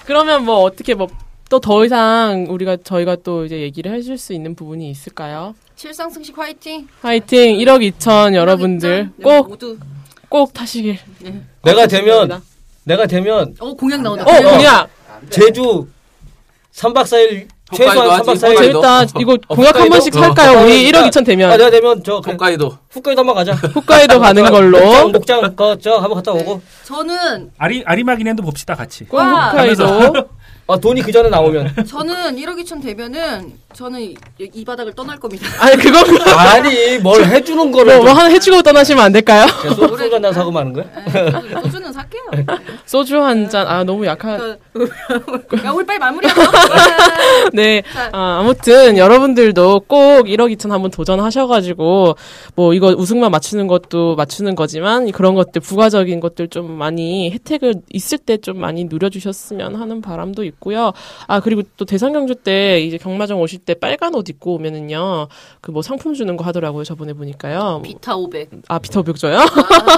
[0.06, 1.08] 그러면 뭐, 어떻게 뭐,
[1.50, 5.54] 또 더 이상 우리가, 저희가 또 이제 얘기를 해줄 수 있는 부분이 있을까요?
[5.76, 6.88] 칠상 승식 화이팅.
[7.02, 7.58] 화이팅!
[7.58, 9.78] 1억 2천 여러분들 네, 꼭, 모두.
[10.30, 10.98] 꼭 타시길.
[11.64, 12.42] 내가 되면
[12.84, 14.24] 내가 되면 어 공약 나온다.
[14.24, 14.88] 어, 그냥!
[15.30, 15.88] 제주
[16.74, 18.82] 3박 4일 최소한 홋카이도 3박 하지, 4일 홋카이도.
[18.82, 19.20] 재밌다.
[19.20, 19.90] 이거 어, 공약 한 홋카이도?
[19.90, 20.64] 번씩 살까요?
[20.66, 21.50] 우리 1억 2천 아, 되면.
[21.58, 22.78] 내가 되면 저 그래, 홋카이도.
[22.96, 23.52] 홋카이도 한번 가자.
[23.76, 24.80] 홋카이도 가는 걸로.
[24.80, 26.62] 목장 목장 그저 한번 갔다 오고.
[26.86, 29.04] 저는 아리 아리마기넨도 봅시다 같이.
[29.06, 29.50] 꼭 와.
[29.52, 29.86] 홋카이도.
[30.70, 35.46] 아 돈이 그 전에 나오면 저는 1억 2천 되면은 저는 이, 이 바닥을 떠날 겁니다.
[35.60, 36.00] 아니 그거
[36.38, 39.46] 아니 뭘 해주는 거를 뭐, 뭐 하나 해주고 떠나시면 안 될까요?
[39.62, 40.86] 좀 소주 한잔 사고 마는 거야?
[41.14, 42.22] 네, 소주는 살게요.
[42.86, 44.90] 소주 한 잔 아 너무 약한 그,
[45.64, 46.42] 야, 우리 빨리 마무리하자.
[47.54, 47.84] 네.
[47.94, 48.10] 자.
[48.14, 52.16] 아, 아무튼 여러분들도 꼭 1억 2천 한번 도전하셔가지고
[52.56, 58.18] 뭐 이거 우승만 맞추는 것도 맞추는 거지만 그런 것들 부가적인 것들 좀 많이 혜택을 있을
[58.18, 60.94] 때 좀 많이 누려주셨으면 하는 바람도 있고요.
[61.28, 65.28] 아 그리고 또 대상 경주 때 이제 경마장 오실 때 빨간 옷 입고 오면은요
[65.62, 67.82] 그 뭐 상품 주는 거 하더라고요 저번에 보니까요.
[67.84, 68.50] 비타 500.
[68.70, 69.38] 아 비터 벽 줘요?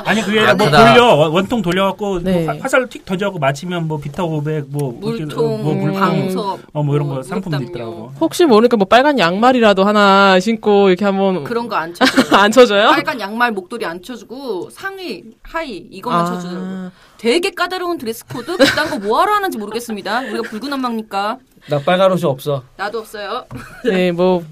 [0.03, 0.71] 아 니 그게 아, 뭐 네.
[0.71, 2.43] 나- 돌려 원- 원통 돌려갖고 네.
[2.45, 6.95] 뭐 화- 화살 틱 던져갖고 맞히면 뭐 비타 500, 뭐 물통, 뭐 물통, 방석, 어뭐
[6.95, 7.63] 이런 거뭐 상품도.
[7.65, 8.11] 있더라고.
[8.19, 12.25] 혹시 모르니까 뭐 빨간 양말이라도 하나 신고 이렇게 한번 그런 거 안 쳐줘요.
[12.41, 12.89] 안 쳐줘요?
[12.89, 16.25] 빨간 양말 목도리 안 쳐주고 상의, 하의 이거만 아.
[16.25, 16.91] 쳐주더라고.
[17.19, 20.21] 되게 까다로운 드레스 코드 그딴 거 뭐하러 하는지 모르겠습니다.
[20.21, 21.37] 우리가 붉은 악마입니까?
[21.69, 22.63] 나 빨간 옷이 없어.
[22.77, 23.45] 나도 없어요.
[23.85, 24.43] 네, 뭐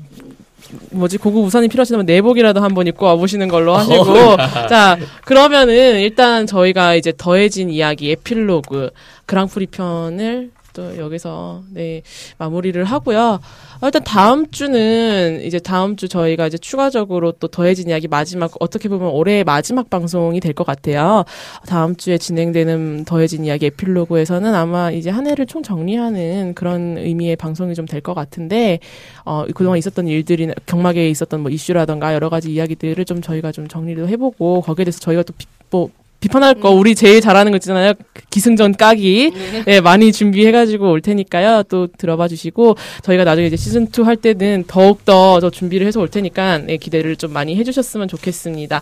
[0.92, 4.36] 뭐지 고급 우산이 필요하시다면 내복이라도 한번 입고 와보시는 걸로 하시고
[4.68, 8.90] 자 그러면은 일단 저희가 이제 더해진 이야기 에필로그
[9.26, 12.04] 그랑프리 편을 또 여기서 네
[12.38, 13.40] 마무리를 하고요.
[13.80, 18.88] 아, 일단 다음 주는 이제 다음 주 저희가 이제 추가적으로 또 더해진 이야기 마지막 어떻게
[18.90, 21.26] 보면 올해의 마지막 방송이 될 것 같아요.
[21.68, 27.74] 다음 주에 진행되는 더해진 이야기 에필로그에서는 아마 이제 한 해를 총 정리하는 그런 의미의 방송이
[27.74, 28.80] 좀 될 것 같은데
[29.26, 34.08] 어, 그동안 있었던 일들이나 경막에 있었던 뭐 이슈라던가 여러 가지 이야기들을 좀 저희가 좀 정리도
[34.08, 37.94] 해보고 거기에 대해서 저희가 또 비, 뭐 비판할 거 우리 제일 잘하는 거 있잖아요.
[38.30, 39.32] 기승전 까기.
[39.32, 39.64] 네.
[39.68, 41.64] 예, 많이 준비해 가지고 올 테니까요.
[41.64, 46.10] 또 들어봐 주시고 저희가 나중에 이제 시즌 2 할 때는 더욱 더저 준비를 해서 올
[46.10, 48.82] 테니까 예, 기대를 좀 많이 해 주셨으면 좋겠습니다.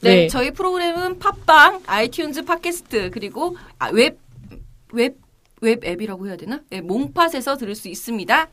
[0.00, 4.18] 네, 저희 프로그램은 팟빵, 아이튠즈 팟캐스트 그리고 아, 웹,
[4.92, 5.16] 웹,
[5.60, 6.60] 웹 앱이라고 해야 되나?
[6.70, 8.48] 네, 몽팟에서 들을 수 있습니다.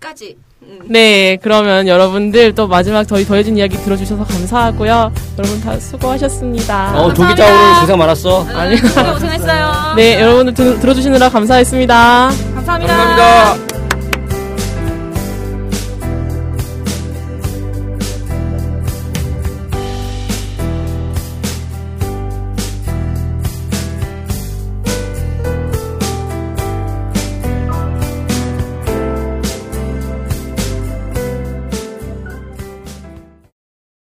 [0.00, 0.38] 까지.
[0.62, 0.78] 음.
[0.88, 5.12] 네, 그러면 여러분들 또 마지막 저희 더해진 이야기 들어주셔서 감사하고요.
[5.38, 6.92] 여러분 다 수고하셨습니다.
[7.00, 7.46] 어 조기 감사합니다.
[7.46, 8.46] 짜오를 고생 많았어.
[8.54, 8.76] 아니.
[8.80, 9.94] 다들 고생했어요.
[9.96, 12.30] 네, 여러분들 들, 들어주시느라 감사했습니다.
[12.54, 12.96] 감사합니다.
[12.96, 13.99] 감사합니다.